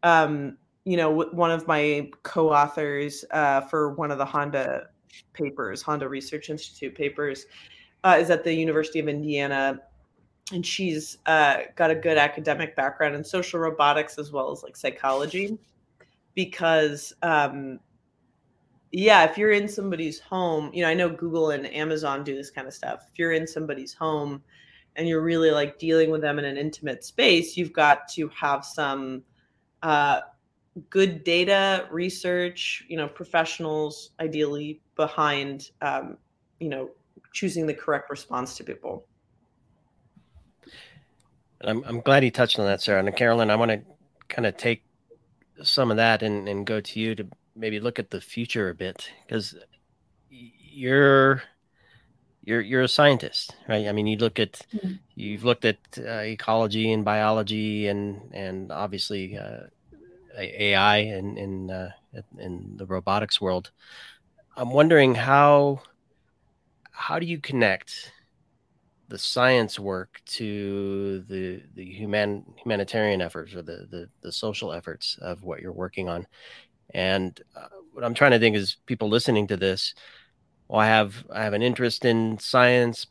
Um, 0.03 0.57
you 0.83 0.97
know 0.97 1.11
one 1.11 1.51
of 1.51 1.67
my 1.67 2.09
co-authors 2.23 3.23
uh, 3.31 3.61
for 3.61 3.93
one 3.93 4.09
of 4.11 4.17
the 4.17 4.25
honda 4.25 4.87
papers 5.33 5.81
honda 5.81 6.07
research 6.09 6.49
institute 6.49 6.95
papers 6.95 7.45
uh, 8.03 8.17
is 8.19 8.29
at 8.29 8.43
the 8.43 8.53
university 8.53 8.99
of 8.99 9.07
indiana. 9.07 9.79
And 10.51 10.65
she's 10.65 11.19
uh, 11.27 11.59
got 11.75 11.91
a 11.91 11.95
good 11.95 12.17
academic 12.17 12.75
background 12.75 13.15
in 13.15 13.23
social 13.23 13.59
robotics 13.59 14.17
as 14.17 14.31
well 14.31 14.51
as 14.51 14.63
like 14.63 14.75
psychology 14.75 15.57
because 16.33 17.13
um, 17.21 17.79
yeah 18.91 19.23
if 19.23 19.37
you're 19.37 19.51
in 19.51 19.67
somebody's 19.67 20.19
home 20.19 20.69
you 20.73 20.81
know 20.83 20.89
i 20.89 20.93
know 20.93 21.09
google 21.09 21.51
and 21.51 21.65
amazon 21.73 22.23
do 22.23 22.35
this 22.35 22.49
kind 22.49 22.67
of 22.67 22.73
stuff 22.73 23.05
if 23.11 23.19
you're 23.19 23.31
in 23.31 23.47
somebody's 23.47 23.93
home 23.93 24.41
and 24.95 25.07
you're 25.07 25.21
really 25.21 25.51
like 25.51 25.79
dealing 25.79 26.11
with 26.11 26.21
them 26.21 26.37
in 26.39 26.45
an 26.45 26.57
intimate 26.57 27.03
space 27.03 27.55
you've 27.55 27.73
got 27.73 28.07
to 28.07 28.29
have 28.29 28.65
some 28.65 29.23
uh, 29.83 30.21
good 30.89 31.23
data 31.23 31.87
research 31.91 32.83
you 32.87 32.97
know 32.97 33.07
professionals 33.07 34.11
ideally 34.19 34.81
behind 34.95 35.71
um, 35.81 36.17
you 36.59 36.69
know 36.69 36.89
choosing 37.33 37.65
the 37.65 37.73
correct 37.73 38.09
response 38.09 38.57
to 38.57 38.63
people 38.63 39.05
I'm, 41.63 41.83
I'm 41.85 42.01
glad 42.01 42.23
you 42.23 42.31
touched 42.31 42.59
on 42.59 42.65
that, 42.65 42.81
Sarah. 42.81 42.99
And 42.99 43.15
Carolyn, 43.15 43.49
I 43.49 43.55
want 43.55 43.71
to 43.71 43.81
kind 44.29 44.45
of 44.45 44.57
take 44.57 44.83
some 45.63 45.91
of 45.91 45.97
that 45.97 46.23
and, 46.23 46.47
and 46.47 46.65
go 46.65 46.81
to 46.81 46.99
you 46.99 47.15
to 47.15 47.27
maybe 47.55 47.79
look 47.79 47.99
at 47.99 48.09
the 48.09 48.21
future 48.21 48.69
a 48.69 48.75
bit 48.75 49.09
because 49.25 49.55
you're 50.29 51.43
you're 52.43 52.61
you're 52.61 52.81
a 52.81 52.87
scientist, 52.87 53.55
right? 53.67 53.87
I 53.87 53.91
mean, 53.91 54.07
you 54.07 54.17
look 54.17 54.39
at 54.39 54.65
mm-hmm. 54.73 54.93
you've 55.15 55.43
looked 55.43 55.65
at 55.65 55.77
uh, 55.97 56.23
ecology 56.23 56.91
and 56.91 57.05
biology 57.05 57.87
and 57.87 58.31
and 58.33 58.71
obviously 58.71 59.37
uh, 59.37 59.67
AI 60.37 60.97
and 60.97 61.37
in 61.37 61.71
uh, 61.71 61.91
in 62.37 62.73
the 62.77 62.85
robotics 62.85 63.39
world. 63.39 63.71
I'm 64.57 64.71
wondering 64.71 65.15
how 65.15 65.81
how 66.91 67.19
do 67.19 67.25
you 67.25 67.39
connect 67.39 68.11
the 69.07 69.17
science 69.17 69.77
work 69.79 70.21
to 70.25 71.21
the 71.27 71.61
the 71.75 71.85
human 71.85 72.45
humanitarian 72.55 73.21
efforts 73.21 73.53
or 73.53 73.61
the, 73.61 73.87
the 73.91 74.09
the 74.21 74.31
social 74.31 74.71
efforts 74.71 75.17
of 75.21 75.43
what 75.43 75.61
you're 75.61 75.71
working 75.71 76.09
on 76.09 76.25
And 76.93 77.39
uh, 77.55 77.67
what 77.93 78.03
I'm 78.03 78.13
trying 78.13 78.31
to 78.31 78.39
think 78.39 78.55
is 78.55 78.77
people 78.85 79.09
listening 79.09 79.47
to 79.47 79.57
this. 79.57 79.93
Well, 80.67 80.79
I 80.79 80.87
have 80.87 81.25
I 81.31 81.43
have 81.43 81.53
an 81.53 81.61
interest 81.61 82.05
in 82.05 82.39
science. 82.39 83.07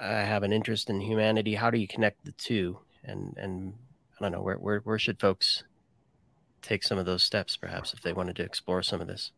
I 0.00 0.22
have 0.22 0.42
an 0.42 0.52
interest 0.52 0.90
in 0.90 1.00
humanity. 1.00 1.54
How 1.54 1.70
do 1.70 1.78
you 1.78 1.88
connect 1.88 2.24
the 2.24 2.32
two? 2.32 2.78
And 3.04 3.34
and 3.36 3.74
I 4.18 4.24
don't 4.24 4.32
know 4.32 4.42
where 4.42 4.56
where 4.56 4.80
where 4.80 4.98
should 4.98 5.20
folks 5.20 5.64
take 6.62 6.82
some 6.82 6.98
of 6.98 7.06
those 7.06 7.22
steps, 7.22 7.56
perhaps, 7.56 7.94
if 7.94 8.02
they 8.02 8.12
wanted 8.12 8.36
to 8.36 8.42
explore 8.42 8.82
some 8.82 9.00
of 9.00 9.06
this. 9.06 9.30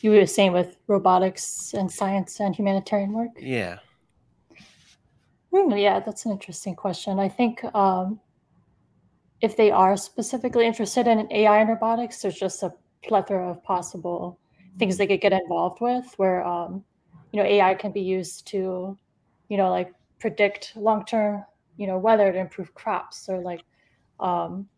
You 0.00 0.10
were 0.10 0.26
saying 0.26 0.52
with 0.52 0.76
robotics 0.88 1.72
and 1.72 1.90
science 1.90 2.40
and 2.40 2.54
humanitarian 2.54 3.12
work. 3.12 3.30
Yeah. 3.38 3.78
Mm, 5.52 5.80
yeah, 5.80 6.00
that's 6.00 6.26
an 6.26 6.32
interesting 6.32 6.74
question. 6.74 7.18
I 7.18 7.28
think 7.28 7.64
um, 7.74 8.20
if 9.46 9.56
they 9.56 9.70
are 9.70 9.96
specifically 9.96 10.66
interested 10.66 11.06
in 11.06 11.32
AI 11.32 11.58
and 11.60 11.68
robotics, 11.68 12.20
there's 12.20 12.38
just 12.38 12.64
a 12.64 12.72
plethora 13.06 13.48
of 13.48 13.62
possible 13.62 14.40
things 14.78 14.96
they 14.96 15.06
could 15.06 15.20
get 15.20 15.32
involved 15.32 15.80
with 15.80 16.12
where 16.16 16.44
um, 16.44 16.84
you 17.32 17.40
know 17.40 17.48
ai 17.48 17.74
can 17.74 17.92
be 17.92 18.00
used 18.00 18.46
to 18.46 18.98
you 19.48 19.56
know 19.56 19.70
like 19.70 19.92
predict 20.18 20.72
long-term 20.76 21.44
you 21.76 21.86
know 21.86 21.98
weather 21.98 22.32
to 22.32 22.38
improve 22.38 22.74
crops 22.74 23.28
or 23.28 23.38
like 23.40 23.62
um, 24.20 24.68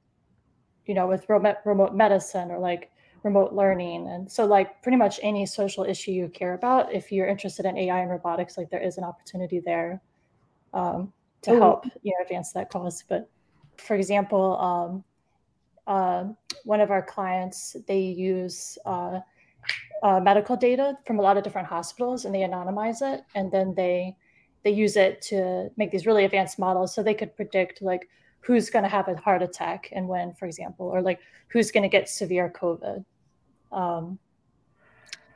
you 0.86 0.94
know 0.94 1.06
with 1.06 1.28
remote, 1.28 1.56
remote 1.64 1.94
medicine 1.94 2.50
or 2.50 2.58
like 2.58 2.90
remote 3.24 3.52
learning 3.52 4.06
and 4.08 4.30
so 4.30 4.44
like 4.44 4.80
pretty 4.82 4.98
much 4.98 5.18
any 5.22 5.44
social 5.44 5.84
issue 5.84 6.12
you 6.12 6.28
care 6.28 6.54
about 6.54 6.92
if 6.92 7.10
you're 7.10 7.26
interested 7.26 7.66
in 7.66 7.76
ai 7.76 8.00
and 8.00 8.10
robotics 8.10 8.56
like 8.56 8.70
there 8.70 8.82
is 8.82 8.98
an 8.98 9.04
opportunity 9.04 9.60
there 9.60 10.00
um, 10.74 11.12
to 11.42 11.52
Ooh. 11.52 11.58
help 11.58 11.84
you 12.02 12.12
know 12.12 12.22
advance 12.22 12.52
that 12.52 12.70
cause 12.70 13.02
but 13.08 13.28
for 13.78 13.96
example 13.96 14.58
um, 14.60 15.04
uh, 15.86 16.24
one 16.64 16.80
of 16.80 16.90
our 16.90 17.02
clients 17.02 17.76
they 17.86 18.00
use 18.00 18.76
uh, 18.84 19.20
uh, 20.02 20.20
medical 20.20 20.56
data 20.56 20.96
from 21.06 21.18
a 21.18 21.22
lot 21.22 21.36
of 21.36 21.44
different 21.44 21.66
hospitals 21.66 22.24
and 22.24 22.34
they 22.34 22.40
anonymize 22.40 23.02
it 23.02 23.24
and 23.34 23.50
then 23.50 23.74
they 23.74 24.14
they 24.64 24.70
use 24.70 24.96
it 24.96 25.22
to 25.22 25.70
make 25.76 25.90
these 25.90 26.06
really 26.06 26.24
advanced 26.24 26.58
models 26.58 26.94
so 26.94 27.02
they 27.02 27.14
could 27.14 27.34
predict 27.36 27.80
like 27.80 28.08
who's 28.40 28.70
going 28.70 28.82
to 28.82 28.88
have 28.88 29.08
a 29.08 29.16
heart 29.16 29.42
attack 29.42 29.88
and 29.92 30.06
when 30.06 30.32
for 30.34 30.46
example 30.46 30.86
or 30.86 31.02
like 31.02 31.20
who's 31.48 31.70
going 31.70 31.82
to 31.82 31.88
get 31.88 32.08
severe 32.08 32.50
covid. 32.50 33.04
Um, 33.72 34.18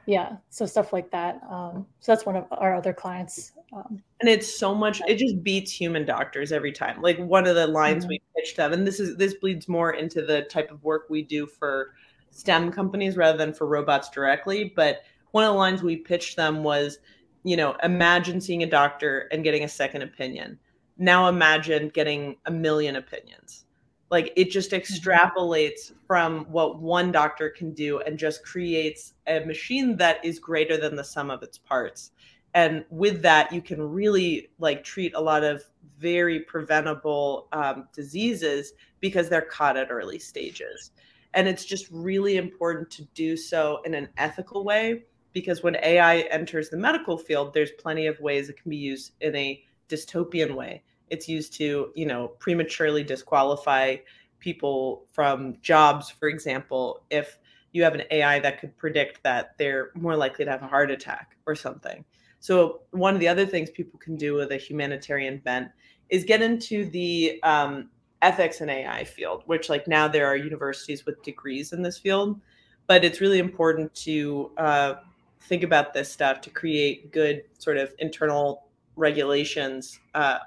yeah 0.07 0.37
so 0.51 0.67
stuff 0.67 0.93
like 0.93 1.11
that 1.11 1.41
um, 1.51 1.87
so 2.01 2.13
that's 2.13 2.27
one 2.27 2.37
of 2.37 2.47
our 2.53 2.75
other 2.75 2.93
clients 2.93 3.53
um, 3.73 4.03
and 4.21 4.29
it's 4.29 4.59
so 4.59 4.75
much 4.75 5.01
it 5.09 5.17
just 5.17 5.43
beats 5.43 5.73
human 5.73 6.05
doctors 6.05 6.53
every 6.53 6.73
time. 6.73 7.01
Like 7.01 7.19
one 7.19 7.47
of 7.47 7.55
the 7.55 7.67
lines 7.67 8.05
mm-hmm. 8.05 8.11
we 8.11 8.23
pitched 8.37 8.57
them 8.57 8.73
and 8.73 8.87
this 8.87 9.01
is 9.01 9.17
this 9.17 9.35
bleeds 9.35 9.69
more 9.69 9.93
into 9.93 10.23
the 10.23 10.43
type 10.43 10.71
of 10.71 10.83
work 10.85 11.07
we 11.09 11.23
do 11.23 11.47
for 11.47 11.95
stem 12.31 12.71
companies 12.71 13.17
rather 13.17 13.39
than 13.39 13.53
for 13.53 13.67
robots 13.67 14.09
directly 14.11 14.73
but 14.77 15.03
one 15.33 15.45
of 15.45 15.53
the 15.53 15.59
lines 15.59 15.83
we 15.83 15.97
pitched 15.97 16.37
them 16.37 16.63
was 16.63 16.99
you 17.45 17.57
know 17.57 17.75
imagine 17.83 18.41
seeing 18.41 18.63
a 18.63 18.67
doctor 18.67 19.29
and 19.33 19.45
getting 19.45 19.65
a 19.65 19.69
second 19.69 20.03
opinion. 20.03 20.59
Now 20.99 21.29
imagine 21.29 21.89
getting 21.89 22.37
a 22.47 22.51
million 22.51 22.97
opinions 22.97 23.65
like 24.13 24.31
it 24.37 24.51
just 24.51 24.71
mm-hmm. 24.71 24.83
extrapolates 24.83 25.91
from 26.07 26.45
what 26.51 26.81
one 26.81 27.11
doctor 27.11 27.49
can 27.49 27.73
do 27.73 27.99
and 28.01 28.19
just 28.19 28.45
creates 28.45 29.15
a 29.27 29.41
machine 29.41 29.97
that 29.97 30.23
is 30.25 30.39
greater 30.39 30.77
than 30.77 30.95
the 30.95 31.03
sum 31.03 31.31
of 31.31 31.43
its 31.43 31.57
parts. 31.59 32.13
And 32.55 32.85
with 32.91 33.23
that 33.23 33.51
you 33.51 33.63
can 33.63 33.81
really 33.81 34.51
like 34.59 34.85
treat 34.85 35.15
a 35.15 35.21
lot 35.21 35.43
of 35.43 35.65
very 35.99 36.41
preventable 36.41 37.49
um, 37.53 37.89
diseases 37.95 38.75
because 39.01 39.31
they're 39.31 39.41
caught 39.41 39.79
at 39.79 39.91
early 39.91 40.19
stages. 40.19 40.91
And 41.33 41.49
it's 41.49 41.65
just 41.65 41.89
really 41.91 42.37
important 42.37 42.91
to 42.91 43.05
do 43.15 43.35
so 43.35 43.81
in 43.87 43.95
an 43.95 44.11
ethical 44.19 44.63
way 44.63 45.05
because 45.33 45.63
when 45.63 45.77
ai 45.77 46.19
enters 46.31 46.69
the 46.69 46.77
medical 46.77 47.17
field 47.17 47.55
there's 47.55 47.71
plenty 47.79 48.07
of 48.07 48.21
ways 48.21 48.51
it 48.51 48.61
can 48.61 48.69
be 48.69 48.77
used 48.77 49.13
in 49.23 49.35
a 49.35 49.65
dystopian 49.89 50.55
way 50.55 50.83
it's 51.13 51.29
used 51.29 51.53
to, 51.55 51.93
you 51.95 52.07
know, 52.07 52.29
prematurely 52.39 53.05
disqualify 53.05 53.97
people 54.41 55.05
from 55.13 55.57
jobs, 55.61 56.11
for 56.11 56.29
example, 56.29 57.05
if 57.11 57.39
you 57.73 57.83
have 57.85 57.95
an 57.95 58.03
AI 58.11 58.39
that 58.41 58.59
could 58.59 58.77
predict 58.79 59.23
that 59.23 59.57
they're 59.59 59.91
more 59.95 60.17
likely 60.17 60.45
to 60.45 60.51
have 60.51 60.63
a 60.63 60.67
heart 60.67 60.91
attack 60.91 61.37
or 61.47 61.55
something. 61.55 62.05
So, 62.41 62.81
one 62.91 63.15
of 63.15 63.21
the 63.21 63.29
other 63.29 63.47
things 63.47 63.71
people 63.71 64.01
can 64.01 64.17
do 64.17 64.35
with 64.35 64.51
a 64.53 64.57
humanitarian 64.57 65.39
bent 65.39 65.69
is 66.09 66.25
get 66.25 66.43
into 66.43 66.87
the 66.87 67.41
um, 67.43 67.91
ethics 68.23 68.63
and 68.63 68.71
AI 68.71 69.05
field, 69.05 69.43
which, 69.47 69.69
like, 69.69 69.87
now 69.87 70.09
there 70.09 70.27
are 70.27 70.37
universities 70.37 71.07
with 71.07 71.23
degrees 71.23 71.73
in 71.73 71.83
this 71.83 71.99
field. 71.99 72.41
But 72.89 73.05
it's 73.05 73.21
really 73.21 73.39
important 73.39 73.95
to 74.07 74.51
uh, 74.57 74.95
think 75.43 75.63
about 75.63 75.95
this 75.95 76.11
stuff 76.11 76.41
to 76.41 76.51
create 76.51 77.13
good 77.13 77.45
sort 77.59 77.77
of 77.77 77.95
internal 77.99 78.65
regulations 78.97 80.01
uh, 80.15 80.39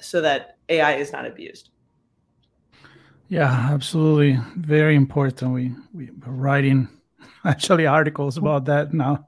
so 0.00 0.20
that 0.20 0.56
AI 0.68 0.94
is 0.94 1.12
not 1.12 1.26
abused. 1.26 1.70
Yeah, 3.28 3.68
absolutely. 3.70 4.40
Very 4.56 4.96
important. 4.96 5.52
We 5.52 5.72
we 5.94 6.10
are 6.26 6.32
writing 6.32 6.88
actually 7.44 7.86
articles 7.86 8.36
about 8.36 8.64
that 8.66 8.92
now. 8.92 9.26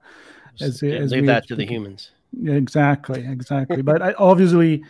As, 0.60 0.82
yeah, 0.82 0.96
as 0.96 1.12
leave 1.12 1.22
we, 1.22 1.26
that 1.28 1.46
to 1.48 1.56
the 1.56 1.64
humans. 1.64 2.10
Exactly, 2.44 3.24
exactly. 3.26 3.82
but 3.82 4.02
I 4.02 4.12
obviously 4.14 4.84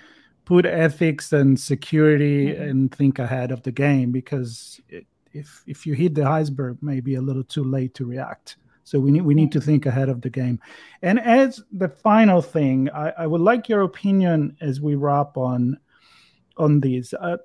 put 0.44 0.64
ethics 0.64 1.32
and 1.32 1.58
security 1.58 2.46
mm-hmm. 2.46 2.62
and 2.62 2.94
think 2.94 3.18
ahead 3.18 3.50
of 3.50 3.62
the 3.62 3.72
game 3.72 4.12
because 4.12 4.80
it, 4.88 5.06
if 5.32 5.62
if 5.66 5.86
you 5.86 5.94
hit 5.94 6.14
the 6.14 6.24
iceberg, 6.24 6.78
maybe 6.80 7.14
a 7.14 7.22
little 7.22 7.44
too 7.44 7.64
late 7.64 7.94
to 7.94 8.04
react. 8.04 8.56
So 8.84 8.98
we 8.98 9.10
need 9.10 9.22
we 9.22 9.34
need 9.34 9.52
to 9.52 9.60
think 9.60 9.86
ahead 9.86 10.08
of 10.08 10.20
the 10.20 10.30
game. 10.30 10.60
And 11.02 11.20
as 11.20 11.62
the 11.72 11.88
final 11.88 12.42
thing, 12.42 12.90
I, 12.90 13.10
I 13.18 13.26
would 13.26 13.40
like 13.40 13.68
your 13.68 13.82
opinion 13.82 14.56
as 14.60 14.80
we 14.80 14.94
wrap 14.94 15.36
on 15.36 15.78
on 16.56 16.80
these. 16.80 17.14
Uh, 17.14 17.38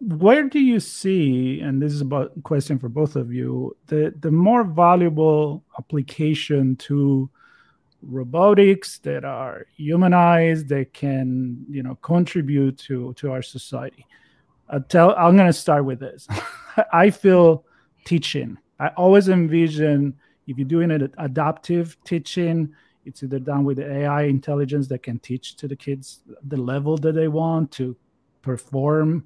where 0.00 0.42
do 0.42 0.60
you 0.60 0.80
see, 0.80 1.60
and 1.60 1.80
this 1.80 1.92
is 1.92 2.02
a 2.02 2.30
question 2.42 2.78
for 2.78 2.88
both 2.88 3.16
of 3.16 3.32
you, 3.32 3.76
the 3.86 4.12
the 4.20 4.30
more 4.30 4.64
valuable 4.64 5.64
application 5.78 6.76
to 6.76 7.30
robotics 8.08 8.98
that 8.98 9.24
are 9.24 9.66
humanized 9.76 10.68
that 10.68 10.92
can 10.92 11.64
you 11.68 11.82
know 11.82 11.94
contribute 11.96 12.76
to 12.78 13.14
to 13.14 13.32
our 13.32 13.42
society 13.42 14.06
I'll 14.68 14.82
tell 14.82 15.14
i'm 15.16 15.36
going 15.36 15.48
to 15.48 15.52
start 15.52 15.84
with 15.84 16.00
this 16.00 16.26
i 16.92 17.10
feel 17.10 17.64
teaching 18.04 18.58
i 18.78 18.88
always 18.88 19.28
envision 19.28 20.14
if 20.46 20.58
you're 20.58 20.68
doing 20.68 20.90
an 20.90 21.12
adaptive 21.18 21.96
teaching, 22.04 22.74
it's 23.04 23.22
either 23.22 23.38
done 23.38 23.64
with 23.64 23.78
AI 23.78 24.22
intelligence 24.22 24.88
that 24.88 25.02
can 25.02 25.18
teach 25.18 25.56
to 25.56 25.68
the 25.68 25.76
kids 25.76 26.20
the 26.46 26.56
level 26.56 26.96
that 26.98 27.12
they 27.12 27.28
want 27.28 27.70
to 27.72 27.96
perform 28.42 29.24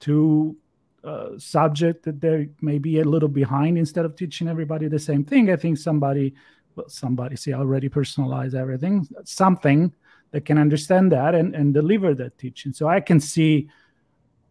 to 0.00 0.56
a 1.04 1.30
subject 1.38 2.04
that 2.04 2.20
they 2.20 2.48
may 2.60 2.78
be 2.78 3.00
a 3.00 3.04
little 3.04 3.28
behind 3.28 3.78
instead 3.78 4.04
of 4.04 4.16
teaching 4.16 4.48
everybody 4.48 4.88
the 4.88 4.98
same 4.98 5.24
thing. 5.24 5.50
I 5.50 5.56
think 5.56 5.78
somebody, 5.78 6.34
well, 6.74 6.88
somebody 6.88 7.36
see 7.36 7.54
already 7.54 7.88
personalize 7.88 8.54
everything, 8.54 9.08
something 9.24 9.92
that 10.32 10.44
can 10.44 10.58
understand 10.58 11.10
that 11.12 11.34
and, 11.34 11.54
and 11.54 11.74
deliver 11.74 12.14
that 12.14 12.38
teaching. 12.38 12.72
So 12.72 12.88
I 12.88 13.00
can 13.00 13.18
see 13.18 13.68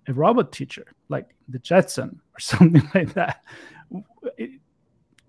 a 0.08 0.14
robot 0.14 0.52
teacher 0.52 0.88
like 1.08 1.36
the 1.48 1.60
Jetson 1.60 2.20
or 2.36 2.40
something 2.40 2.88
like 2.94 3.14
that. 3.14 3.44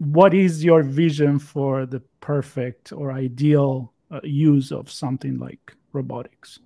What 0.01 0.33
is 0.33 0.65
your 0.65 0.83
vision 0.83 1.39
for 1.39 1.85
the 1.85 2.01
perfect 2.21 2.91
or 2.91 3.13
ideal 3.13 3.93
uh, 4.11 4.21
use 4.25 4.73
of 4.73 4.91
something 4.91 5.39
like 5.39 5.77
robotics? 5.93 6.59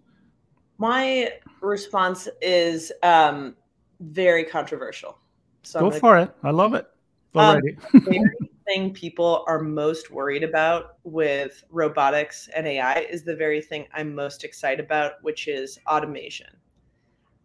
My 0.78 1.32
response 1.60 2.28
is 2.40 2.92
um, 3.02 3.56
very 3.98 4.44
controversial. 4.44 5.18
So 5.64 5.80
Go 5.80 5.90
for 5.90 6.16
it. 6.16 6.32
I 6.44 6.52
love 6.52 6.74
it 6.74 6.86
already. 7.34 7.76
Um, 7.92 8.02
the 8.04 8.48
thing 8.68 8.92
people 8.92 9.44
are 9.48 9.60
most 9.60 10.12
worried 10.12 10.44
about 10.44 10.98
with 11.02 11.64
robotics 11.70 12.48
and 12.54 12.68
AI 12.68 13.00
is 13.10 13.24
the 13.24 13.34
very 13.34 13.60
thing 13.60 13.88
I'm 13.92 14.14
most 14.14 14.44
excited 14.44 14.84
about, 14.84 15.14
which 15.22 15.48
is 15.48 15.76
automation 15.88 16.46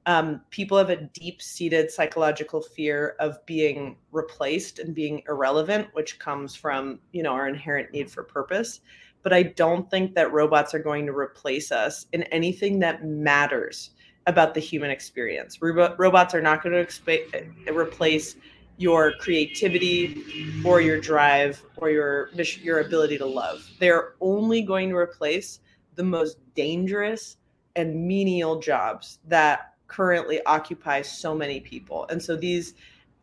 um, 0.09 0.41
people 0.49 0.75
have 0.75 0.89
a 0.89 0.95
deep 1.13 1.39
seated 1.39 1.91
psychological 1.91 2.61
fear 2.63 3.15
of 3.19 3.45
being 3.45 3.95
replaced 4.11 4.79
and 4.79 4.95
being 4.95 5.21
irrelevant, 5.29 5.87
which 5.93 6.17
comes 6.17 6.55
from, 6.55 6.97
you 7.11 7.21
know, 7.21 7.33
our 7.33 7.47
inherent 7.47 7.91
need 7.91 8.09
for 8.09 8.23
purpose. 8.23 8.81
But 9.21 9.33
I 9.33 9.43
don't 9.43 9.87
think 9.91 10.15
that 10.15 10.33
robots 10.33 10.73
are 10.73 10.79
going 10.79 11.05
to 11.05 11.11
replace 11.11 11.71
us 11.71 12.07
in 12.11 12.23
anything 12.23 12.79
that 12.79 13.05
matters 13.05 13.91
about 14.25 14.55
the 14.55 14.59
human 14.59 14.89
experience. 14.89 15.61
Robo- 15.61 15.95
robots 15.99 16.33
are 16.33 16.41
not 16.41 16.63
going 16.63 16.73
to 16.73 16.83
exp- 16.83 17.71
replace 17.71 18.35
your 18.77 19.11
creativity 19.19 20.23
or 20.65 20.81
your 20.81 20.99
drive 20.99 21.61
or 21.77 21.91
your 21.91 22.31
your 22.63 22.79
ability 22.79 23.19
to 23.19 23.27
love. 23.27 23.69
They're 23.79 24.15
only 24.21 24.63
going 24.63 24.89
to 24.89 24.95
replace 24.95 25.59
the 25.93 26.03
most 26.03 26.39
dangerous 26.55 27.37
and 27.75 28.07
menial 28.07 28.59
jobs 28.59 29.19
that 29.27 29.68
currently 29.89 30.39
occupy 30.45 31.01
so 31.01 31.35
many 31.35 31.59
people. 31.59 32.05
And 32.09 32.23
so 32.23 32.37
these 32.37 32.75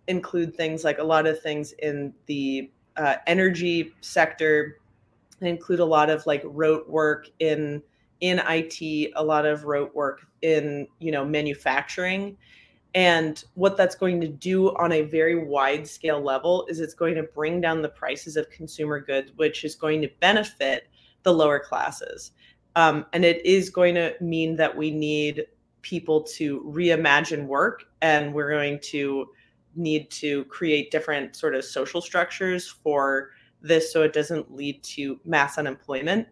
include 0.09 0.55
things 0.55 0.85
like 0.85 0.99
a 0.99 1.05
lot 1.05 1.27
of 1.27 1.41
things 1.41 1.73
in 1.73 2.13
the 2.27 2.71
uh, 2.97 3.17
energy 3.27 3.95
sector. 4.03 4.79
They 5.41 5.49
include 5.49 5.81
a 5.81 5.85
lot 5.85 6.11
of 6.11 6.27
like 6.27 6.43
rote 6.45 6.89
work 6.89 7.31
in 7.39 7.83
in 8.21 8.41
IT, 8.49 9.13
a 9.15 9.23
lot 9.23 9.45
of 9.45 9.65
rote 9.65 9.95
work 9.95 10.27
in 10.43 10.87
you 10.99 11.13
know 11.13 11.25
manufacturing. 11.25 12.37
And 12.95 13.45
what 13.55 13.77
that's 13.77 13.95
going 13.95 14.23
to 14.23 14.29
do 14.29 14.75
on 14.77 14.91
a 14.93 15.03
very 15.03 15.45
wide 15.45 15.87
scale 15.87 16.21
level 16.21 16.67
is 16.69 16.81
it's 16.81 16.95
going 16.95 17.15
to 17.17 17.25
bring 17.25 17.61
down 17.61 17.83
the 17.83 17.91
prices 17.91 18.37
of 18.37 18.49
consumer 18.49 19.01
goods, 19.01 19.33
which 19.37 19.65
is 19.65 19.75
going 19.75 20.01
to 20.01 20.09
benefit 20.21 20.89
the 21.23 21.33
lower 21.33 21.59
classes. 21.59 22.33
Um, 22.75 23.05
and 23.13 23.23
it 23.23 23.45
is 23.45 23.69
going 23.69 23.97
to 23.97 24.15
mean 24.21 24.57
that 24.57 24.75
we 24.75 24.91
need 24.91 25.47
people 25.87 26.21
to 26.21 26.61
reimagine 26.67 27.47
work 27.47 27.85
and 28.03 28.35
we're 28.35 28.51
going 28.51 28.77
to 28.81 29.29
need 29.77 30.11
to 30.11 30.45
create 30.47 30.91
different 30.91 31.37
sort 31.37 31.55
of 31.55 31.65
social 31.65 32.01
structures 32.01 32.67
for 32.67 33.31
this 33.63 33.93
so 33.93 34.03
it 34.03 34.13
doesn't 34.13 34.53
lead 34.53 34.83
to 34.83 35.21
mass 35.25 35.59
unemployment. 35.59 36.27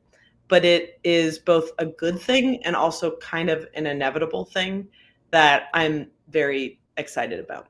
But 0.49 0.65
it 0.65 0.99
is 1.05 1.39
both 1.39 1.71
a 1.79 1.87
good 1.87 2.19
thing 2.21 2.65
and 2.65 2.75
also 2.75 3.17
kind 3.19 3.49
of 3.49 3.69
an 3.75 3.87
inevitable 3.87 4.45
thing 4.45 4.89
that 5.31 5.69
i'm 5.73 6.11
very 6.29 6.81
excited 6.97 7.39
about. 7.39 7.69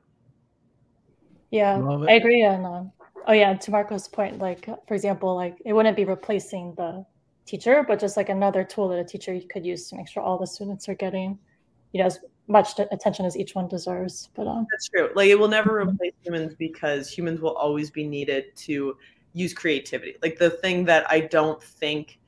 Yeah 1.51 1.77
i 2.07 2.13
agree 2.13 2.41
and 2.41 2.65
um, 2.65 2.91
oh 3.27 3.33
yeah 3.33 3.53
to 3.53 3.71
marco's 3.71 4.07
point 4.07 4.39
like 4.39 4.65
for 4.87 4.93
example 4.95 5.35
like 5.35 5.61
it 5.63 5.73
wouldn't 5.73 5.95
be 5.95 6.03
replacing 6.03 6.73
the 6.75 7.05
teacher 7.45 7.85
but 7.87 7.99
just 7.99 8.17
like 8.17 8.29
another 8.29 8.63
tool 8.63 8.89
that 8.89 8.99
a 8.99 9.05
teacher 9.05 9.39
could 9.51 9.65
use 9.65 9.87
to 9.89 9.95
make 9.95 10.09
sure 10.09 10.21
all 10.21 10.37
the 10.37 10.47
students 10.47 10.89
are 10.89 10.95
getting 10.95 11.37
you 11.95 11.99
know 12.01 12.07
as 12.07 12.19
much 12.49 12.77
attention 12.77 13.25
as 13.25 13.37
each 13.37 13.55
one 13.55 13.69
deserves. 13.69 14.27
But 14.35 14.47
um, 14.47 14.67
that's 14.69 14.89
true. 14.89 15.09
Like 15.15 15.29
it 15.29 15.39
will 15.39 15.47
never 15.47 15.79
replace 15.79 16.11
humans 16.21 16.53
because 16.59 17.09
humans 17.09 17.39
will 17.39 17.55
always 17.55 17.89
be 17.89 18.05
needed 18.05 18.53
to 18.67 18.97
use 19.31 19.53
creativity. 19.53 20.17
Like 20.21 20.37
the 20.37 20.49
thing 20.49 20.83
that 20.85 21.09
I 21.09 21.21
don't 21.21 21.63
think 21.63 22.19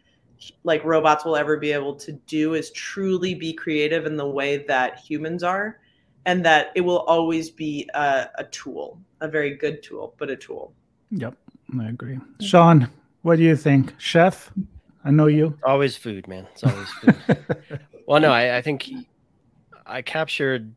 like 0.63 0.86
robots 0.86 1.26
will 1.26 1.36
ever 1.36 1.57
be 1.57 1.74
able 1.74 1.95
to 1.95 2.13
do 2.13 2.53
is 2.53 2.72
truly 2.72 3.36
be 3.36 3.51
creative 3.51 4.05
in 4.05 4.15
the 4.15 4.26
way 4.26 4.65
that 4.68 4.99
humans 4.99 5.43
are 5.43 5.80
and 6.26 6.45
that 6.45 6.72
it 6.76 6.82
will 6.82 6.99
always 6.99 7.49
be 7.49 7.89
a, 7.93 8.30
a 8.36 8.45
tool 8.45 8.99
a 9.20 9.28
very 9.28 9.55
good 9.55 9.84
tool 9.84 10.13
but 10.18 10.30
a 10.30 10.36
tool. 10.36 10.74
Yep 11.11 11.36
i 11.78 11.89
agree. 11.89 12.20
Sean 12.39 12.89
what 13.24 13.36
do 13.38 13.43
you 13.43 13.57
think? 13.57 13.93
Chef? 13.97 14.53
I 15.03 15.11
know 15.11 15.28
you. 15.28 15.57
Always 15.65 15.97
food 15.97 16.26
man. 16.30 16.47
It's 16.53 16.63
always 16.63 16.89
food. 17.01 17.18
Well 18.05 18.22
no 18.22 18.32
I, 18.32 18.57
I 18.57 18.61
think 18.61 18.89
I 19.88 20.02
captured 20.02 20.74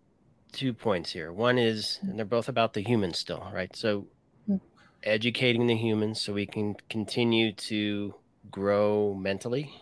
two 0.53 0.73
points 0.73 1.13
here. 1.13 1.33
One 1.33 1.59
is, 1.59 1.99
and 2.03 2.19
they're 2.19 2.25
both 2.25 2.49
about 2.49 2.73
the 2.73 2.83
humans 2.83 3.19
still, 3.19 3.47
right? 3.53 3.75
So, 3.75 4.07
hmm. 4.47 4.57
educating 5.03 5.67
the 5.67 5.77
humans 5.77 6.21
so 6.21 6.33
we 6.33 6.47
can 6.47 6.77
continue 6.89 7.53
to 7.53 8.15
grow 8.51 9.15
mentally, 9.15 9.73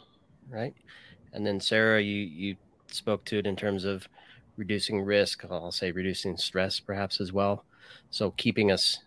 right? 0.49 0.75
And 1.33 1.47
then, 1.47 1.61
Sarah, 1.61 2.01
you 2.01 2.23
you 2.23 2.57
spoke 2.89 3.25
to 3.27 3.39
it 3.39 3.47
in 3.47 3.55
terms 3.55 3.85
of 3.85 4.09
reducing 4.57 5.03
risk. 5.03 5.45
I'll 5.51 5.73
say 5.73 5.93
reducing 5.93 6.37
stress, 6.37 6.81
perhaps 6.81 7.21
as 7.21 7.33
well. 7.33 7.65
So, 8.11 8.31
keeping 8.33 8.73
us 8.73 8.99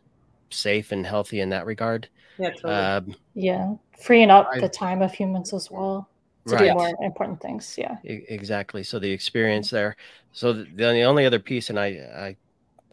safe 0.51 0.91
and 0.91 1.05
healthy 1.05 1.39
in 1.39 1.49
that 1.49 1.65
regard. 1.65 2.09
Yeah, 2.38 2.51
totally. 2.51 2.74
um, 2.74 3.15
yeah, 3.34 3.74
freeing 3.99 4.30
up 4.30 4.49
I, 4.53 4.59
the 4.59 4.69
time 4.69 5.01
of 5.01 5.13
humans 5.13 5.53
as 5.53 5.72
well 5.72 6.11
to 6.47 6.55
right. 6.55 6.69
do 6.69 6.73
more 6.73 6.93
important 7.01 7.41
things. 7.41 7.75
Yeah, 7.77 7.97
exactly. 8.03 8.83
So 8.83 8.99
the 8.99 9.11
experience 9.11 9.69
there. 9.69 9.95
So 10.31 10.53
the, 10.53 10.65
the 10.75 11.03
only 11.03 11.25
other 11.25 11.39
piece, 11.39 11.69
and 11.69 11.79
I, 11.79 12.35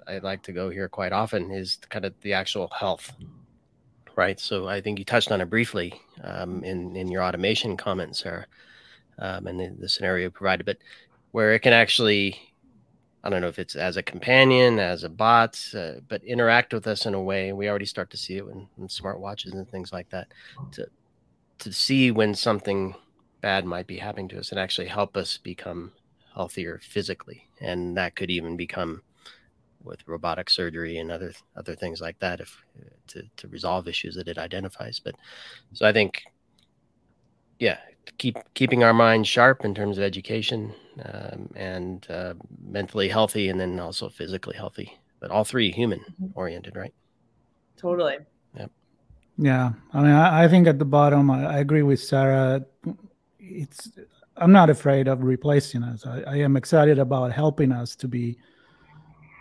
I, 0.08 0.12
I 0.12 0.18
like 0.18 0.42
to 0.44 0.52
go 0.52 0.70
here 0.70 0.88
quite 0.88 1.12
often, 1.12 1.50
is 1.50 1.78
kind 1.88 2.04
of 2.04 2.14
the 2.20 2.32
actual 2.32 2.68
health. 2.68 3.12
Right. 4.16 4.38
So 4.38 4.68
I 4.68 4.80
think 4.80 4.98
you 4.98 5.04
touched 5.04 5.30
on 5.30 5.40
it 5.40 5.48
briefly 5.48 5.94
um, 6.24 6.64
in 6.64 6.96
in 6.96 7.08
your 7.08 7.22
automation 7.22 7.76
comments, 7.76 8.20
Sarah, 8.20 8.46
um, 9.18 9.46
and 9.46 9.60
the, 9.60 9.76
the 9.78 9.88
scenario 9.88 10.28
provided, 10.28 10.66
but 10.66 10.78
where 11.30 11.54
it 11.54 11.60
can 11.60 11.72
actually 11.72 12.36
I 13.22 13.30
don't 13.30 13.40
know 13.40 13.48
if 13.48 13.58
it's 13.58 13.76
as 13.76 13.96
a 13.96 14.02
companion, 14.02 14.78
as 14.78 15.04
a 15.04 15.08
bot, 15.08 15.60
uh, 15.76 15.94
but 16.08 16.22
interact 16.24 16.72
with 16.72 16.86
us 16.86 17.06
in 17.06 17.14
a 17.14 17.22
way. 17.22 17.52
We 17.52 17.68
already 17.68 17.84
start 17.84 18.10
to 18.10 18.16
see 18.16 18.36
it 18.36 18.44
in, 18.44 18.68
in 18.78 18.88
smartwatches 18.88 19.52
and 19.52 19.68
things 19.68 19.92
like 19.92 20.08
that. 20.10 20.28
To 20.72 20.86
to 21.58 21.72
see 21.72 22.10
when 22.10 22.34
something 22.34 22.94
bad 23.40 23.64
might 23.64 23.86
be 23.86 23.98
happening 23.98 24.28
to 24.28 24.38
us 24.38 24.50
and 24.50 24.58
actually 24.58 24.88
help 24.88 25.16
us 25.16 25.38
become 25.38 25.92
healthier 26.34 26.80
physically. 26.82 27.48
And 27.60 27.96
that 27.96 28.16
could 28.16 28.30
even 28.30 28.56
become 28.56 29.02
with 29.82 30.06
robotic 30.06 30.50
surgery 30.50 30.98
and 30.98 31.10
other 31.10 31.32
other 31.56 31.74
things 31.74 32.00
like 32.00 32.18
that 32.18 32.40
if 32.40 32.62
to, 33.06 33.22
to 33.36 33.48
resolve 33.48 33.88
issues 33.88 34.14
that 34.16 34.28
it 34.28 34.38
identifies. 34.38 35.00
But 35.00 35.14
so 35.72 35.86
i 35.86 35.92
think 35.92 36.22
yeah 37.58 37.78
keep 38.18 38.36
keeping 38.54 38.84
our 38.84 38.94
minds 38.94 39.28
sharp 39.28 39.64
in 39.64 39.74
terms 39.74 39.98
of 39.98 40.04
education 40.04 40.72
um, 41.04 41.50
and 41.54 42.06
uh, 42.10 42.34
mentally 42.64 43.08
healthy 43.08 43.48
and 43.48 43.60
then 43.60 43.78
also 43.78 44.08
physically 44.08 44.56
healthy. 44.56 44.96
But 45.20 45.30
all 45.30 45.44
three 45.44 45.70
human 45.70 46.00
mm-hmm. 46.00 46.26
oriented 46.34 46.76
right? 46.76 46.94
Totally. 47.76 48.18
Yep. 48.56 48.70
Yeah. 49.38 49.72
I 49.92 50.02
mean 50.02 50.12
i, 50.12 50.44
I 50.44 50.48
think 50.48 50.66
at 50.66 50.78
the 50.78 50.84
bottom 50.84 51.30
I, 51.30 51.44
I 51.44 51.58
agree 51.58 51.82
with 51.82 52.00
sarah 52.00 52.64
it's 53.50 53.90
i'm 54.36 54.52
not 54.52 54.70
afraid 54.70 55.08
of 55.08 55.22
replacing 55.22 55.82
us. 55.82 56.06
I, 56.06 56.20
I, 56.22 56.36
am 56.36 56.56
excited 56.56 56.98
about 56.98 57.32
helping 57.32 57.72
us 57.72 57.96
to 57.96 58.08
be 58.08 58.38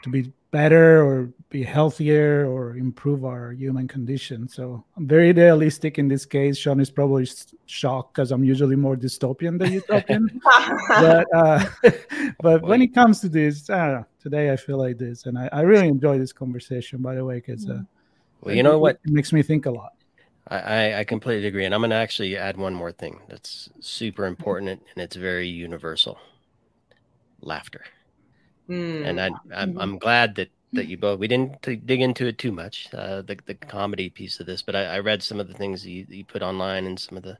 to 0.03 0.09
be 0.09 0.31
better 0.51 1.05
or 1.05 1.29
be 1.49 1.61
healthier 1.63 2.47
or 2.49 2.77
improve 2.77 3.25
our 3.25 3.51
human 3.51 3.87
condition. 3.87 4.47
So 4.47 4.83
i'm 4.95 5.07
very 5.07 5.29
idealistic 5.29 5.99
in 5.99 6.07
this 6.07 6.25
case. 6.25 6.57
Sean 6.57 6.79
is 6.79 6.89
probably 6.89 7.27
shocked 7.65 8.13
because 8.13 8.31
i'm 8.31 8.43
usually 8.43 8.75
more 8.75 8.95
dystopian 8.95 9.59
than 9.59 9.73
utopian. 9.73 10.41
But 10.89 11.27
uh, 11.35 11.65
but 12.41 12.61
when 12.63 12.81
it 12.81 12.93
comes 12.93 13.19
to 13.21 13.29
this 13.29 13.69
I 13.69 13.87
know, 13.87 14.05
today 14.19 14.51
i 14.51 14.55
feel 14.55 14.77
like 14.77 14.97
this 14.97 15.25
and 15.25 15.37
i, 15.37 15.49
I 15.51 15.61
really 15.61 15.87
enjoy 15.87 16.17
this 16.17 16.33
conversation 16.33 17.01
by 17.01 17.15
the 17.15 17.23
way 17.23 17.35
because 17.35 17.69
uh, 17.69 17.81
well 18.41 18.55
you 18.55 18.63
know 18.63 18.79
what? 18.79 18.99
it 19.05 19.11
makes 19.11 19.31
me 19.31 19.43
think 19.43 19.65
a 19.65 19.71
lot 19.71 19.96
I, 20.49 20.99
I 20.99 21.03
completely 21.03 21.47
agree. 21.47 21.65
And 21.65 21.73
I'm 21.73 21.81
going 21.81 21.89
to 21.89 21.97
actually 21.97 22.37
add 22.37 22.57
one 22.57 22.73
more 22.73 22.91
thing 22.91 23.19
that's 23.27 23.69
super 23.79 24.25
important 24.25 24.69
and 24.69 25.03
it's 25.03 25.15
very 25.15 25.47
universal 25.47 26.17
laughter. 27.41 27.83
Mm. 28.69 29.05
And 29.05 29.21
I, 29.21 29.29
I'm. 29.55 29.77
I'm 29.77 29.97
glad 29.97 30.35
that, 30.35 30.49
that 30.73 30.87
you 30.87 30.97
both, 30.97 31.19
we 31.19 31.27
didn't 31.27 31.61
dig 31.61 32.01
into 32.01 32.27
it 32.27 32.37
too 32.37 32.51
much, 32.51 32.89
uh, 32.93 33.21
the, 33.21 33.37
the 33.45 33.53
comedy 33.55 34.09
piece 34.09 34.39
of 34.39 34.45
this, 34.45 34.61
but 34.61 34.75
I, 34.75 34.83
I 34.83 34.99
read 34.99 35.23
some 35.23 35.39
of 35.39 35.47
the 35.47 35.53
things 35.53 35.85
you, 35.85 36.05
you 36.09 36.25
put 36.25 36.41
online 36.41 36.85
and 36.85 36.99
some 36.99 37.17
of 37.17 37.23
the, 37.23 37.37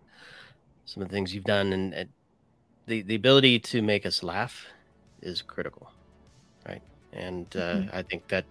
some 0.86 1.04
of 1.04 1.10
the 1.10 1.14
things 1.14 1.36
you've 1.36 1.44
done 1.44 1.74
and, 1.74 1.94
and 1.94 2.10
the, 2.86 3.02
the 3.02 3.16
ability 3.16 3.60
to 3.60 3.82
make 3.82 4.06
us 4.06 4.24
laugh 4.24 4.66
is 5.22 5.42
critical. 5.42 5.92
Right. 6.66 6.82
And 7.14 7.48
uh, 7.56 7.60
mm-hmm. 7.60 7.96
I 7.96 8.04
think 8.04 8.28
that 8.30 8.46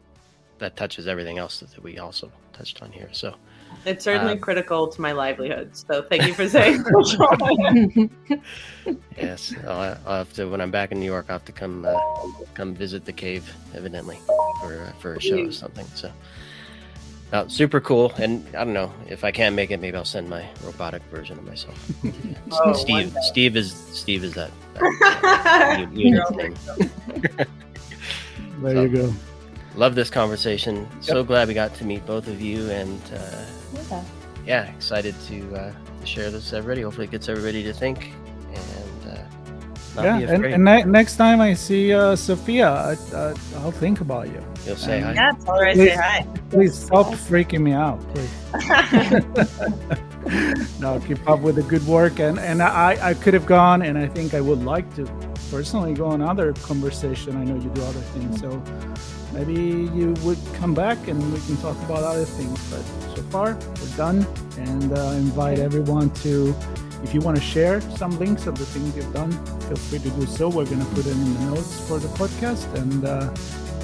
that 0.58 0.76
touches 0.76 1.06
everything 1.06 1.38
else 1.38 1.60
that 1.60 1.82
we 1.82 1.98
also 1.98 2.30
touched 2.52 2.82
on 2.82 2.90
here. 2.92 3.08
So, 3.12 3.34
it's 3.86 4.04
certainly 4.04 4.32
um, 4.32 4.40
critical 4.40 4.88
to 4.88 5.00
my 5.00 5.12
livelihood. 5.12 5.76
So 5.76 6.02
thank 6.02 6.26
you 6.26 6.34
for 6.34 6.48
saying. 6.48 6.84
yes, 9.16 9.54
I'll, 9.66 9.96
I'll, 10.06 10.18
have 10.18 10.32
to 10.34 10.46
when 10.46 10.60
I'm 10.60 10.72
back 10.72 10.92
in 10.92 10.98
New 10.98 11.06
York. 11.06 11.26
I'll 11.28 11.36
have 11.36 11.44
to 11.46 11.52
come 11.52 11.84
uh, 11.84 11.96
come 12.54 12.74
visit 12.74 13.04
the 13.04 13.12
cave, 13.12 13.54
evidently, 13.74 14.18
for 14.60 14.82
uh, 14.82 14.92
for 14.98 15.14
a 15.14 15.20
show 15.20 15.38
or 15.38 15.52
something. 15.52 15.86
So. 15.94 16.10
Uh, 17.32 17.46
super 17.48 17.80
cool, 17.80 18.12
and 18.18 18.46
I 18.54 18.62
don't 18.62 18.72
know 18.72 18.92
if 19.08 19.24
I 19.24 19.32
can't 19.32 19.56
make 19.56 19.72
it. 19.72 19.80
Maybe 19.80 19.96
I'll 19.96 20.04
send 20.04 20.30
my 20.30 20.48
robotic 20.62 21.02
version 21.10 21.36
of 21.36 21.44
myself. 21.44 21.90
oh, 22.52 22.72
Steve, 22.72 23.16
Steve 23.22 23.56
is 23.56 23.72
Steve 23.72 24.22
is 24.22 24.34
that. 24.34 24.52
that 24.74 25.88
there 28.62 28.74
so, 28.74 28.82
you 28.82 28.88
go. 28.88 29.12
Love 29.76 29.94
this 29.94 30.10
conversation. 30.10 30.88
Yep. 30.94 31.04
So 31.04 31.24
glad 31.24 31.48
we 31.48 31.54
got 31.54 31.74
to 31.74 31.84
meet 31.84 32.04
both 32.06 32.28
of 32.28 32.40
you, 32.40 32.70
and 32.70 33.00
uh, 33.12 33.44
yeah. 33.90 34.04
yeah, 34.46 34.62
excited 34.74 35.14
to, 35.28 35.54
uh, 35.54 35.72
to 36.00 36.06
share 36.06 36.30
this 36.30 36.50
with 36.50 36.54
everybody. 36.54 36.82
Hopefully, 36.82 37.06
it 37.06 37.10
gets 37.10 37.28
everybody 37.28 37.62
to 37.62 37.72
think 37.72 38.12
and 38.56 39.18
uh, 39.98 40.02
yeah. 40.02 40.18
And, 40.18 40.44
and 40.44 40.64
ne- 40.64 40.84
next 40.84 41.16
time 41.16 41.40
I 41.40 41.54
see 41.54 41.92
uh, 41.92 42.16
Sophia, 42.16 42.68
I, 42.68 43.34
will 43.62 43.70
think 43.70 44.00
about 44.00 44.28
you. 44.28 44.42
You'll 44.64 44.76
say 44.76 45.00
hi. 45.00 45.14
Yeah, 45.14 45.32
tell 45.44 45.58
her 45.58 45.66
I 45.66 45.74
say 45.74 45.94
hi. 45.94 46.26
Please 46.50 46.74
stop 46.74 47.06
freaking 47.06 47.60
me 47.60 47.72
out, 47.72 48.00
please. 48.14 48.30
no, 50.80 51.00
keep 51.00 51.28
up 51.28 51.40
with 51.40 51.56
the 51.56 51.62
good 51.62 51.86
work, 51.86 52.18
and 52.18 52.38
and 52.38 52.62
I 52.62 52.98
I 53.10 53.14
could 53.14 53.34
have 53.34 53.46
gone, 53.46 53.82
and 53.82 53.96
I 53.96 54.06
think 54.06 54.34
I 54.34 54.40
would 54.40 54.64
like 54.64 54.94
to 54.96 55.06
personally 55.50 55.94
go 55.94 56.06
on 56.06 56.20
other 56.20 56.52
conversation. 56.54 57.36
I 57.36 57.44
know 57.44 57.56
you 57.56 57.70
do 57.70 57.82
other 57.82 58.00
things, 58.00 58.40
so 58.40 58.62
maybe 59.36 59.90
you 59.98 60.14
would 60.24 60.38
come 60.54 60.74
back 60.74 61.08
and 61.08 61.18
we 61.32 61.40
can 61.40 61.56
talk 61.58 61.76
about 61.84 62.02
other 62.02 62.24
things. 62.24 62.58
But 62.70 62.82
so 63.14 63.22
far, 63.34 63.58
we're 63.80 63.96
done, 63.96 64.26
and 64.58 64.92
uh, 64.92 65.00
invite 65.26 65.58
everyone 65.58 66.10
to 66.24 66.54
if 67.02 67.14
you 67.14 67.20
want 67.20 67.36
to 67.36 67.42
share 67.42 67.80
some 67.80 68.18
links 68.18 68.46
of 68.46 68.56
the 68.58 68.64
things 68.66 68.96
you've 68.96 69.12
done, 69.12 69.30
feel 69.60 69.76
free 69.76 69.98
to 69.98 70.10
do 70.10 70.26
so. 70.26 70.48
We're 70.48 70.64
going 70.64 70.80
to 70.80 70.86
put 70.86 71.04
them 71.04 71.20
in 71.20 71.34
the 71.34 71.40
notes 71.54 71.80
for 71.86 71.98
the 71.98 72.08
podcast. 72.08 72.72
And 72.74 73.04
uh, 73.04 73.30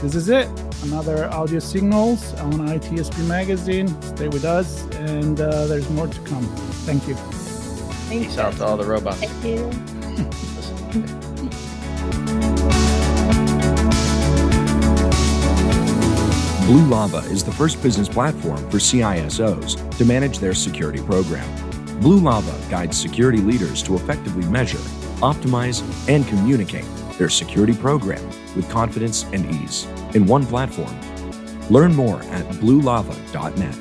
this 0.00 0.14
is 0.14 0.28
it. 0.28 0.48
Another 0.82 1.26
audio 1.30 1.58
signals 1.60 2.34
on 2.40 2.54
ITSP 2.54 3.26
Magazine. 3.28 3.88
Stay 4.02 4.28
with 4.28 4.44
us, 4.44 4.84
and 4.94 5.40
uh, 5.40 5.66
there's 5.66 5.88
more 5.90 6.08
to 6.08 6.20
come. 6.20 6.44
Thank 6.86 7.06
you. 7.06 7.14
Peace 8.08 8.38
out 8.38 8.54
to 8.54 8.64
all 8.64 8.76
the 8.76 8.84
robots. 8.84 9.20
Thank 9.20 9.44
you. 9.44 11.28
Blue 16.72 16.86
Lava 16.86 17.18
is 17.30 17.44
the 17.44 17.52
first 17.52 17.82
business 17.82 18.08
platform 18.08 18.56
for 18.70 18.78
CISOs 18.78 19.98
to 19.98 20.06
manage 20.06 20.38
their 20.38 20.54
security 20.54 21.02
program. 21.02 21.46
Blue 22.00 22.18
Lava 22.18 22.58
guides 22.70 22.96
security 22.96 23.40
leaders 23.42 23.82
to 23.82 23.94
effectively 23.94 24.46
measure, 24.46 24.78
optimize, 25.20 25.82
and 26.08 26.26
communicate 26.28 26.86
their 27.18 27.28
security 27.28 27.74
program 27.74 28.26
with 28.56 28.70
confidence 28.70 29.24
and 29.34 29.44
ease 29.54 29.84
in 30.14 30.24
one 30.24 30.46
platform. 30.46 30.98
Learn 31.68 31.94
more 31.94 32.22
at 32.22 32.46
bluelava.net. 32.54 33.74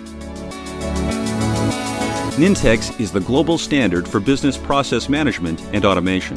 Nintex 2.35 2.99
is 2.99 3.09
the 3.09 3.21
global 3.21 3.57
standard 3.57 4.05
for 4.05 4.19
business 4.19 4.57
process 4.57 5.07
management 5.07 5.61
and 5.71 5.85
automation. 5.85 6.35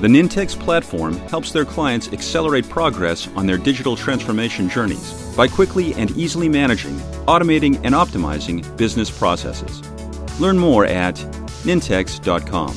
The 0.00 0.06
Nintex 0.06 0.56
platform 0.56 1.14
helps 1.28 1.50
their 1.50 1.64
clients 1.64 2.12
accelerate 2.12 2.68
progress 2.68 3.26
on 3.34 3.48
their 3.48 3.58
digital 3.58 3.96
transformation 3.96 4.68
journeys 4.68 5.12
by 5.36 5.48
quickly 5.48 5.92
and 5.94 6.12
easily 6.12 6.48
managing, 6.48 6.94
automating, 7.26 7.80
and 7.82 7.96
optimizing 7.96 8.76
business 8.76 9.10
processes. 9.10 9.82
Learn 10.40 10.56
more 10.56 10.86
at 10.86 11.16
nintex.com. 11.64 12.76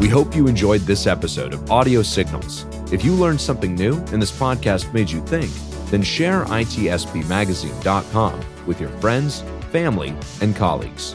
We 0.00 0.08
hope 0.08 0.34
you 0.34 0.46
enjoyed 0.46 0.80
this 0.80 1.06
episode 1.06 1.52
of 1.52 1.70
Audio 1.70 2.00
Signals. 2.00 2.64
If 2.90 3.04
you 3.04 3.12
learned 3.12 3.42
something 3.42 3.74
new 3.74 3.98
and 4.12 4.22
this 4.22 4.32
podcast 4.32 4.90
made 4.94 5.10
you 5.10 5.20
think, 5.26 5.50
then 5.90 6.00
share 6.02 6.46
itspmagazine.com 6.46 8.40
with 8.66 8.80
your 8.80 8.90
friends, 9.00 9.42
family, 9.70 10.14
and 10.40 10.56
colleagues. 10.56 11.14